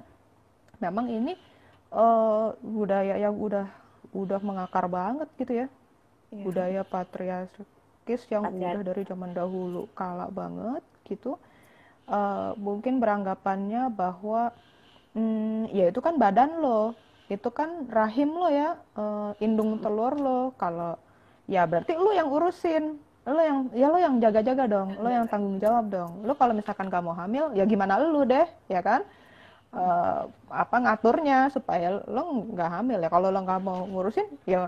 memang 0.83 1.07
ini 1.07 1.39
uh, 1.95 2.59
budaya 2.59 3.15
yang 3.23 3.39
udah 3.39 3.71
udah 4.11 4.41
mengakar 4.43 4.91
banget 4.91 5.31
gitu 5.39 5.63
ya 5.63 5.69
yeah. 6.33 6.45
budaya 6.45 6.83
patriarkis 6.83 8.23
yang 8.33 8.49
Patriar. 8.49 8.81
udah 8.81 8.83
dari 8.83 9.03
zaman 9.05 9.31
dahulu 9.37 9.87
kala 9.93 10.33
banget 10.33 10.83
gitu 11.05 11.37
uh, 12.09 12.57
mungkin 12.57 12.99
beranggapannya 12.99 13.93
bahwa 13.93 14.51
hmm, 15.13 15.71
ya 15.71 15.93
itu 15.93 16.01
kan 16.01 16.17
badan 16.17 16.59
lo 16.59 16.97
itu 17.29 17.49
kan 17.53 17.89
rahim 17.89 18.33
lo 18.33 18.49
ya 18.49 18.77
uh, 18.97 19.33
indung 19.39 19.79
telur 19.79 20.17
lo 20.17 20.41
kalau 20.57 20.97
ya 21.49 21.65
berarti 21.69 21.97
lo 21.97 22.11
yang 22.13 22.29
urusin 22.29 22.99
lo 23.23 23.39
yang 23.39 23.59
ya 23.71 23.87
lo 23.87 23.99
yang 24.03 24.19
jaga-jaga 24.19 24.67
dong 24.67 24.99
lo 24.99 25.09
yang 25.09 25.31
tanggung 25.31 25.57
jawab 25.63 25.87
dong 25.89 26.27
lo 26.27 26.35
kalau 26.35 26.53
misalkan 26.53 26.91
kamu 26.91 27.15
hamil 27.15 27.45
ya 27.55 27.65
gimana 27.65 27.97
lo 28.03 28.27
deh 28.27 28.45
ya 28.67 28.83
kan 28.83 29.07
uh, 29.73 30.27
apa 30.51 30.77
ngaturnya 30.83 31.49
supaya 31.55 32.03
lo 32.05 32.51
nggak 32.51 32.71
hamil 32.83 32.99
ya 32.99 33.09
kalau 33.09 33.31
lo 33.31 33.39
nggak 33.41 33.63
mau 33.63 33.87
ngurusin 33.87 34.27
ya 34.45 34.67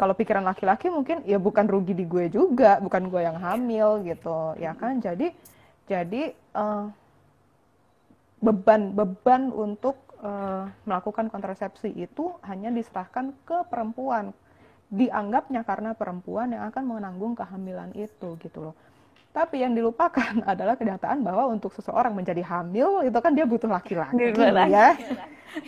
kalau 0.00 0.16
pikiran 0.16 0.40
laki-laki 0.40 0.88
mungkin 0.88 1.20
ya 1.28 1.36
bukan 1.36 1.68
rugi 1.68 1.92
di 1.92 2.08
gue 2.08 2.32
juga 2.32 2.80
bukan 2.80 3.12
gue 3.12 3.20
yang 3.20 3.36
hamil 3.36 4.00
gitu 4.08 4.56
ya 4.56 4.72
kan? 4.72 4.96
Jadi 4.96 5.28
jadi 5.84 6.32
uh, 6.56 6.88
beban 8.40 8.96
beban 8.96 9.52
untuk 9.52 10.00
uh, 10.24 10.64
melakukan 10.88 11.28
kontrasepsi 11.28 11.92
itu 11.92 12.32
hanya 12.48 12.72
diserahkan 12.72 13.36
ke 13.44 13.60
perempuan. 13.68 14.32
Dianggapnya 14.88 15.68
karena 15.68 15.92
perempuan 15.92 16.56
yang 16.56 16.72
akan 16.72 16.96
menanggung 16.96 17.36
kehamilan 17.36 17.92
itu 17.92 18.40
gitu 18.40 18.72
loh 18.72 18.74
Tapi 19.30 19.62
yang 19.62 19.78
dilupakan 19.78 20.42
adalah 20.52 20.74
kenyataan 20.74 21.22
bahwa 21.22 21.50
untuk 21.54 21.70
seseorang 21.74 22.14
menjadi 22.14 22.42
hamil 22.42 23.06
itu 23.06 23.18
kan 23.22 23.32
dia 23.34 23.46
butuh 23.46 23.70
laki-laki 23.70 24.34
ya. 24.34 24.88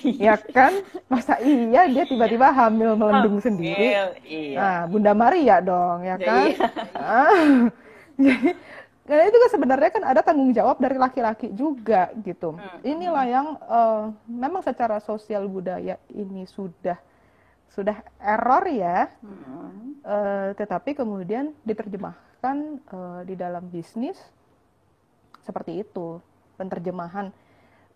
ya 0.03 0.35
kan? 0.51 0.83
Masa 1.07 1.39
iya 1.43 1.87
dia 1.87 2.03
tiba-tiba 2.07 2.51
hamil 2.51 2.99
melendung 2.99 3.39
hamil, 3.39 3.47
sendiri? 3.47 3.89
Iya. 4.27 4.59
Nah, 4.59 4.81
Bunda 4.91 5.13
Maria 5.15 5.63
dong, 5.63 6.03
ya, 6.03 6.19
ya 6.19 6.27
kan? 6.27 6.47
Iya. 6.47 6.67
Ah, 6.99 7.47
jadi 8.27 8.49
karena 9.03 9.27
itu 9.27 9.39
kan 9.39 9.51
sebenarnya 9.51 9.91
kan 9.91 10.05
ada 10.07 10.21
tanggung 10.23 10.55
jawab 10.55 10.79
dari 10.79 10.95
laki-laki 10.95 11.51
juga 11.51 12.15
gitu. 12.23 12.55
Hmm. 12.55 12.79
Inilah 12.87 13.27
yang 13.27 13.47
uh, 13.67 14.15
memang 14.31 14.63
secara 14.63 15.03
sosial 15.03 15.51
budaya 15.51 15.99
ini 16.15 16.47
sudah 16.47 16.95
sudah 17.73 18.05
error 18.21 18.65
ya, 18.69 19.09
hmm. 19.25 20.05
uh, 20.05 20.49
tetapi 20.57 20.93
kemudian 20.93 21.57
diterjemahkan 21.65 22.57
uh, 22.93 23.21
di 23.25 23.33
dalam 23.33 23.65
bisnis 23.73 24.21
seperti 25.43 25.83
itu 25.83 26.21
penerjemahan 26.55 27.33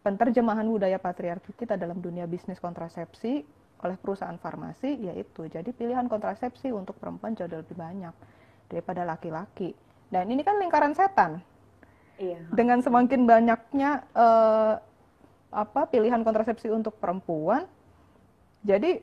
penerjemahan 0.03 0.67
budaya 0.67 0.99
patriarki 0.99 1.55
kita 1.55 1.79
dalam 1.79 2.03
dunia 2.03 2.27
bisnis 2.27 2.59
kontrasepsi 2.59 3.45
oleh 3.85 3.97
perusahaan 4.01 4.39
farmasi 4.41 5.13
yaitu 5.13 5.47
jadi 5.47 5.69
pilihan 5.71 6.09
kontrasepsi 6.09 6.73
untuk 6.73 6.97
perempuan 6.97 7.37
jauh 7.37 7.47
lebih 7.47 7.77
banyak 7.77 8.15
daripada 8.67 9.07
laki-laki 9.07 9.77
dan 10.11 10.31
ini 10.31 10.43
kan 10.47 10.59
lingkaran 10.59 10.95
setan. 10.95 11.43
Iya. 12.17 12.41
Dengan 12.55 12.81
semakin 12.81 13.29
banyaknya 13.29 14.07
uh, 14.17 14.81
apa 15.53 15.81
pilihan 15.91 16.23
kontrasepsi 16.25 16.73
untuk 16.73 16.97
perempuan, 16.97 17.69
jadi 18.65 19.03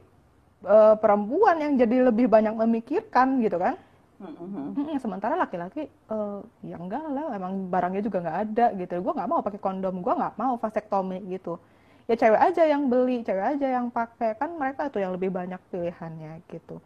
uh, 0.63 0.95
perempuan 0.97 1.59
yang 1.59 1.73
jadi 1.75 2.09
lebih 2.09 2.27
banyak 2.27 2.55
memikirkan 2.55 3.39
gitu 3.43 3.59
kan. 3.59 3.75
Mm-hmm. 4.23 4.99
Sementara 5.03 5.35
laki-laki 5.35 5.91
uh, 6.07 6.39
ya 6.63 6.79
enggak 6.79 7.03
lah, 7.11 7.35
emang 7.35 7.67
barangnya 7.67 8.01
juga 8.03 8.23
nggak 8.23 8.39
ada 8.49 8.65
gitu. 8.79 9.03
Gue 9.03 9.13
nggak 9.13 9.29
mau 9.29 9.43
pakai 9.43 9.59
kondom, 9.59 9.99
gue 9.99 10.13
nggak 10.15 10.35
mau 10.39 10.55
vasektomi 10.55 11.19
gitu. 11.27 11.59
Ya 12.07 12.15
cewek 12.19 12.39
aja 12.39 12.63
yang 12.67 12.87
beli, 12.87 13.23
cewek 13.23 13.59
aja 13.59 13.67
yang 13.79 13.87
pakai 13.91 14.35
kan 14.35 14.55
mereka 14.55 14.91
tuh 14.91 15.03
yang 15.03 15.15
lebih 15.15 15.31
banyak 15.31 15.59
pilihannya 15.71 16.43
gitu. 16.51 16.79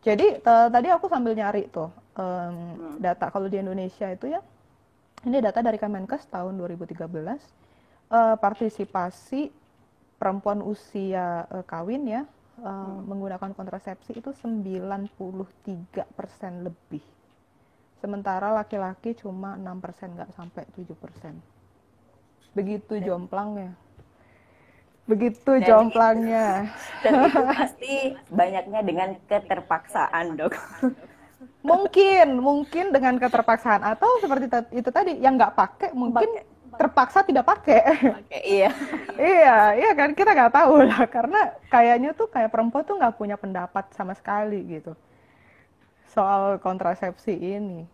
Jadi 0.00 0.40
tadi 0.46 0.88
aku 0.88 1.12
sambil 1.12 1.36
nyari 1.36 1.68
tuh 1.68 1.92
um, 2.16 2.56
data 2.96 3.28
kalau 3.28 3.52
di 3.52 3.60
Indonesia 3.60 4.08
itu 4.08 4.32
ya, 4.32 4.40
ini 5.28 5.44
data 5.44 5.60
dari 5.60 5.76
Kemenkes 5.76 6.24
tahun 6.32 6.56
2013, 6.56 6.96
uh, 7.04 7.28
eh, 7.28 7.36
partisipasi 8.40 9.52
perempuan 10.16 10.64
usia 10.64 11.44
uh, 11.52 11.64
kawin 11.68 12.08
ya 12.08 12.22
uh, 12.60 12.68
hmm. 12.68 13.08
menggunakan 13.08 13.50
kontrasepsi 13.56 14.20
itu 14.20 14.30
93 14.32 15.10
persen 16.14 16.52
lebih. 16.64 17.02
Sementara 18.00 18.52
laki-laki 18.56 19.12
cuma 19.18 19.56
6 19.60 19.84
persen, 19.84 20.08
nggak 20.16 20.32
sampai 20.32 20.64
7 20.72 20.96
persen. 20.96 21.34
Begitu 22.56 23.00
jomplangnya 23.04 23.76
begitu 25.10 25.52
dan 25.58 25.66
jomplangnya. 25.66 26.46
Itu, 26.70 27.02
dan 27.02 27.12
itu 27.26 27.40
pasti 27.50 27.94
banyaknya 28.30 28.80
dengan 28.86 29.08
keterpaksaan, 29.26 30.38
dok. 30.38 30.54
Mungkin, 31.60 32.40
mungkin 32.40 32.92
dengan 32.92 33.20
keterpaksaan 33.20 33.84
atau 33.84 34.08
seperti 34.22 34.48
itu 34.76 34.88
tadi 34.92 35.20
yang 35.20 35.36
nggak 35.36 35.52
pakai 35.56 35.90
mungkin 35.92 36.24
pake. 36.24 36.49
Terpaksa 36.80 37.20
tidak 37.20 37.44
pakai. 37.44 37.80
Pakai, 38.24 38.40
iya. 38.40 38.70
iya, 39.20 39.56
iya 39.76 39.90
kan 39.92 40.16
kita 40.16 40.32
nggak 40.32 40.54
tahu 40.56 40.88
lah 40.88 41.04
karena 41.12 41.52
kayaknya 41.68 42.16
tuh 42.16 42.32
kayak 42.32 42.48
perempuan 42.48 42.88
tuh 42.88 42.96
nggak 42.96 43.20
punya 43.20 43.36
pendapat 43.36 43.84
sama 43.92 44.16
sekali 44.16 44.64
gitu 44.64 44.96
soal 46.10 46.58
kontrasepsi 46.58 47.34
ini. 47.36 47.86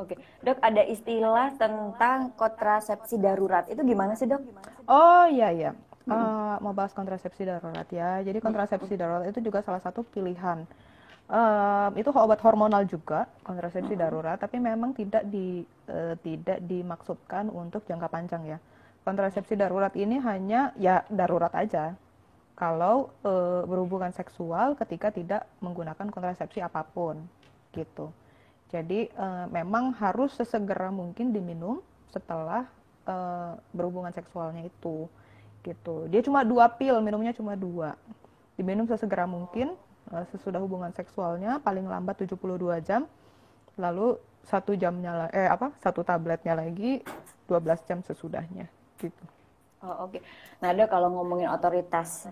Oke, 0.00 0.16
dok 0.40 0.56
ada 0.64 0.80
istilah 0.88 1.52
tentang 1.60 2.32
kontrasepsi 2.32 3.20
darurat 3.20 3.68
itu 3.68 3.84
gimana 3.84 4.16
sih 4.16 4.24
dok? 4.24 4.40
Oh 4.88 5.28
iya 5.28 5.52
iya, 5.52 5.70
uh, 6.08 6.56
mau 6.64 6.72
bahas 6.72 6.96
kontrasepsi 6.96 7.44
darurat 7.44 7.84
ya. 7.92 8.24
Jadi 8.24 8.40
kontrasepsi 8.40 8.96
darurat 8.96 9.28
itu 9.28 9.44
juga 9.44 9.60
salah 9.60 9.84
satu 9.84 10.00
pilihan. 10.00 10.64
Uh, 11.30 11.94
itu 11.94 12.10
obat 12.10 12.42
hormonal 12.42 12.82
juga 12.90 13.30
kontrasepsi 13.46 13.94
darurat, 13.94 14.34
tapi 14.34 14.58
memang 14.58 14.90
tidak 14.90 15.22
di 15.30 15.62
uh, 15.86 16.18
tidak 16.26 16.58
dimaksudkan 16.66 17.46
untuk 17.54 17.86
jangka 17.86 18.10
panjang 18.10 18.42
ya. 18.50 18.58
Kontrasepsi 19.06 19.54
darurat 19.54 19.94
ini 19.94 20.18
hanya 20.18 20.74
ya 20.74 21.06
darurat 21.06 21.54
aja. 21.54 21.94
Kalau 22.58 23.14
uh, 23.22 23.62
berhubungan 23.62 24.10
seksual 24.10 24.74
ketika 24.74 25.14
tidak 25.14 25.46
menggunakan 25.62 26.10
kontrasepsi 26.10 26.60
apa 26.66 26.82
pun, 26.82 27.22
gitu. 27.78 28.10
Jadi 28.74 29.06
uh, 29.14 29.46
memang 29.54 29.94
harus 30.02 30.34
sesegera 30.34 30.90
mungkin 30.90 31.30
diminum 31.30 31.78
setelah 32.10 32.66
uh, 33.06 33.54
berhubungan 33.70 34.10
seksualnya 34.10 34.66
itu 34.66 35.06
gitu 35.60 36.08
dia 36.08 36.24
cuma 36.24 36.40
dua 36.40 36.72
pil 36.72 36.96
minumnya 37.04 37.36
cuma 37.36 37.52
dua 37.52 37.96
diminum 38.56 38.88
sesegera 38.88 39.28
mungkin 39.28 39.76
sesudah 40.32 40.58
hubungan 40.58 40.90
seksualnya 40.90 41.62
paling 41.62 41.86
lambat 41.86 42.26
72 42.26 42.36
jam 42.82 43.06
lalu 43.78 44.18
satu 44.44 44.74
jamnya 44.74 45.30
eh 45.30 45.46
apa 45.46 45.70
satu 45.78 46.02
tabletnya 46.02 46.58
lagi 46.58 47.04
12 47.46 47.86
jam 47.86 47.98
sesudahnya 48.02 48.66
gitu 48.98 49.24
oh 49.86 50.08
oke 50.08 50.18
okay. 50.18 50.20
nah 50.58 50.74
ada 50.74 50.90
kalau 50.90 51.14
ngomongin 51.14 51.46
otoritas 51.52 52.26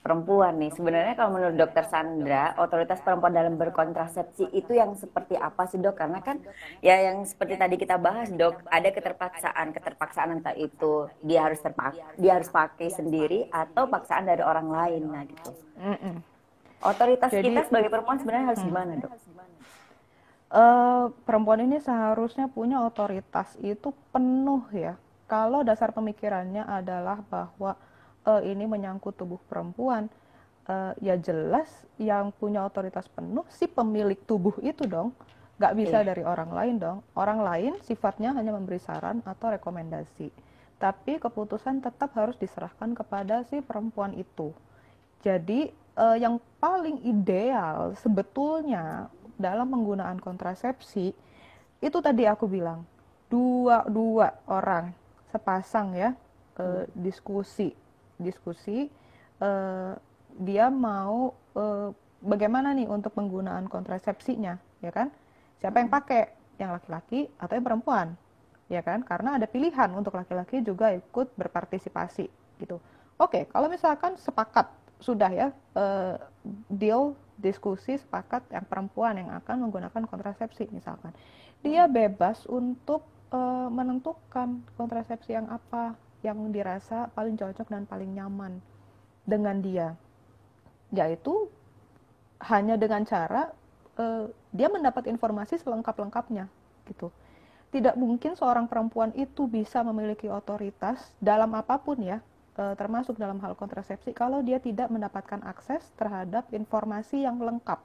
perempuan 0.00 0.56
nih. 0.56 0.72
Sebenarnya 0.72 1.14
kalau 1.14 1.36
menurut 1.36 1.56
dokter 1.56 1.84
Sandra, 1.86 2.56
otoritas 2.56 3.04
perempuan 3.04 3.36
dalam 3.36 3.60
berkontrasepsi 3.60 4.48
itu 4.56 4.72
yang 4.72 4.96
seperti 4.96 5.36
apa 5.36 5.68
sih 5.68 5.76
dok? 5.76 6.00
Karena 6.00 6.24
kan 6.24 6.40
ya 6.80 6.96
yang 7.12 7.22
seperti 7.28 7.60
tadi 7.60 7.76
kita 7.76 8.00
bahas 8.00 8.32
dok, 8.32 8.64
ada 8.72 8.88
keterpaksaan, 8.88 9.76
keterpaksaan 9.76 10.40
entah 10.40 10.56
itu 10.56 11.08
dia 11.20 11.44
harus 11.44 11.60
terpak, 11.60 12.00
dia 12.16 12.40
harus 12.40 12.48
pakai 12.48 12.88
sendiri 12.88 13.46
atau 13.52 13.86
paksaan 13.92 14.24
dari 14.24 14.40
orang 14.40 14.68
lain, 14.72 15.02
nah 15.04 15.24
gitu. 15.28 15.52
Mm 15.76 15.96
-mm. 15.96 16.16
Otoritas 16.80 17.28
Jadi, 17.28 17.52
kita 17.52 17.68
sebagai 17.68 17.92
perempuan 17.92 18.16
sebenarnya 18.16 18.46
harus 18.52 18.62
mm. 18.64 18.68
gimana 18.68 18.92
dok? 18.96 19.12
Uh, 20.50 21.14
perempuan 21.22 21.62
ini 21.62 21.78
seharusnya 21.78 22.50
punya 22.50 22.82
otoritas 22.82 23.54
itu 23.62 23.94
penuh 24.10 24.66
ya. 24.74 24.98
Kalau 25.30 25.62
dasar 25.62 25.94
pemikirannya 25.94 26.66
adalah 26.66 27.22
bahwa 27.30 27.78
uh, 28.26 28.42
ini 28.42 28.66
menyangkut 28.66 29.14
tubuh 29.14 29.38
perempuan, 29.46 30.10
uh, 30.66 30.90
ya 30.98 31.14
jelas 31.14 31.70
yang 32.02 32.34
punya 32.34 32.66
otoritas 32.66 33.06
penuh 33.12 33.46
si 33.52 33.70
pemilik 33.70 34.18
tubuh 34.26 34.58
itu 34.64 34.88
dong. 34.90 35.14
Gak 35.60 35.76
bisa 35.76 36.00
iya. 36.00 36.16
dari 36.16 36.24
orang 36.24 36.50
lain 36.50 36.74
dong. 36.80 36.98
Orang 37.12 37.44
lain 37.44 37.76
sifatnya 37.84 38.32
hanya 38.32 38.56
memberi 38.56 38.80
saran 38.80 39.20
atau 39.28 39.52
rekomendasi. 39.52 40.32
Tapi 40.80 41.20
keputusan 41.20 41.84
tetap 41.84 42.16
harus 42.16 42.40
diserahkan 42.40 42.96
kepada 42.96 43.44
si 43.44 43.60
perempuan 43.60 44.16
itu. 44.16 44.56
Jadi 45.20 45.68
uh, 46.00 46.16
yang 46.16 46.40
paling 46.56 47.04
ideal 47.04 47.92
sebetulnya 48.00 49.12
dalam 49.36 49.68
penggunaan 49.68 50.16
kontrasepsi 50.16 51.12
itu 51.80 51.98
tadi 52.00 52.24
aku 52.24 52.48
bilang 52.48 52.88
dua 53.28 53.84
dua 53.84 54.32
orang 54.48 54.96
sepasang 55.28 55.92
ya 55.92 56.10
uh, 56.56 56.88
diskusi 56.96 57.76
diskusi 58.16 58.88
uh, 59.40 59.92
dia 60.36 60.68
mau 60.68 61.36
uh, 61.56 61.92
bagaimana 62.22 62.76
nih 62.76 62.86
untuk 62.86 63.16
penggunaan 63.16 63.66
kontrasepsinya 63.66 64.60
ya 64.84 64.92
kan? 64.92 65.08
Siapa 65.60 65.80
yang 65.80 65.90
pakai? 65.92 66.22
Yang 66.60 66.70
laki-laki 66.76 67.20
atau 67.40 67.52
yang 67.56 67.66
perempuan 67.66 68.08
ya 68.68 68.84
kan? 68.84 69.00
Karena 69.02 69.40
ada 69.40 69.48
pilihan 69.48 69.90
untuk 69.96 70.14
laki-laki 70.14 70.60
juga 70.60 70.92
ikut 70.92 71.32
berpartisipasi 71.34 72.28
gitu. 72.60 72.76
Oke 73.16 73.48
kalau 73.48 73.68
misalkan 73.68 74.16
sepakat 74.20 74.68
sudah 75.00 75.30
ya 75.32 75.48
uh, 75.74 76.20
deal 76.68 77.16
diskusi 77.40 77.96
sepakat 77.96 78.44
yang 78.52 78.68
perempuan 78.68 79.16
yang 79.16 79.32
akan 79.32 79.66
menggunakan 79.66 80.04
kontrasepsi 80.04 80.68
misalkan. 80.70 81.16
Dia 81.64 81.88
bebas 81.88 82.44
untuk 82.44 83.04
uh, 83.32 83.68
menentukan 83.72 84.60
kontrasepsi 84.76 85.34
yang 85.36 85.48
apa 85.48 85.96
yang 86.20 86.52
dirasa 86.52 87.08
paling 87.16 87.36
cocok 87.40 87.66
dan 87.72 87.88
paling 87.88 88.12
nyaman 88.12 88.60
dengan 89.24 89.56
dia. 89.64 89.88
Yaitu 90.92 91.48
hanya 92.44 92.76
dengan 92.76 93.04
cara 93.08 93.52
uh, 93.96 94.28
dia 94.52 94.68
mendapat 94.68 95.08
informasi 95.08 95.56
selengkap-lengkapnya 95.60 96.48
gitu. 96.88 97.08
Tidak 97.70 97.94
mungkin 97.94 98.34
seorang 98.34 98.66
perempuan 98.66 99.14
itu 99.14 99.46
bisa 99.46 99.80
memiliki 99.86 100.26
otoritas 100.26 101.14
dalam 101.22 101.54
apa 101.54 101.78
pun 101.78 102.02
ya 102.02 102.18
uh, 102.60 102.76
termasuk 102.76 103.16
dalam 103.16 103.40
hal 103.40 103.56
kontrasepsi 103.56 104.12
kalau 104.12 104.44
dia 104.44 104.60
tidak 104.60 104.92
mendapatkan 104.92 105.40
akses 105.48 105.80
terhadap 105.96 106.44
informasi 106.52 107.24
yang 107.24 107.40
lengkap 107.40 107.80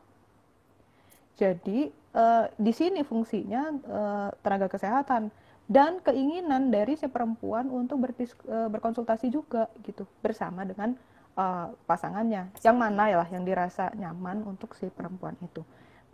jadi 1.36 1.92
uh, 2.16 2.52
di 2.56 2.72
sini 2.76 3.04
fungsinya 3.08 3.64
uh, 3.88 4.30
tenaga 4.44 4.68
kesehatan 4.68 5.32
dan 5.66 5.98
keinginan 6.00 6.70
dari 6.70 6.94
si 6.96 7.10
perempuan 7.10 7.68
untuk 7.68 8.00
uh, 8.00 8.70
berkonsultasi 8.72 9.34
juga 9.34 9.68
gitu 9.84 10.08
bersama 10.22 10.62
dengan 10.64 10.96
uh, 11.36 11.74
pasangannya 11.90 12.54
yang 12.64 12.78
mana 12.78 13.12
ya 13.12 13.18
lah 13.20 13.30
yang 13.34 13.44
dirasa 13.44 13.92
nyaman 13.98 14.46
untuk 14.48 14.78
si 14.80 14.88
perempuan 14.88 15.36
itu. 15.44 15.66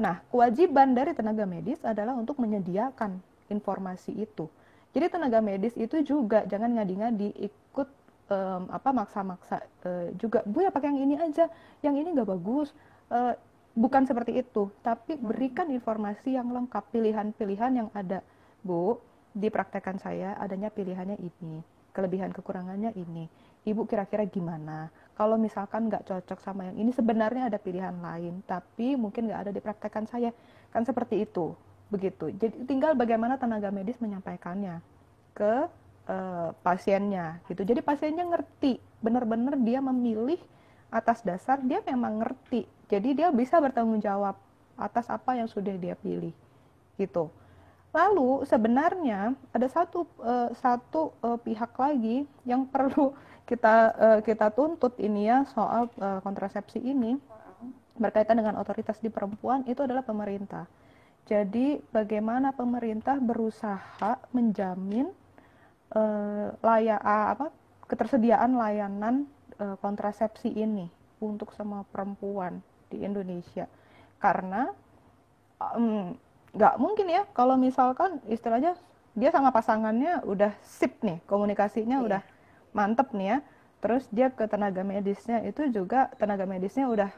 Nah 0.02 0.24
kewajiban 0.34 0.98
dari 0.98 1.14
tenaga 1.14 1.46
medis 1.46 1.78
adalah 1.86 2.18
untuk 2.18 2.42
menyediakan 2.42 3.22
informasi 3.52 4.16
itu. 4.18 4.50
Jadi 4.92 5.08
tenaga 5.08 5.40
medis 5.40 5.78
itu 5.78 6.02
juga 6.04 6.44
jangan 6.50 6.82
ngadi-ngadi 6.82 7.32
ikut 7.46 7.88
um, 8.32 8.72
apa 8.72 8.90
maksa-maksa 8.96 9.60
uh, 9.84 10.08
juga. 10.16 10.40
Bu 10.48 10.64
ya 10.64 10.72
pakai 10.72 10.96
yang 10.96 11.02
ini 11.04 11.16
aja, 11.20 11.52
yang 11.84 12.00
ini 12.00 12.16
nggak 12.16 12.30
bagus. 12.32 12.72
Uh, 13.12 13.36
bukan 13.76 14.08
seperti 14.08 14.40
itu, 14.40 14.72
tapi 14.80 15.20
hmm. 15.20 15.24
berikan 15.28 15.68
informasi 15.68 16.40
yang 16.40 16.48
lengkap, 16.48 16.88
pilihan-pilihan 16.96 17.72
yang 17.76 17.90
ada. 17.92 18.24
Bu, 18.64 19.00
di 19.36 19.52
praktekan 19.52 20.00
saya 20.00 20.36
adanya 20.40 20.72
pilihannya 20.72 21.20
ini, 21.20 21.60
kelebihan 21.92 22.32
kekurangannya 22.32 22.96
ini. 22.96 23.28
Ibu 23.62 23.86
kira-kira 23.86 24.26
gimana? 24.26 24.90
Kalau 25.14 25.38
misalkan 25.38 25.86
nggak 25.86 26.08
cocok 26.08 26.40
sama 26.42 26.72
yang 26.72 26.82
ini, 26.82 26.92
sebenarnya 26.96 27.52
ada 27.52 27.60
pilihan 27.62 27.94
lain, 28.00 28.42
tapi 28.48 28.98
mungkin 28.98 29.30
nggak 29.30 29.42
ada 29.48 29.52
di 29.54 29.62
praktekan 29.62 30.10
saya. 30.10 30.34
Kan 30.74 30.88
seperti 30.88 31.24
itu, 31.24 31.54
begitu. 31.92 32.32
Jadi 32.34 32.66
tinggal 32.66 32.98
bagaimana 32.98 33.38
tenaga 33.38 33.70
medis 33.70 34.00
menyampaikannya 34.02 34.82
ke 35.36 35.70
uh, 36.08 36.56
pasiennya, 36.66 37.42
gitu. 37.50 37.62
Jadi 37.66 37.82
pasiennya 37.84 38.26
ngerti, 38.26 38.80
benar-benar 39.04 39.58
dia 39.60 39.82
memilih 39.84 40.40
atas 40.92 41.24
dasar 41.24 41.64
dia 41.64 41.80
memang 41.88 42.20
ngerti 42.20 42.68
jadi 42.92 43.10
dia 43.16 43.30
bisa 43.32 43.56
bertanggung 43.64 44.04
jawab 44.04 44.36
atas 44.76 45.08
apa 45.08 45.40
yang 45.40 45.48
sudah 45.48 45.72
dia 45.80 45.96
pilih. 45.96 46.36
Gitu. 47.00 47.32
Lalu 47.96 48.44
sebenarnya 48.44 49.32
ada 49.56 49.68
satu 49.72 50.04
uh, 50.20 50.52
satu 50.60 51.16
uh, 51.24 51.40
pihak 51.40 51.72
lagi 51.80 52.28
yang 52.44 52.68
perlu 52.74 53.16
kita 53.48 53.76
uh, 53.96 54.20
kita 54.20 54.52
tuntut 54.52 55.00
ini 55.00 55.32
ya 55.32 55.48
soal 55.56 55.88
uh, 56.04 56.20
kontrasepsi 56.20 56.84
ini 56.84 57.16
berkaitan 57.96 58.44
dengan 58.44 58.60
otoritas 58.60 59.00
di 59.00 59.08
perempuan 59.08 59.64
itu 59.64 59.80
adalah 59.88 60.04
pemerintah. 60.04 60.68
Jadi 61.32 61.80
bagaimana 61.96 62.52
pemerintah 62.52 63.16
berusaha 63.24 64.20
menjamin 64.36 65.08
uh, 65.96 66.56
layak 66.64 67.02
apa 67.02 67.52
ketersediaan 67.88 68.56
layanan 68.56 69.28
uh, 69.60 69.76
kontrasepsi 69.80 70.52
ini 70.52 70.88
untuk 71.20 71.52
semua 71.54 71.86
perempuan 71.92 72.64
di 72.92 73.04
Indonesia 73.04 73.68
karena 74.22 74.72
nggak 76.56 76.76
um, 76.76 76.82
mungkin 76.82 77.08
ya 77.10 77.24
kalau 77.38 77.56
misalkan 77.56 78.18
istilahnya 78.26 78.74
dia 79.14 79.30
sama 79.30 79.52
pasangannya 79.52 80.24
udah 80.24 80.56
sip 80.64 81.04
nih 81.04 81.20
komunikasinya 81.28 82.02
iya. 82.02 82.06
udah 82.08 82.22
mantep 82.72 83.12
nih 83.12 83.28
ya 83.28 83.38
terus 83.82 84.04
dia 84.14 84.30
ke 84.32 84.46
tenaga 84.48 84.86
medisnya 84.86 85.44
itu 85.44 85.68
juga 85.70 86.10
tenaga 86.16 86.48
medisnya 86.48 86.88
udah 86.88 87.10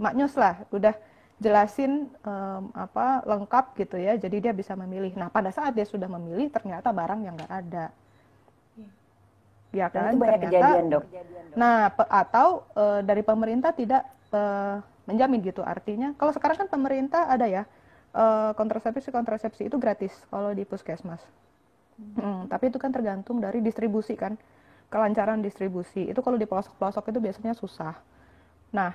maknyus 0.00 0.34
lah 0.38 0.64
udah 0.72 0.94
jelasin 1.42 2.06
um, 2.22 2.70
apa 2.72 3.26
lengkap 3.26 3.74
gitu 3.74 3.98
ya 3.98 4.14
jadi 4.14 4.50
dia 4.50 4.52
bisa 4.54 4.78
memilih 4.78 5.10
nah 5.18 5.26
pada 5.28 5.50
saat 5.50 5.74
dia 5.74 5.82
sudah 5.82 6.06
memilih 6.06 6.48
ternyata 6.48 6.94
barang 6.94 7.20
yang 7.26 7.34
nggak 7.34 7.52
ada. 7.52 7.86
Ya 9.72 9.88
kan 9.88 10.12
itu 10.12 10.20
banyak 10.20 10.40
ternyata, 10.46 10.52
kejadian 10.52 10.86
dok. 10.92 11.04
Nah 11.56 11.88
atau 11.96 12.68
uh, 12.76 13.00
dari 13.00 13.24
pemerintah 13.24 13.72
tidak 13.72 14.04
uh, 14.30 14.84
menjamin 15.08 15.40
gitu. 15.42 15.64
Artinya 15.64 16.12
kalau 16.14 16.30
sekarang 16.30 16.64
kan 16.64 16.68
pemerintah 16.68 17.26
ada 17.26 17.48
ya 17.48 17.62
uh, 18.12 18.52
kontrasepsi 18.54 19.08
kontrasepsi 19.08 19.66
itu 19.66 19.76
gratis 19.80 20.12
kalau 20.28 20.52
di 20.52 20.62
puskesmas. 20.68 21.24
Hmm. 21.96 22.20
Hmm, 22.20 22.40
tapi 22.52 22.68
itu 22.68 22.76
kan 22.76 22.92
tergantung 22.92 23.40
dari 23.40 23.64
distribusi 23.64 24.14
kan 24.14 24.36
kelancaran 24.92 25.40
distribusi. 25.40 26.12
Itu 26.12 26.20
kalau 26.20 26.36
di 26.36 26.44
pelosok-pelosok 26.44 27.08
itu 27.08 27.18
biasanya 27.18 27.56
susah. 27.56 27.96
Nah 28.76 28.92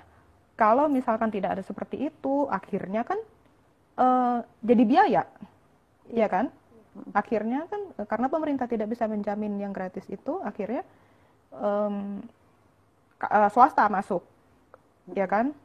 kalau 0.53 0.85
misalkan 0.89 1.33
tidak 1.33 1.57
ada 1.57 1.63
seperti 1.65 2.09
itu 2.09 2.45
akhirnya 2.49 3.01
kan 3.01 3.17
uh, 3.97 4.39
jadi 4.61 4.83
biaya. 4.85 5.23
Ya 6.07 6.29
kan 6.29 6.53
akhirnya 7.13 7.67
kan 7.69 7.81
karena 8.05 8.27
pemerintah 8.29 8.67
tidak 8.69 8.91
bisa 8.91 9.05
menjamin 9.05 9.57
yang 9.61 9.73
gratis 9.73 10.05
itu 10.09 10.39
akhirnya 10.41 10.85
um, 11.53 12.21
swasta 13.51 13.89
masuk 13.89 14.21
ya 15.13 15.25
kan 15.25 15.55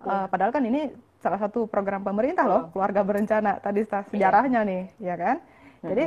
Uh, 0.00 0.24
padahal 0.32 0.48
kan 0.48 0.64
ini 0.64 0.88
salah 1.20 1.36
satu 1.36 1.68
program 1.68 2.00
pemerintah 2.00 2.48
loh, 2.48 2.62
keluarga 2.72 3.04
berencana. 3.04 3.60
Tadi 3.60 3.84
iya. 3.84 4.00
sejarahnya 4.08 4.60
nih, 4.64 4.82
ya 4.96 5.12
kan? 5.12 5.36
Jadi 5.84 6.04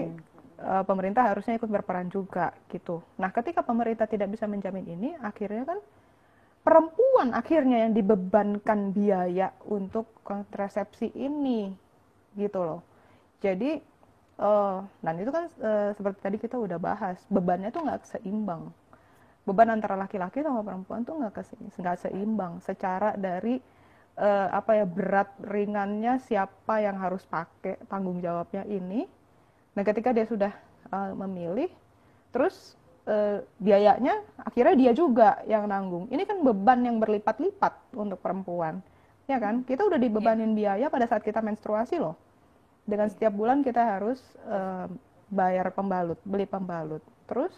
uh, 0.66 0.82
pemerintah 0.82 1.30
harusnya 1.30 1.62
ikut 1.62 1.70
berperan 1.70 2.10
juga 2.10 2.58
gitu. 2.74 3.06
Nah, 3.22 3.30
ketika 3.30 3.62
pemerintah 3.62 4.10
tidak 4.10 4.34
bisa 4.34 4.50
menjamin 4.50 4.86
ini, 4.90 5.10
akhirnya 5.22 5.78
kan 5.78 5.80
perempuan 6.66 7.38
akhirnya 7.38 7.86
yang 7.86 7.94
dibebankan 7.94 8.90
biaya 8.98 9.54
untuk 9.70 10.10
kontrasepsi 10.26 11.14
ini, 11.14 11.70
gitu 12.34 12.66
loh. 12.66 12.82
Jadi, 13.46 13.78
uh, 14.44 14.84
dan 15.00 15.16
itu 15.24 15.32
kan 15.32 15.48
uh, 15.64 15.96
seperti 15.96 16.20
tadi 16.20 16.38
kita 16.38 16.60
udah 16.60 16.76
bahas, 16.76 17.18
bebannya 17.32 17.72
tuh 17.72 17.88
nggak 17.88 18.04
seimbang. 18.04 18.70
Beban 19.48 19.72
antara 19.72 19.96
laki-laki 19.96 20.44
sama 20.44 20.64
perempuan 20.64 21.04
tuh 21.04 21.20
nggak 21.20 21.98
seimbang 22.00 22.60
secara 22.64 23.16
dari 23.16 23.60
uh, 24.20 24.48
apa 24.54 24.84
ya 24.84 24.86
berat 24.88 25.30
ringannya 25.42 26.22
siapa 26.22 26.84
yang 26.84 27.00
harus 27.00 27.24
pakai 27.26 27.80
tanggung 27.90 28.22
jawabnya 28.22 28.64
ini. 28.68 29.08
Nah, 29.74 29.84
ketika 29.84 30.14
dia 30.14 30.24
sudah 30.30 30.54
uh, 30.94 31.12
memilih, 31.26 31.70
terus 32.30 32.78
uh, 33.10 33.42
biayanya 33.58 34.22
akhirnya 34.38 34.76
dia 34.78 34.92
juga 34.94 35.42
yang 35.50 35.66
nanggung. 35.66 36.06
Ini 36.14 36.24
kan 36.30 36.46
beban 36.46 36.86
yang 36.86 37.02
berlipat-lipat 37.02 37.98
untuk 37.98 38.22
perempuan, 38.22 38.86
ya 39.26 39.42
kan? 39.42 39.66
Kita 39.66 39.82
udah 39.88 39.98
dibebanin 39.98 40.54
yeah. 40.54 40.78
biaya 40.78 40.86
pada 40.94 41.10
saat 41.10 41.26
kita 41.26 41.42
menstruasi 41.42 41.98
loh. 41.98 42.14
Dengan 42.84 43.08
setiap 43.08 43.32
bulan 43.32 43.64
kita 43.64 43.80
harus 43.80 44.20
uh, 44.48 44.92
bayar 45.32 45.72
pembalut, 45.72 46.20
beli 46.28 46.44
pembalut. 46.44 47.02
Terus 47.26 47.54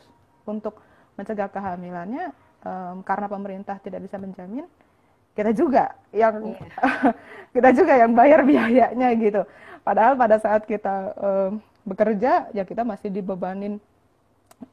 untuk 0.46 0.80
mencegah 1.18 1.50
kehamilannya, 1.50 2.30
um, 2.62 3.02
karena 3.02 3.28
pemerintah 3.28 3.82
tidak 3.82 4.06
bisa 4.06 4.22
menjamin, 4.22 4.70
kita 5.36 5.52
juga 5.52 5.98
yang 6.16 6.56
yeah. 6.56 7.12
kita 7.56 7.70
juga 7.76 7.94
yang 8.00 8.16
bayar 8.16 8.48
biayanya 8.48 9.10
gitu. 9.20 9.42
Padahal 9.84 10.16
pada 10.16 10.40
saat 10.40 10.64
kita 10.64 10.96
uh, 11.20 11.52
bekerja 11.86 12.50
ya 12.56 12.64
kita 12.66 12.82
masih 12.82 13.14
dibebanin 13.14 13.78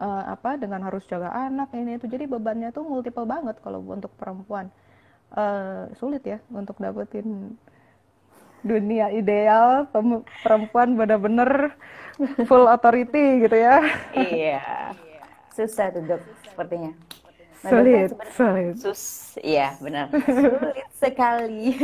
uh, 0.00 0.24
apa 0.32 0.56
dengan 0.56 0.80
harus 0.86 1.04
jaga 1.10 1.34
anak 1.34 1.74
ini 1.74 1.98
itu. 1.98 2.06
Jadi 2.06 2.30
bebannya 2.30 2.70
tuh 2.70 2.86
multiple 2.86 3.26
banget 3.26 3.58
kalau 3.60 3.82
untuk 3.84 4.14
perempuan. 4.16 4.70
Uh, 5.32 5.88
sulit 5.96 6.20
ya 6.28 6.44
untuk 6.52 6.76
dapetin 6.76 7.56
dunia 8.62 9.10
ideal 9.10 9.90
perempuan 10.42 10.94
benar-benar 10.94 11.74
full 12.46 12.66
authority 12.70 13.46
gitu 13.46 13.56
ya. 13.58 13.76
Iya. 14.14 14.60
Susah 15.52 15.92
tuh 15.92 16.02
dok 16.06 16.22
sepertinya. 16.46 16.92
Nah, 17.62 17.70
sulit, 17.70 18.10
sulit. 18.34 18.74
Sus, 18.74 19.02
iya 19.38 19.78
benar. 19.78 20.10
Sulit 20.26 20.88
sekali. 20.98 21.78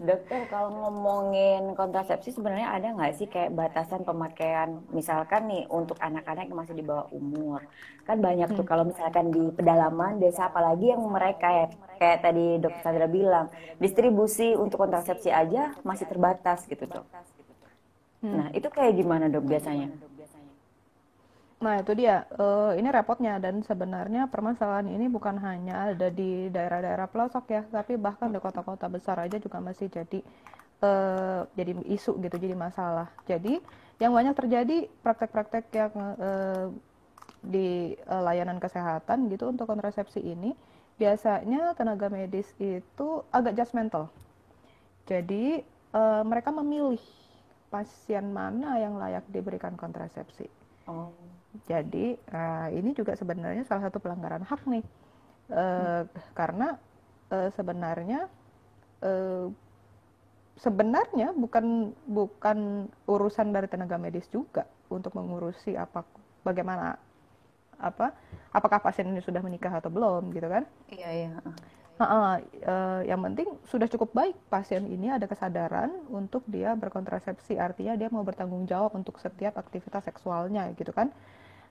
Dokter, 0.00 0.48
kalau 0.48 0.72
ngomongin 0.72 1.76
kontrasepsi 1.76 2.32
sebenarnya 2.32 2.72
ada 2.72 2.88
nggak 2.96 3.20
sih 3.20 3.28
kayak 3.28 3.52
batasan 3.52 4.00
pemakaian, 4.00 4.80
misalkan 4.96 5.44
nih 5.44 5.68
untuk 5.68 6.00
anak-anak 6.00 6.48
yang 6.48 6.56
masih 6.56 6.72
di 6.72 6.80
bawah 6.80 7.04
umur, 7.12 7.60
kan 8.08 8.16
banyak 8.16 8.48
tuh 8.56 8.64
hmm. 8.64 8.72
kalau 8.72 8.88
misalkan 8.88 9.28
di 9.28 9.52
pedalaman 9.52 10.16
desa 10.16 10.48
apalagi 10.48 10.96
yang 10.96 11.04
mereka 11.04 11.52
ya 11.52 11.66
kayak 12.00 12.24
tadi 12.24 12.56
dokter 12.56 12.80
Sandra 12.80 13.12
bilang, 13.12 13.52
distribusi 13.76 14.56
untuk 14.56 14.80
kontrasepsi 14.80 15.28
aja 15.28 15.76
masih 15.84 16.08
terbatas 16.08 16.64
gitu 16.64 16.88
dok. 16.88 17.04
Hmm. 18.24 18.40
Nah 18.40 18.46
itu 18.56 18.72
kayak 18.72 18.96
gimana 18.96 19.28
dok 19.28 19.44
biasanya? 19.44 19.92
Nah, 21.60 21.84
itu 21.84 21.92
dia. 21.92 22.24
Uh, 22.40 22.72
ini 22.72 22.88
repotnya 22.88 23.36
dan 23.36 23.60
sebenarnya 23.60 24.24
permasalahan 24.32 24.88
ini 24.88 25.12
bukan 25.12 25.36
hanya 25.44 25.92
ada 25.92 26.08
di 26.08 26.48
daerah-daerah 26.48 27.04
pelosok 27.12 27.44
ya, 27.52 27.62
tapi 27.68 28.00
bahkan 28.00 28.32
di 28.32 28.40
kota-kota 28.40 28.88
besar 28.88 29.20
aja 29.20 29.36
juga 29.36 29.60
masih 29.60 29.92
jadi 29.92 30.24
uh, 30.80 31.44
jadi 31.52 31.76
isu 31.92 32.16
gitu, 32.24 32.36
jadi 32.40 32.56
masalah. 32.56 33.12
Jadi 33.28 33.60
yang 34.00 34.16
banyak 34.16 34.32
terjadi 34.32 34.88
praktek-praktek 35.04 35.68
yang 35.76 35.92
uh, 36.16 36.72
di 37.44 37.92
uh, 38.08 38.24
layanan 38.24 38.56
kesehatan 38.56 39.28
gitu 39.28 39.52
untuk 39.52 39.68
kontrasepsi 39.68 40.20
ini 40.20 40.56
biasanya 40.96 41.76
tenaga 41.76 42.08
medis 42.08 42.48
itu 42.56 43.20
agak 43.28 43.56
judgmental. 43.56 44.08
Jadi 45.04 45.60
uh, 45.92 46.24
mereka 46.24 46.52
memilih 46.56 47.00
pasien 47.68 48.32
mana 48.32 48.80
yang 48.80 48.96
layak 48.96 49.28
diberikan 49.28 49.76
kontrasepsi. 49.76 50.48
Oh. 50.88 51.12
Jadi 51.66 52.14
uh, 52.30 52.68
ini 52.70 52.94
juga 52.94 53.18
sebenarnya 53.18 53.66
salah 53.66 53.90
satu 53.90 53.98
pelanggaran 53.98 54.46
hak 54.46 54.62
nih, 54.70 54.84
uh, 55.50 56.06
hmm. 56.06 56.30
karena 56.30 56.78
uh, 57.34 57.50
sebenarnya 57.50 58.30
uh, 59.02 59.50
sebenarnya 60.60 61.34
bukan 61.34 61.90
bukan 62.06 62.86
urusan 63.08 63.50
dari 63.50 63.66
tenaga 63.66 63.98
medis 63.98 64.30
juga 64.30 64.68
untuk 64.92 65.16
mengurusi 65.18 65.74
apa 65.74 66.06
bagaimana 66.46 66.94
apa 67.80 68.12
apakah 68.52 68.78
pasien 68.78 69.08
ini 69.08 69.24
sudah 69.24 69.40
menikah 69.40 69.72
atau 69.72 69.90
belum 69.90 70.30
gitu 70.36 70.46
kan? 70.46 70.62
Iya 70.92 71.08
iya. 71.10 71.30
uh, 72.00 72.04
uh, 72.04 72.34
uh, 72.64 73.00
yang 73.04 73.20
penting 73.24 73.48
sudah 73.68 73.88
cukup 73.88 74.12
baik 74.12 74.36
pasien 74.52 74.84
ini 74.86 75.10
ada 75.10 75.24
kesadaran 75.24 75.92
untuk 76.12 76.44
dia 76.46 76.72
berkontrasepsi 76.76 77.56
artinya 77.56 77.96
dia 77.96 78.08
mau 78.12 78.24
bertanggung 78.24 78.64
jawab 78.68 78.94
untuk 78.96 79.16
setiap 79.20 79.56
aktivitas 79.60 80.06
seksualnya 80.06 80.72
gitu 80.76 80.92
kan 80.92 81.12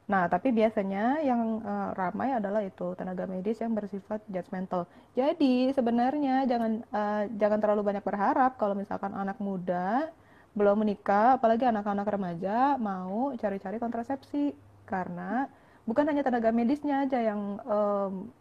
Nah, 0.10 0.26
tapi 0.26 0.49
biasanya 0.49 1.22
yang 1.22 1.62
uh, 1.62 1.93
ramai 1.93 2.34
adalah 2.34 2.66
itu 2.66 2.97
tenaga 2.97 3.30
medis 3.30 3.62
yang 3.62 3.78
bersifat 3.78 4.26
judgmental. 4.26 4.89
Jadi 5.14 5.70
sebenarnya 5.70 6.49
jangan 6.49 6.82
uh, 6.89 7.24
jangan 7.38 7.62
terlalu 7.62 7.93
banyak 7.93 8.01
berharap 8.01 8.57
kalau 8.57 8.74
misalkan 8.74 9.14
anak 9.14 9.38
muda 9.38 10.10
belum 10.57 10.82
menikah, 10.82 11.38
apalagi 11.38 11.70
anak-anak 11.70 12.10
remaja 12.10 12.74
mau 12.82 13.38
cari-cari 13.38 13.78
kontrasepsi. 13.78 14.57
Karena 14.89 15.45
bukan 15.86 16.10
hanya 16.10 16.26
tenaga 16.26 16.49
medisnya 16.49 17.05
aja 17.05 17.22
yang 17.22 17.62
um, 17.70 18.34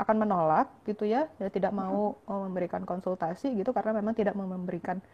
akan 0.00 0.16
menolak 0.24 0.72
gitu 0.88 1.04
ya, 1.04 1.28
ya 1.36 1.52
tidak 1.52 1.76
mau 1.76 2.16
uh, 2.24 2.40
memberikan 2.48 2.80
konsultasi 2.88 3.52
gitu 3.60 3.76
karena 3.76 3.92
memang 3.92 4.16
tidak 4.16 4.32
memberikan 4.32 5.04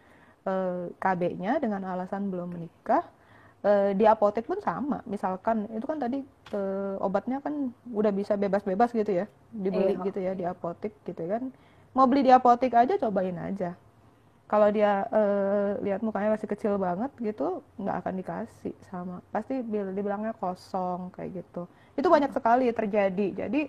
uh, 0.47 0.87
KB-nya 1.03 1.59
dengan 1.59 1.83
alasan 1.83 2.31
belum 2.31 2.55
menikah 2.55 3.03
e, 3.61 3.93
di 3.97 4.05
apotek 4.09 4.45
pun 4.45 4.59
sama. 4.61 5.01
Misalkan 5.05 5.69
itu 5.73 5.85
kan 5.85 5.97
tadi 6.01 6.25
e, 6.53 6.59
obatnya 7.01 7.41
kan 7.41 7.73
udah 7.93 8.11
bisa 8.13 8.35
bebas-bebas 8.35 8.91
gitu 8.93 9.23
ya. 9.23 9.25
Dibeli 9.53 9.97
iya. 9.97 10.05
gitu 10.05 10.19
ya 10.19 10.33
di 10.33 10.45
apotek 10.45 10.93
gitu 11.05 11.21
kan. 11.29 11.49
Mau 11.93 12.05
beli 12.07 12.27
di 12.27 12.31
apotek 12.33 12.73
aja 12.73 12.97
cobain 12.97 13.37
aja. 13.37 13.77
Kalau 14.49 14.67
dia 14.67 15.07
e, 15.07 15.21
lihat 15.87 16.03
mukanya 16.03 16.35
masih 16.35 16.49
kecil 16.49 16.75
banget 16.75 17.11
gitu 17.23 17.63
nggak 17.79 17.95
akan 18.03 18.13
dikasih 18.19 18.75
sama 18.91 19.23
pasti 19.31 19.63
dibilangnya 19.63 20.35
kosong 20.35 21.13
kayak 21.15 21.45
gitu. 21.45 21.69
Itu 21.95 22.11
banyak 22.11 22.35
sekali 22.35 22.67
terjadi. 22.75 23.27
Jadi 23.47 23.61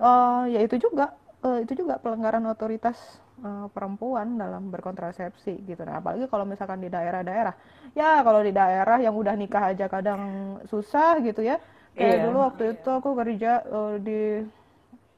e, 0.00 0.10
ya 0.50 0.60
itu 0.64 0.82
juga 0.82 1.14
e, 1.44 1.62
itu 1.62 1.78
juga 1.78 2.02
pelanggaran 2.02 2.42
otoritas 2.50 3.22
uh, 3.42 3.66
perempuan 3.72 4.38
dalam 4.38 4.68
berkontrasepsi 4.72 5.66
gitu. 5.66 5.82
Nah, 5.84 6.00
apalagi 6.00 6.30
kalau 6.30 6.44
misalkan 6.48 6.80
di 6.80 6.88
daerah-daerah. 6.88 7.54
Ya, 7.92 8.20
kalau 8.22 8.40
di 8.40 8.52
daerah 8.52 9.00
yang 9.00 9.16
udah 9.16 9.34
nikah 9.36 9.72
aja 9.72 9.88
kadang 9.88 10.56
susah 10.68 11.20
gitu 11.20 11.42
ya. 11.44 11.60
Kayak 11.96 12.12
yeah. 12.12 12.24
dulu 12.28 12.38
waktu 12.44 12.64
itu 12.76 12.90
aku 12.92 13.10
kerja 13.16 13.52
uh, 13.66 13.94
di 13.96 14.44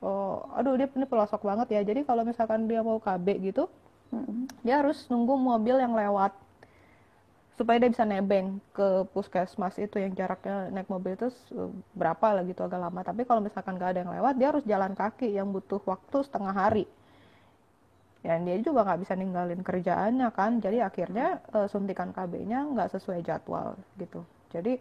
uh, 0.03 0.59
aduh 0.59 0.79
dia 0.79 0.87
ini 0.91 1.07
pelosok 1.07 1.43
banget 1.43 1.69
ya. 1.75 1.81
Jadi 1.83 2.07
kalau 2.07 2.23
misalkan 2.23 2.71
dia 2.71 2.81
mau 2.83 3.03
KB 3.03 3.27
gitu, 3.43 3.67
mm-hmm. 4.15 4.63
dia 4.63 4.81
harus 4.81 5.07
nunggu 5.11 5.35
mobil 5.35 5.77
yang 5.79 5.95
lewat 5.95 6.33
supaya 7.59 7.83
dia 7.83 7.91
bisa 7.91 8.07
nebeng 8.07 8.63
ke 8.71 9.03
puskesmas 9.11 9.75
itu 9.83 9.99
yang 9.99 10.15
jaraknya 10.15 10.71
naik 10.71 10.87
mobil 10.87 11.19
itu 11.19 11.27
berapa 11.91 12.39
lah 12.39 12.47
gitu 12.47 12.63
agak 12.63 12.79
lama 12.79 13.03
tapi 13.03 13.27
kalau 13.27 13.43
misalkan 13.43 13.75
gak 13.75 13.99
ada 13.99 14.07
yang 14.07 14.15
lewat 14.15 14.35
dia 14.39 14.49
harus 14.55 14.63
jalan 14.63 14.95
kaki 14.95 15.35
yang 15.35 15.51
butuh 15.51 15.83
waktu 15.83 16.23
setengah 16.23 16.55
hari 16.55 16.87
ya 18.27 18.35
dia 18.43 18.57
juga 18.59 18.83
nggak 18.83 19.01
bisa 19.07 19.15
ninggalin 19.15 19.63
kerjaannya 19.63 20.29
kan. 20.35 20.59
Jadi 20.59 20.79
akhirnya 20.83 21.39
uh, 21.55 21.67
suntikan 21.71 22.11
KB-nya 22.11 22.67
nggak 22.75 22.99
sesuai 22.99 23.23
jadwal 23.23 23.79
gitu. 23.99 24.27
Jadi 24.51 24.79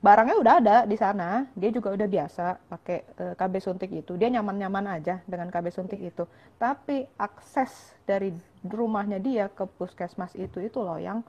barangnya 0.00 0.36
udah 0.40 0.54
ada 0.62 0.76
di 0.88 0.96
sana. 0.96 1.44
Dia 1.52 1.70
juga 1.70 1.92
udah 1.92 2.08
biasa 2.08 2.44
pakai 2.70 2.98
uh, 3.20 3.22
eh, 3.30 3.34
KB 3.36 3.54
suntik 3.60 3.90
itu. 3.92 4.16
Dia 4.16 4.32
nyaman-nyaman 4.32 5.00
aja 5.00 5.20
dengan 5.28 5.52
KB 5.52 5.66
suntik 5.68 6.00
itu. 6.00 6.24
Tapi 6.56 7.04
akses 7.20 7.96
dari 8.08 8.32
rumahnya 8.64 9.20
dia 9.20 9.48
ke 9.52 9.64
puskesmas 9.64 10.32
itu 10.36 10.60
itu 10.60 10.78
loh 10.80 10.96
yang 10.96 11.20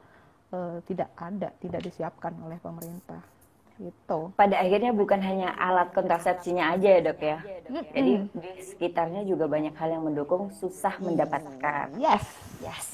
uh, 0.55 0.79
tidak 0.87 1.11
ada 1.19 1.51
tidak 1.59 1.81
disiapkan 1.83 2.35
oleh 2.43 2.59
pemerintah 2.59 3.40
gitu. 3.81 4.19
Pada 4.37 4.61
akhirnya 4.61 4.93
bukan 4.93 5.17
hanya 5.17 5.57
alat 5.57 5.89
kontrasepsinya 5.97 6.77
aja 6.77 6.87
ya 6.97 7.01
dok 7.01 7.19
ya. 7.19 7.37
Jadi 7.65 8.11
di 8.29 8.51
sekitarnya 8.61 9.25
juga 9.25 9.49
banyak 9.49 9.73
hal 9.73 9.89
yang 9.97 10.03
mendukung 10.05 10.53
susah 10.53 10.93
mendapatkan. 11.01 11.97
Yes. 11.97 12.25
Yes. 12.61 12.85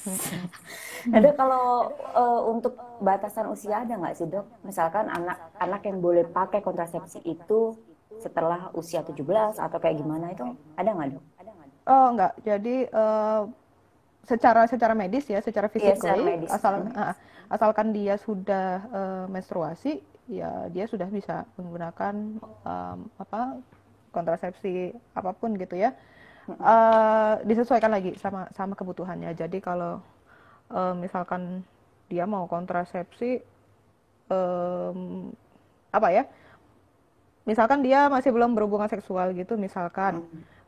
Ada 1.16 1.36
kalau 1.36 1.92
uh, 2.16 2.40
untuk 2.48 2.74
batasan 2.98 3.52
usia 3.52 3.86
ada 3.86 3.94
nggak 3.94 4.18
sih 4.18 4.26
dok? 4.26 4.50
Misalkan 4.66 5.06
anak-anak 5.06 5.82
yang 5.86 5.98
boleh 6.02 6.26
pakai 6.26 6.58
kontrasepsi 6.58 7.22
itu 7.22 7.78
setelah 8.18 8.74
usia 8.74 9.06
17 9.06 9.14
atau 9.62 9.78
kayak 9.78 10.02
gimana 10.02 10.34
itu 10.34 10.42
ada 10.74 10.90
nggak 10.90 11.08
dok? 11.14 11.24
Oh 11.86 12.06
enggak. 12.12 12.32
Jadi 12.42 12.76
uh, 12.90 13.46
secara 14.26 14.66
secara 14.66 14.92
medis 14.98 15.24
ya, 15.30 15.38
secara 15.38 15.70
fisik 15.70 16.02
iya, 16.02 16.50
asal 16.50 16.82
uh, 16.90 17.14
asalkan 17.48 17.96
dia 17.96 18.18
sudah 18.20 18.84
uh, 18.90 19.24
menstruasi 19.30 20.02
ya 20.28 20.68
dia 20.68 20.84
sudah 20.84 21.08
bisa 21.08 21.48
menggunakan 21.56 22.14
um, 22.64 22.98
apa 23.16 23.58
kontrasepsi 24.12 24.92
apa 25.16 25.32
pun 25.32 25.56
gitu 25.56 25.76
ya. 25.76 25.92
Uh, 26.48 27.44
disesuaikan 27.44 27.92
lagi 27.92 28.16
sama 28.16 28.48
sama 28.56 28.72
kebutuhannya. 28.72 29.36
Jadi 29.36 29.60
kalau 29.60 30.00
uh, 30.72 30.94
misalkan 30.96 31.60
dia 32.08 32.24
mau 32.24 32.48
kontrasepsi 32.48 33.44
um, 34.32 35.28
apa 35.92 36.08
ya 36.12 36.24
misalkan 37.48 37.80
dia 37.80 38.12
masih 38.12 38.28
belum 38.32 38.52
berhubungan 38.52 38.88
seksual 38.92 39.32
gitu 39.32 39.56
misalkan 39.56 40.20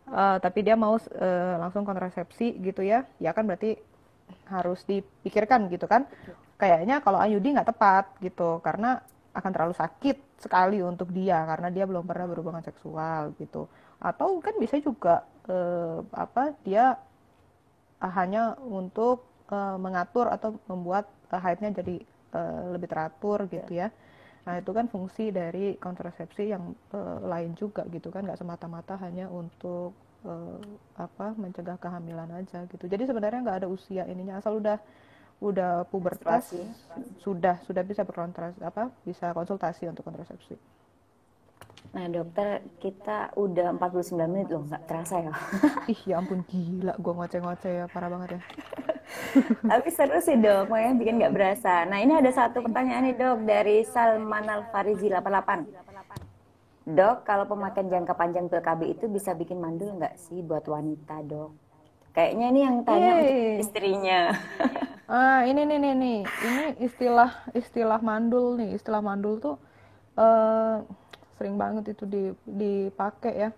uh, 0.08 0.40
tapi 0.40 0.64
dia 0.64 0.76
mau 0.76 0.96
uh, 0.96 1.54
langsung 1.60 1.84
kontrasepsi 1.84 2.56
gitu 2.60 2.80
ya 2.80 3.04
ya 3.20 3.32
kan 3.36 3.44
berarti 3.44 3.76
harus 4.46 4.82
dipikirkan 4.86 5.66
gitu 5.70 5.86
kan. 5.90 6.06
Kayaknya 6.60 7.00
kalau 7.00 7.18
IUD 7.24 7.56
nggak 7.56 7.70
tepat 7.72 8.04
gitu 8.20 8.60
karena 8.60 9.00
akan 9.30 9.50
terlalu 9.54 9.74
sakit 9.78 10.16
sekali 10.42 10.82
untuk 10.82 11.14
dia 11.14 11.42
karena 11.46 11.68
dia 11.70 11.84
belum 11.86 12.04
pernah 12.06 12.26
berhubungan 12.26 12.64
seksual 12.64 13.34
gitu. 13.38 13.70
Atau 14.02 14.40
kan 14.42 14.54
bisa 14.58 14.76
juga 14.80 15.22
eh, 15.46 15.98
apa 16.14 16.56
dia 16.66 16.98
hanya 18.00 18.56
untuk 18.64 19.24
eh, 19.52 19.76
mengatur 19.76 20.26
atau 20.32 20.56
membuat 20.66 21.06
eh, 21.30 21.40
haidnya 21.40 21.70
jadi 21.82 21.96
eh, 22.34 22.62
lebih 22.74 22.88
teratur 22.90 23.46
gitu 23.46 23.70
ya. 23.70 23.92
Nah 24.48 24.56
itu 24.56 24.70
kan 24.72 24.88
fungsi 24.88 25.28
dari 25.30 25.76
kontrasepsi 25.76 26.50
yang 26.50 26.72
eh, 26.96 27.18
lain 27.22 27.52
juga 27.54 27.84
gitu 27.92 28.08
kan. 28.08 28.24
Nggak 28.26 28.40
semata-mata 28.40 28.96
hanya 29.04 29.28
untuk 29.28 29.92
eh, 30.24 30.58
apa 30.96 31.36
mencegah 31.36 31.76
kehamilan 31.76 32.30
aja 32.34 32.64
gitu. 32.66 32.84
Jadi 32.88 33.04
sebenarnya 33.06 33.40
nggak 33.44 33.58
ada 33.64 33.68
usia 33.68 34.08
ininya. 34.08 34.40
Asal 34.40 34.58
udah 34.58 34.80
udah 35.40 35.88
pubertas 35.88 36.52
sudah 37.24 37.56
sudah 37.64 37.80
bisa 37.80 38.04
berkontras 38.04 38.52
apa 38.60 38.92
bisa 39.08 39.32
konsultasi 39.32 39.88
untuk 39.88 40.04
kontrasepsi. 40.04 40.56
Nah 41.90 42.06
dokter 42.06 42.62
kita 42.78 43.34
udah 43.34 43.74
49 43.74 44.14
menit 44.30 44.52
loh 44.52 44.62
nggak 44.68 44.84
terasa 44.86 45.16
ya. 45.24 45.32
Ih 45.92 46.00
ya 46.06 46.20
ampun 46.20 46.44
gila 46.46 46.94
gue 46.94 47.12
ngoceh-ngoceh 47.16 47.72
ya 47.82 47.84
parah 47.88 48.12
banget 48.12 48.36
ya. 48.36 48.40
Tapi 49.74 49.88
seru 49.90 50.22
sih 50.22 50.38
dok, 50.38 50.70
makanya 50.70 50.94
bikin 50.94 51.18
nggak 51.18 51.34
berasa. 51.34 51.82
Nah 51.88 51.98
ini 51.98 52.14
ada 52.14 52.30
satu 52.30 52.62
pertanyaan 52.62 53.10
nih 53.10 53.16
dok 53.18 53.38
dari 53.42 53.82
Salman 53.82 54.46
Al 54.46 54.70
Farizi 54.70 55.10
88. 55.10 55.66
Dok, 56.90 57.16
kalau 57.26 57.44
pemakaian 57.46 57.90
jangka 57.90 58.14
panjang 58.14 58.46
pil 58.46 58.62
KB 58.62 58.80
itu 58.86 59.04
bisa 59.10 59.34
bikin 59.34 59.58
mandul 59.58 59.94
nggak 59.98 60.14
sih 60.14 60.42
buat 60.46 60.62
wanita 60.66 61.26
dok? 61.26 61.50
Kayaknya 62.10 62.46
ini 62.50 62.60
yang 62.66 62.76
tanya 62.82 63.12
Yeay. 63.22 63.62
istrinya. 63.62 64.20
ah 65.10 65.42
ini 65.42 65.66
nih 65.66 65.78
nih 65.82 65.94
nih. 65.98 66.18
Ini 66.22 66.64
istilah 66.86 67.30
istilah 67.52 67.98
mandul 67.98 68.54
nih. 68.54 68.78
Istilah 68.78 69.02
mandul 69.02 69.42
tuh 69.42 69.58
uh, 70.14 70.86
sering 71.34 71.58
banget 71.58 71.98
itu 71.98 72.06
dipakai 72.46 73.34
ya. 73.34 73.50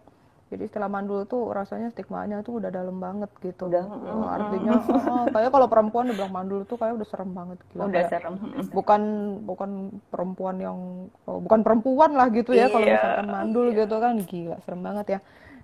Jadi 0.52 0.68
istilah 0.68 0.84
mandul 0.84 1.24
tuh 1.24 1.48
rasanya 1.48 1.88
stigmanya 1.88 2.44
tuh 2.44 2.60
udah 2.60 2.68
dalam 2.68 3.00
banget 3.00 3.28
gitu. 3.40 3.72
Udah 3.72 3.88
oh, 3.88 4.28
artinya 4.28 4.84
oh, 4.84 5.24
kayak 5.32 5.48
kalau 5.48 5.64
perempuan 5.64 6.12
dibilang 6.12 6.32
mandul 6.32 6.68
tuh 6.68 6.76
kayak 6.76 7.00
udah 7.00 7.08
serem 7.08 7.32
banget 7.32 7.56
gitu. 7.72 7.80
Udah 7.80 8.04
kayak, 8.04 8.10
serem 8.12 8.34
bukan 8.68 9.02
bukan 9.48 9.70
perempuan 10.12 10.56
yang 10.60 10.78
oh, 11.24 11.40
bukan 11.40 11.60
perempuan 11.64 12.16
lah 12.16 12.28
gitu 12.28 12.52
ya 12.52 12.68
iya. 12.68 12.72
kalau 12.72 12.84
misalkan 12.84 13.28
mandul 13.32 13.66
iya. 13.72 13.78
gitu 13.84 13.96
kan. 13.96 14.14
Gila 14.24 14.56
serem 14.64 14.80
banget 14.84 15.06
ya. 15.08 15.18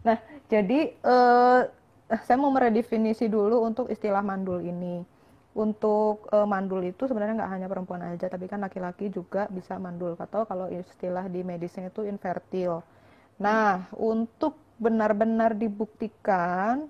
Nah 0.08 0.16
jadi 0.48 0.78
uh, 1.04 1.60
saya 2.24 2.36
mau 2.40 2.48
meredefinisi 2.48 3.28
dulu 3.28 3.60
untuk 3.68 3.92
istilah 3.92 4.24
mandul 4.24 4.64
ini 4.64 5.04
untuk 5.58 6.30
uh, 6.30 6.46
mandul 6.46 6.86
itu 6.86 7.10
sebenarnya 7.10 7.42
nggak 7.42 7.52
hanya 7.58 7.66
perempuan 7.66 8.02
aja, 8.06 8.30
tapi 8.30 8.46
kan 8.46 8.62
laki-laki 8.62 9.10
juga 9.10 9.50
bisa 9.50 9.74
mandul. 9.82 10.14
Atau 10.14 10.46
kalau 10.46 10.70
istilah 10.70 11.26
di 11.26 11.42
medisnya 11.42 11.90
itu 11.90 12.06
infertil. 12.06 12.78
Nah, 13.42 13.90
untuk 13.98 14.54
benar-benar 14.78 15.58
dibuktikan 15.58 16.86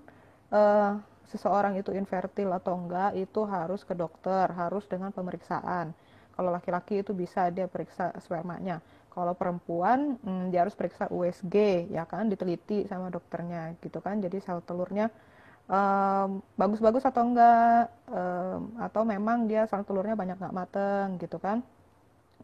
uh, 0.53 1.01
seseorang 1.33 1.81
itu 1.81 1.89
infertil 1.97 2.53
atau 2.53 2.77
enggak, 2.77 3.17
itu 3.17 3.41
harus 3.49 3.81
ke 3.81 3.97
dokter, 3.97 4.45
harus 4.53 4.85
dengan 4.85 5.09
pemeriksaan. 5.09 5.89
Kalau 6.37 6.53
laki-laki 6.53 7.01
itu 7.01 7.11
bisa 7.17 7.49
dia 7.49 7.65
periksa 7.65 8.13
spermanya. 8.21 8.79
Kalau 9.09 9.33
perempuan, 9.33 10.21
hmm, 10.21 10.53
dia 10.53 10.61
harus 10.61 10.77
periksa 10.77 11.09
USG, 11.09 11.89
ya 11.89 12.05
kan, 12.05 12.29
diteliti 12.29 12.85
sama 12.85 13.09
dokternya, 13.09 13.73
gitu 13.81 13.97
kan. 13.99 14.21
Jadi 14.21 14.37
sel 14.39 14.61
telurnya 14.61 15.09
bagus-bagus 16.57 17.05
um, 17.05 17.09
atau 17.13 17.23
enggak? 17.29 17.83
Um, 18.09 18.61
atau 18.81 19.01
memang 19.05 19.45
dia 19.45 19.69
sel 19.69 19.85
telurnya 19.85 20.17
banyak 20.17 20.41
nggak 20.41 20.55
mateng 20.55 21.07
gitu 21.21 21.37
kan? 21.37 21.61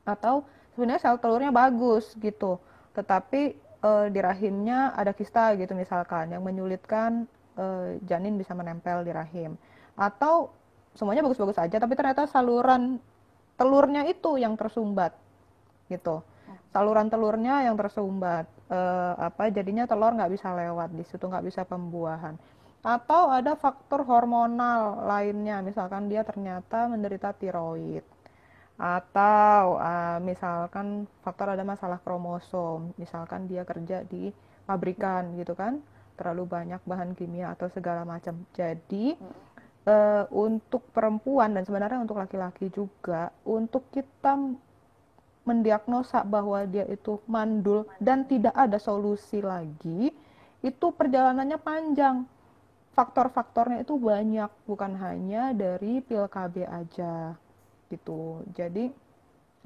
Atau 0.05 0.45
sebenarnya 0.77 1.01
sel 1.01 1.17
telurnya 1.17 1.49
bagus 1.49 2.13
gitu. 2.21 2.61
Tetapi 2.93 3.57
uh, 3.81 4.07
di 4.13 4.19
rahimnya 4.21 4.93
ada 4.93 5.09
kista 5.11 5.57
gitu 5.57 5.73
misalkan 5.73 6.37
yang 6.37 6.45
menyulitkan 6.45 7.25
uh, 7.57 7.97
janin 8.05 8.37
bisa 8.37 8.53
menempel 8.53 9.01
di 9.01 9.09
rahim. 9.09 9.57
Atau 9.97 10.53
semuanya 10.93 11.25
bagus-bagus 11.25 11.57
aja 11.57 11.81
tapi 11.81 11.97
ternyata 11.97 12.29
saluran 12.29 13.01
telurnya 13.57 14.05
itu 14.05 14.37
yang 14.37 14.53
tersumbat 14.53 15.17
gitu. 15.89 16.21
Saluran 16.69 17.09
telurnya 17.09 17.65
yang 17.65 17.73
tersumbat 17.73 18.45
uh, 18.69 19.17
apa 19.17 19.49
jadinya 19.49 19.89
telur 19.89 20.13
nggak 20.13 20.29
bisa 20.29 20.53
lewat 20.53 20.93
di 20.93 21.03
situ 21.09 21.25
nggak 21.25 21.45
bisa 21.49 21.65
pembuahan 21.65 22.37
atau 22.85 23.33
ada 23.33 23.57
faktor 23.57 24.05
hormonal 24.05 25.09
lainnya 25.09 25.65
misalkan 25.65 26.05
dia 26.05 26.21
ternyata 26.21 26.85
menderita 26.85 27.33
tiroid. 27.33 28.05
Atau 28.77 29.81
uh, 29.81 30.21
misalkan 30.21 31.09
faktor 31.25 31.57
ada 31.57 31.65
masalah 31.65 31.97
kromosom 31.97 32.93
misalkan 33.01 33.49
dia 33.49 33.65
kerja 33.65 34.05
di 34.05 34.29
pabrikan 34.69 35.33
gitu 35.41 35.57
kan. 35.57 35.81
Terlalu 36.13 36.45
banyak 36.45 36.81
bahan 36.85 37.17
kimia 37.17 37.57
atau 37.57 37.73
segala 37.73 38.05
macam. 38.05 38.45
Jadi 38.53 39.17
uh, 39.89 40.29
untuk 40.29 40.85
perempuan 40.93 41.57
dan 41.57 41.65
sebenarnya 41.65 42.05
untuk 42.05 42.21
laki-laki 42.21 42.69
juga 42.69 43.33
untuk 43.49 43.89
kita 43.89 44.37
mendiagnosa 45.45 46.21
bahwa 46.21 46.61
dia 46.69 46.85
itu 46.85 47.17
mandul 47.25 47.89
dan 47.97 48.29
tidak 48.29 48.53
ada 48.53 48.77
solusi 48.77 49.41
lagi 49.41 50.09
itu 50.65 50.85
perjalanannya 50.89 51.61
panjang 51.61 52.25
faktor-faktornya 52.95 53.83
itu 53.83 53.99
banyak 53.99 54.47
bukan 54.63 54.95
hanya 54.97 55.51
dari 55.51 55.99
pil 55.99 56.25
KB 56.31 56.63
aja 56.63 57.35
gitu. 57.91 58.41
Jadi 58.55 58.89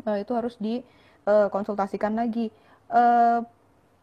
uh, 0.09 0.17
itu 0.17 0.34
harus 0.34 0.57
dikonsultasikan 0.57 2.17
uh, 2.17 2.19
lagi. 2.25 2.49
Uh, 2.89 3.45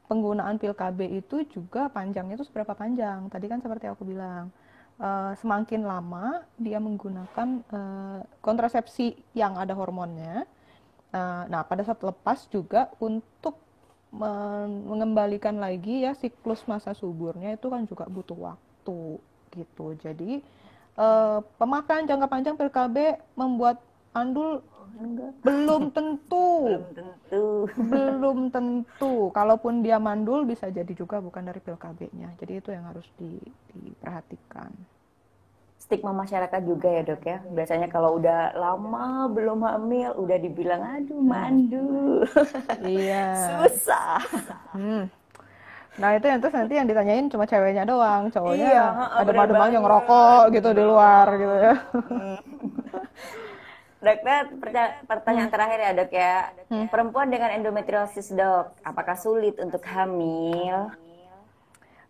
penggunaan 0.06 0.62
pil 0.62 0.70
KB 0.70 1.18
itu 1.18 1.42
juga 1.50 1.90
panjangnya 1.90 2.38
itu 2.38 2.46
seberapa 2.46 2.78
panjang? 2.78 3.26
Tadi 3.26 3.46
kan 3.50 3.58
seperti 3.58 3.90
aku 3.90 4.06
bilang, 4.06 4.54
uh, 5.02 5.34
semakin 5.34 5.82
lama 5.82 6.46
dia 6.54 6.78
menggunakan 6.78 7.48
uh, 7.74 8.22
kontrasepsi 8.38 9.18
yang 9.34 9.58
ada 9.58 9.74
hormonnya. 9.74 10.46
Uh, 11.10 11.42
nah, 11.50 11.66
pada 11.66 11.82
saat 11.82 11.98
lepas 11.98 12.46
juga 12.46 12.94
untuk 13.02 13.58
mengembalikan 14.16 15.60
lagi 15.60 16.06
ya 16.06 16.16
siklus 16.16 16.64
masa 16.64 16.96
suburnya 16.96 17.52
itu 17.52 17.68
kan 17.68 17.84
juga 17.84 18.08
butuh 18.08 18.38
waktu 18.38 18.75
gitu. 19.54 19.96
Jadi 19.98 20.44
uh, 21.00 21.40
pemakaian 21.56 22.04
jangka 22.04 22.28
panjang 22.28 22.54
pil 22.54 22.70
KB 22.72 23.20
membuat 23.38 23.80
Andul 24.16 24.64
Enggak. 24.96 25.32
belum 25.44 25.82
tentu. 25.96 26.48
Belum 26.72 26.84
tentu. 26.96 27.44
Belum 27.76 28.38
tentu. 28.48 29.14
Kalaupun 29.36 29.84
dia 29.84 30.00
mandul 30.00 30.48
bisa 30.48 30.72
jadi 30.72 30.88
juga 30.96 31.20
bukan 31.20 31.44
dari 31.44 31.60
pil 31.60 31.76
KB-nya 31.76 32.32
jadi 32.40 32.64
itu 32.64 32.72
yang 32.72 32.88
harus 32.88 33.04
di, 33.20 33.36
diperhatikan. 33.76 34.72
Stigma 35.76 36.10
masyarakat 36.10 36.60
juga 36.66 36.88
ya 36.90 37.02
dok 37.06 37.22
ya. 37.22 37.38
Biasanya 37.46 37.86
kalau 37.92 38.18
udah 38.18 38.56
lama 38.58 39.30
belum 39.30 39.62
hamil 39.62 40.18
udah 40.18 40.38
dibilang 40.40 40.82
aduh 40.82 41.20
mandul. 41.20 42.26
Iya. 42.82 43.36
Susah. 43.46 44.18
Hmm. 44.74 45.06
Nah 45.96 46.12
itu 46.12 46.28
yang 46.28 46.38
terus 46.44 46.52
nanti 46.52 46.76
yang 46.76 46.84
ditanyain 46.84 47.26
cuma 47.32 47.48
ceweknya 47.48 47.88
doang, 47.88 48.28
cowoknya 48.28 48.68
iya, 48.68 48.86
ada 49.16 49.32
madu 49.32 49.56
yang 49.72 49.84
ngerokok 49.84 50.42
gitu 50.52 50.68
di 50.76 50.82
luar 50.84 51.26
gitu 51.40 51.54
ya. 51.56 51.74
Hmm. 51.92 52.38
Dokter, 53.96 54.42
pertanyaan 55.08 55.48
hmm. 55.48 55.56
terakhir 55.56 55.78
ya 55.80 55.90
dok 55.96 56.10
ya. 56.12 56.36
Hmm. 56.68 56.86
Perempuan 56.92 57.32
dengan 57.32 57.50
endometriosis 57.56 58.28
dok, 58.36 58.76
apakah 58.84 59.16
sulit 59.16 59.56
untuk 59.56 59.80
hamil? 59.88 60.92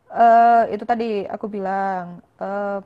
Uh, 0.06 0.66
itu 0.70 0.82
tadi 0.86 1.26
aku 1.26 1.46
bilang 1.50 2.22
uh, 2.38 2.78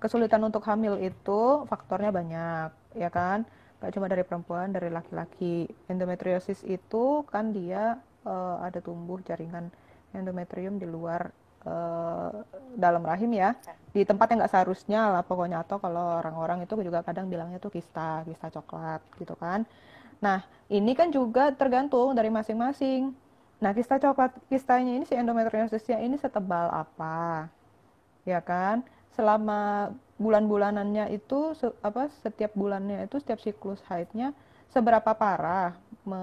kesulitan 0.00 0.40
untuk 0.44 0.64
hamil 0.64 0.96
itu 0.96 1.64
faktornya 1.68 2.08
banyak, 2.08 2.68
ya 2.96 3.12
kan? 3.12 3.44
Gak 3.80 3.96
cuma 3.96 4.08
dari 4.08 4.24
perempuan, 4.24 4.72
dari 4.72 4.88
laki-laki. 4.88 5.68
Endometriosis 5.88 6.64
itu 6.64 7.24
kan 7.28 7.52
dia 7.52 8.00
uh, 8.24 8.60
ada 8.64 8.80
tumbuh 8.80 9.20
jaringan 9.24 9.72
endometrium 10.16 10.76
di 10.76 10.86
luar 10.86 11.30
uh, 11.66 12.42
dalam 12.74 13.02
rahim 13.04 13.30
ya. 13.34 13.54
Di 13.90 14.06
tempat 14.06 14.30
yang 14.30 14.44
nggak 14.44 14.52
seharusnya 14.52 15.10
lah 15.10 15.22
pokoknya. 15.22 15.62
Atau 15.62 15.82
kalau 15.82 16.20
orang-orang 16.22 16.64
itu 16.64 16.74
juga 16.80 17.02
kadang 17.02 17.26
bilangnya 17.26 17.58
tuh 17.58 17.72
kista 17.72 18.22
kista 18.26 18.48
coklat 18.50 19.02
gitu 19.18 19.34
kan. 19.36 19.66
Nah 20.22 20.44
ini 20.70 20.92
kan 20.92 21.08
juga 21.10 21.50
tergantung 21.54 22.12
dari 22.14 22.28
masing-masing. 22.28 23.12
Nah 23.60 23.70
kista 23.76 24.00
coklat 24.00 24.32
kistanya 24.48 25.00
ini 25.00 25.04
si 25.04 25.14
endometriosisnya 25.16 26.00
ini 26.00 26.16
setebal 26.16 26.70
apa? 26.72 27.48
Ya 28.24 28.40
kan? 28.40 28.84
Selama 29.16 29.90
bulan-bulanannya 30.20 31.16
itu 31.16 31.56
se 31.56 31.72
apa 31.80 32.12
setiap 32.20 32.52
bulannya 32.52 33.08
itu 33.08 33.16
setiap 33.16 33.40
siklus 33.40 33.80
haidnya 33.88 34.36
seberapa 34.68 35.16
parah 35.16 35.72
me 36.04 36.20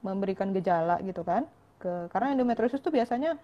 memberikan 0.00 0.48
gejala 0.56 0.96
gitu 1.04 1.20
kan 1.20 1.44
ke 1.80 2.12
karena 2.12 2.36
endometriosis 2.36 2.84
itu 2.84 2.92
biasanya 2.92 3.40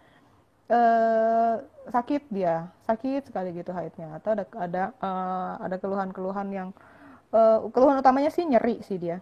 eh, 0.69 1.55
sakit 1.89 2.29
dia 2.29 2.69
sakit 2.85 3.33
sekali 3.33 3.57
gitu 3.57 3.73
haidnya 3.73 4.21
atau 4.21 4.37
ada 4.37 4.45
ada 4.61 4.83
uh, 5.01 5.55
ada 5.65 5.77
keluhan-keluhan 5.81 6.49
yang 6.53 6.69
uh, 7.33 7.65
keluhan 7.73 7.99
utamanya 7.99 8.31
sih 8.31 8.45
nyeri 8.45 8.85
sih 8.85 9.01
dia 9.01 9.19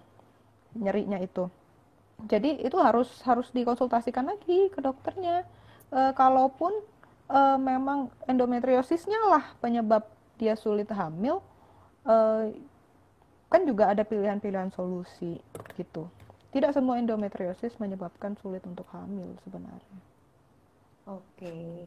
nyerinya 0.74 1.22
itu. 1.22 1.46
Jadi 2.26 2.62
itu 2.62 2.76
harus 2.78 3.10
harus 3.22 3.50
dikonsultasikan 3.54 4.26
lagi 4.26 4.70
ke 4.70 4.80
dokternya. 4.82 5.46
Uh, 5.94 6.10
kalaupun 6.16 6.74
uh, 7.30 7.58
memang 7.60 8.10
endometriosisnya 8.26 9.20
lah 9.30 9.44
penyebab 9.62 10.02
dia 10.34 10.58
sulit 10.58 10.90
hamil 10.90 11.38
uh, 12.08 12.50
kan 13.46 13.62
juga 13.62 13.94
ada 13.94 14.02
pilihan-pilihan 14.02 14.74
solusi 14.74 15.38
gitu 15.78 16.10
tidak 16.54 16.70
semua 16.70 17.02
endometriosis 17.02 17.74
menyebabkan 17.82 18.38
sulit 18.38 18.62
untuk 18.64 18.86
hamil 18.94 19.34
sebenarnya 19.42 19.98
Oke, 21.04 21.84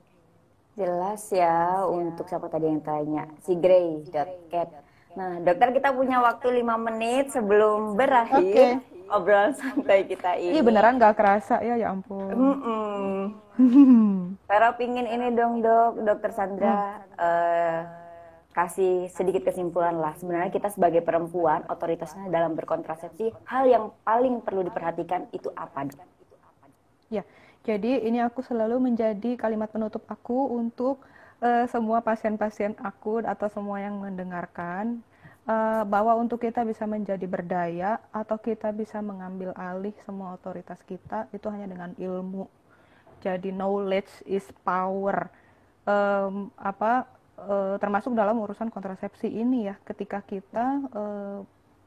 jelas 0.78 1.26
ya 1.34 1.82
untuk 1.90 2.30
siapa 2.30 2.54
tadi 2.54 2.70
yang 2.70 2.86
tanya, 2.86 3.26
si 3.42 3.58
Grey 3.58 4.06
Cat. 4.14 4.70
Nah, 5.18 5.42
dokter 5.42 5.74
kita 5.74 5.90
punya 5.90 6.22
waktu 6.22 6.62
lima 6.62 6.78
menit 6.78 7.34
sebelum 7.34 7.98
berakhir 7.98 8.46
okay. 8.46 9.10
obrolan 9.10 9.58
santai 9.58 10.06
kita 10.06 10.38
ini. 10.38 10.54
Iya 10.54 10.62
beneran 10.62 11.02
gak 11.02 11.18
kerasa 11.18 11.66
ya, 11.66 11.82
ya 11.82 11.90
ampun. 11.90 12.30
Mm 12.30 12.58
-mm. 12.62 13.18
Pero 14.46 14.68
pingin 14.78 15.10
ini 15.10 15.34
dong 15.34 15.66
dok, 15.66 16.06
dokter 16.06 16.30
Sandra 16.38 17.02
hmm. 17.02 17.18
uh, 17.18 17.80
kasih 18.68 19.08
sedikit 19.16 19.48
kesimpulan 19.48 19.96
lah. 19.96 20.12
Sebenarnya 20.20 20.52
kita 20.52 20.68
sebagai 20.68 21.00
perempuan, 21.00 21.64
otoritasnya 21.72 22.28
dalam 22.28 22.52
berkontrasepsi, 22.52 23.32
hal 23.48 23.64
yang 23.64 23.96
paling 24.04 24.44
perlu 24.44 24.68
diperhatikan 24.68 25.32
itu 25.32 25.48
apa? 25.56 25.88
Ya, 27.08 27.24
jadi 27.64 28.04
ini 28.04 28.20
aku 28.20 28.44
selalu 28.44 28.92
menjadi 28.92 29.40
kalimat 29.40 29.72
penutup 29.72 30.04
aku 30.12 30.52
untuk 30.52 31.00
uh, 31.40 31.64
semua 31.72 32.04
pasien-pasien 32.04 32.76
aku 32.84 33.24
atau 33.24 33.48
semua 33.48 33.80
yang 33.80 34.04
mendengarkan 34.04 35.00
uh, 35.48 35.88
bahwa 35.88 36.20
untuk 36.20 36.44
kita 36.44 36.68
bisa 36.68 36.84
menjadi 36.84 37.24
berdaya 37.24 38.04
atau 38.12 38.36
kita 38.36 38.76
bisa 38.76 39.00
mengambil 39.00 39.56
alih 39.56 39.96
semua 40.04 40.36
otoritas 40.36 40.84
kita 40.84 41.32
itu 41.32 41.48
hanya 41.48 41.72
dengan 41.72 41.96
ilmu. 41.96 42.52
Jadi 43.24 43.56
knowledge 43.56 44.12
is 44.28 44.44
power. 44.68 45.32
Um, 45.88 46.52
apa 46.60 47.08
uh, 47.38 47.76
termasuk 47.78 48.14
dalam 48.18 48.38
urusan 48.42 48.74
kontrasepsi 48.74 49.30
ini 49.30 49.70
ya. 49.70 49.76
Ketika 49.86 50.22
kita 50.26 50.82
uh, 50.94 51.40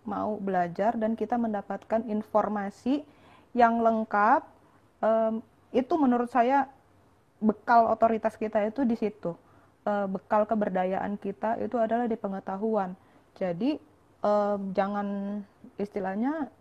mau 0.07 0.41
belajar 0.41 0.97
dan 0.97 1.15
kita 1.19 1.37
mendapatkan 1.37 2.07
informasi 2.09 3.05
yang 3.53 3.83
lengkap 3.83 4.47
um, 5.03 5.45
itu 5.71 5.95
menurut 5.95 6.31
saya 6.31 6.67
bekal 7.41 7.89
otoritas 7.89 8.37
kita 8.37 8.61
itu 8.69 8.85
di 8.85 8.95
situ. 8.95 9.33
E, 9.81 9.93
bekal 10.07 10.45
keberdayaan 10.45 11.17
kita 11.17 11.57
itu 11.65 11.81
adalah 11.81 12.05
di 12.05 12.15
pengetahuan. 12.15 12.93
Jadi 13.35 13.81
e, 14.21 14.33
jangan 14.77 15.41
istilahnya 15.81 16.53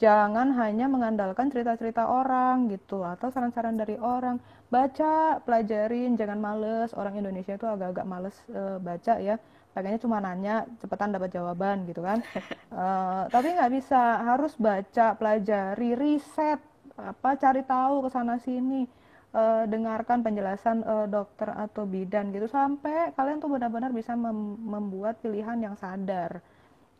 jangan 0.00 0.56
hanya 0.56 0.88
mengandalkan 0.88 1.52
cerita-cerita 1.52 2.08
orang 2.08 2.72
gitu 2.72 3.04
atau 3.04 3.28
saran-saran 3.28 3.76
dari 3.76 4.00
orang. 4.00 4.40
Baca 4.72 5.38
pelajarin 5.44 6.16
jangan 6.16 6.40
males. 6.40 6.96
Orang 6.96 7.20
Indonesia 7.20 7.52
itu 7.52 7.68
agak-agak 7.68 8.06
males 8.08 8.36
e, 8.48 8.80
baca 8.80 9.14
ya. 9.20 9.36
Pengennya 9.70 10.00
cuma 10.02 10.18
nanya 10.18 10.66
cepetan 10.80 11.12
dapat 11.12 11.30
jawaban 11.30 11.84
gitu 11.86 12.00
kan. 12.00 12.24
E, 12.70 12.86
tapi 13.28 13.52
nggak 13.52 13.72
bisa. 13.76 14.24
Harus 14.24 14.56
baca 14.56 15.12
pelajari 15.18 15.92
riset 15.98 16.62
apa 16.96 17.36
cari 17.36 17.60
tahu 17.62 18.06
ke 18.06 18.08
sana 18.08 18.40
sini. 18.40 18.88
Uh, 19.30 19.62
dengarkan 19.70 20.26
penjelasan 20.26 20.82
uh, 20.82 21.06
dokter 21.06 21.54
atau 21.54 21.86
bidan 21.86 22.34
gitu. 22.34 22.50
Sampai 22.50 23.14
kalian 23.14 23.38
tuh 23.38 23.46
benar-benar 23.46 23.94
bisa 23.94 24.18
mem 24.18 24.58
membuat 24.58 25.22
pilihan 25.22 25.54
yang 25.54 25.78
sadar 25.78 26.42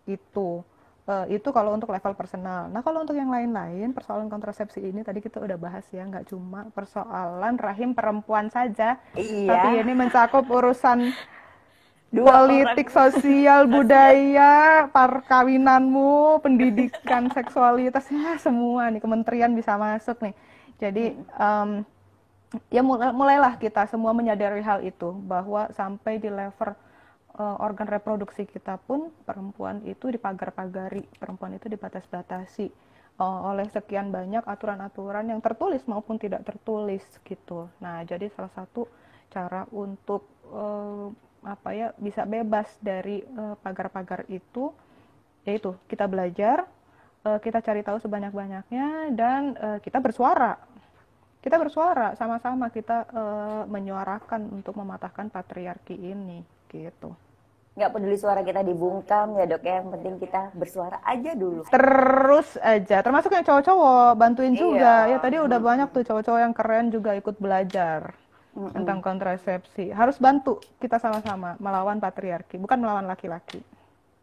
gitu 0.07 0.63
uh, 1.11 1.27
itu 1.27 1.51
kalau 1.51 1.75
untuk 1.75 1.91
level 1.91 2.15
personal. 2.15 2.71
Nah 2.71 2.81
kalau 2.81 3.03
untuk 3.03 3.19
yang 3.19 3.35
lain-lain 3.35 3.91
persoalan 3.91 4.31
kontrasepsi 4.31 4.79
ini 4.81 5.03
tadi 5.03 5.19
kita 5.19 5.43
udah 5.43 5.59
bahas 5.59 5.83
ya, 5.91 6.07
nggak 6.07 6.31
cuma 6.31 6.71
persoalan 6.71 7.59
rahim 7.59 7.91
perempuan 7.99 8.47
saja, 8.49 9.03
Iya. 9.19 9.51
tapi 9.51 9.83
ini 9.83 9.93
mencakup 9.93 10.47
urusan 10.47 10.99
Dua 12.11 12.27
politik, 12.43 12.91
orang. 12.91 12.99
sosial, 13.15 13.61
budaya, 13.75 14.55
perkawinanmu, 14.91 16.43
pendidikan, 16.43 17.31
seksualitasnya 17.37 18.39
semua 18.39 18.91
nih 18.91 18.99
kementerian 18.99 19.51
bisa 19.55 19.79
masuk 19.79 20.19
nih. 20.19 20.35
Jadi 20.83 21.05
em, 21.15 21.71
ya 22.67 22.83
mulai- 22.83 23.15
mulailah 23.15 23.55
kita 23.63 23.87
semua 23.87 24.11
menyadari 24.11 24.59
hal 24.59 24.83
itu 24.83 25.15
bahwa 25.23 25.71
sampai 25.71 26.19
di 26.19 26.27
level 26.27 26.75
eh, 27.41 27.57
organ 27.65 27.89
reproduksi 27.89 28.45
kita 28.45 28.77
pun 28.85 29.09
perempuan 29.25 29.81
itu 29.89 30.13
dipagar-pagari, 30.13 31.09
perempuan 31.17 31.57
itu 31.57 31.73
dibatas-batasi 31.73 32.67
eh, 33.17 33.41
oleh 33.49 33.65
sekian 33.73 34.13
banyak 34.13 34.45
aturan-aturan 34.45 35.33
yang 35.33 35.41
tertulis 35.41 35.81
maupun 35.89 36.21
tidak 36.21 36.45
tertulis 36.45 37.03
gitu. 37.25 37.73
Nah, 37.81 38.05
jadi 38.05 38.29
salah 38.37 38.53
satu 38.53 38.85
cara 39.33 39.65
untuk 39.73 40.29
eh, 40.53 41.09
apa 41.41 41.73
ya 41.73 41.89
bisa 41.97 42.29
bebas 42.29 42.69
dari 42.85 43.25
pagar-pagar 43.65 44.29
itu 44.29 44.77
yaitu 45.49 45.73
kita 45.89 46.05
belajar, 46.05 46.69
kita 47.25 47.65
cari 47.65 47.81
tahu 47.81 47.97
sebanyak-banyaknya 47.97 49.09
dan 49.17 49.57
kita 49.81 50.05
bersuara 50.05 50.61
kita 51.41 51.57
bersuara 51.57 52.13
sama-sama 52.21 52.69
kita 52.69 53.09
menyuarakan 53.73 54.53
untuk 54.53 54.77
mematahkan 54.77 55.33
patriarki 55.33 55.97
ini 55.97 56.45
gitu 56.69 57.17
Nggak 57.71 57.91
peduli 57.91 58.15
suara 58.15 58.41
kita 58.41 58.61
dibungkam 58.61 59.35
ya 59.35 59.47
dok 59.47 59.63
ya, 59.63 59.79
yang 59.79 59.89
penting 59.91 60.15
kita 60.19 60.51
bersuara 60.53 60.99
aja 61.03 61.33
dulu. 61.33 61.63
terus 61.67 62.59
aja 62.59 62.99
termasuk 62.99 63.31
yang 63.31 63.43
cowok-cowok 63.43 64.11
bantuin 64.15 64.53
juga 64.53 65.07
Iya. 65.07 65.13
ya 65.13 65.19
tadi 65.19 65.37
udah 65.39 65.59
banyak 65.59 65.89
tuh 65.89 66.03
cowok-cowok 66.03 66.41
yang 66.41 66.51
keren 66.51 66.87
juga 66.89 67.15
ikut 67.15 67.37
belajar 67.37 68.13
Mm-mm. 68.51 68.75
tentang 68.75 68.99
kontrasepsi 68.99 69.91
harus 69.91 70.19
bantu 70.19 70.59
kita 70.77 70.99
sama-sama 70.99 71.55
melawan 71.57 71.97
patriarki 71.97 72.59
bukan 72.59 72.77
melawan 72.77 73.07
laki-laki 73.07 73.63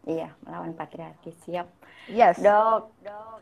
Iya, 0.03 0.31
melawan 0.41 0.71
patriarki. 0.71 1.35
Siap. 1.41 1.67
yes 2.07 2.35
Dok, 2.37 2.91
dok. 3.01 3.39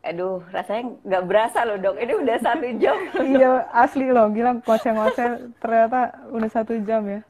Aduh, 0.00 0.46
rasanya 0.48 0.94
nggak 1.00 1.24
berasa 1.24 1.58
loh 1.62 1.74
dok. 1.76 1.94
Ini 1.96 2.14
udah 2.16 2.36
satu 2.38 2.66
jam. 2.82 2.94
iya 3.18 3.66
asli 3.72 4.06
loh 4.08 4.26
gila 4.28 4.58
ngoceh-ngoceh 4.60 5.30
ternyata 5.56 6.00
udah 6.28 6.48
satu 6.48 6.74
jam 6.80 7.02
ya 7.04 7.20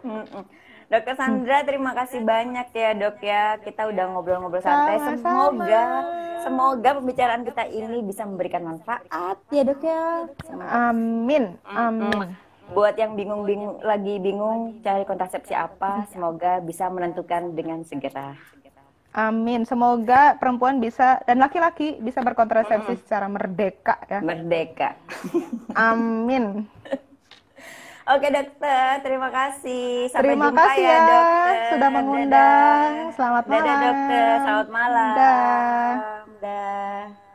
Mm-mm. 0.00 0.42
Dokter 0.88 1.20
Sandra, 1.20 1.68
terima 1.68 1.92
kasih 1.92 2.24
banyak 2.24 2.72
ya 2.72 2.96
dok 2.96 3.20
ya. 3.20 3.60
Kita 3.60 3.92
udah 3.92 4.04
ngobrol-ngobrol 4.08 4.64
santai. 4.64 5.20
Semoga, 5.20 5.84
semoga 6.40 6.90
pembicaraan 6.96 7.44
kita 7.44 7.68
ini 7.68 8.00
bisa 8.00 8.24
memberikan 8.24 8.64
manfaat 8.64 9.36
ya 9.52 9.68
dok 9.68 9.84
ya. 9.84 10.24
amin 10.64 11.60
amin 11.68 12.32
Buat 12.72 12.96
yang 12.96 13.16
bingung-bingung 13.16 13.84
lagi 13.84 14.16
bingung 14.20 14.80
cari 14.84 15.04
kontrasepsi 15.04 15.56
apa, 15.56 16.08
semoga 16.08 16.60
bisa 16.64 16.88
menentukan 16.88 17.52
dengan 17.52 17.84
segera. 17.84 18.36
Amin. 19.16 19.64
Semoga 19.64 20.36
perempuan 20.36 20.76
bisa 20.76 21.20
dan 21.24 21.40
laki-laki 21.40 21.96
bisa 21.96 22.20
berkontrasepsi 22.20 23.00
secara 23.00 23.24
merdeka 23.24 23.96
ya. 24.04 24.20
Merdeka. 24.20 25.00
Amin. 25.72 26.68
Oke 28.08 28.32
dokter, 28.32 29.04
terima 29.04 29.28
kasih. 29.28 30.08
Sampai 30.08 30.32
terima 30.32 30.48
jumpa 30.48 30.64
kasih 30.64 30.80
ya, 30.80 30.88
ya 30.88 31.00
dokter. 31.04 31.68
Sudah 31.68 31.88
mengundang. 31.92 32.88
Dadah. 32.88 33.12
Selamat 33.12 33.44
malam. 33.44 33.60
Dadah 33.60 33.76
dokter, 33.84 34.28
selamat 34.40 34.68
malam. 34.72 35.12
Dadah. 35.12 35.92
Dadah. 36.40 37.27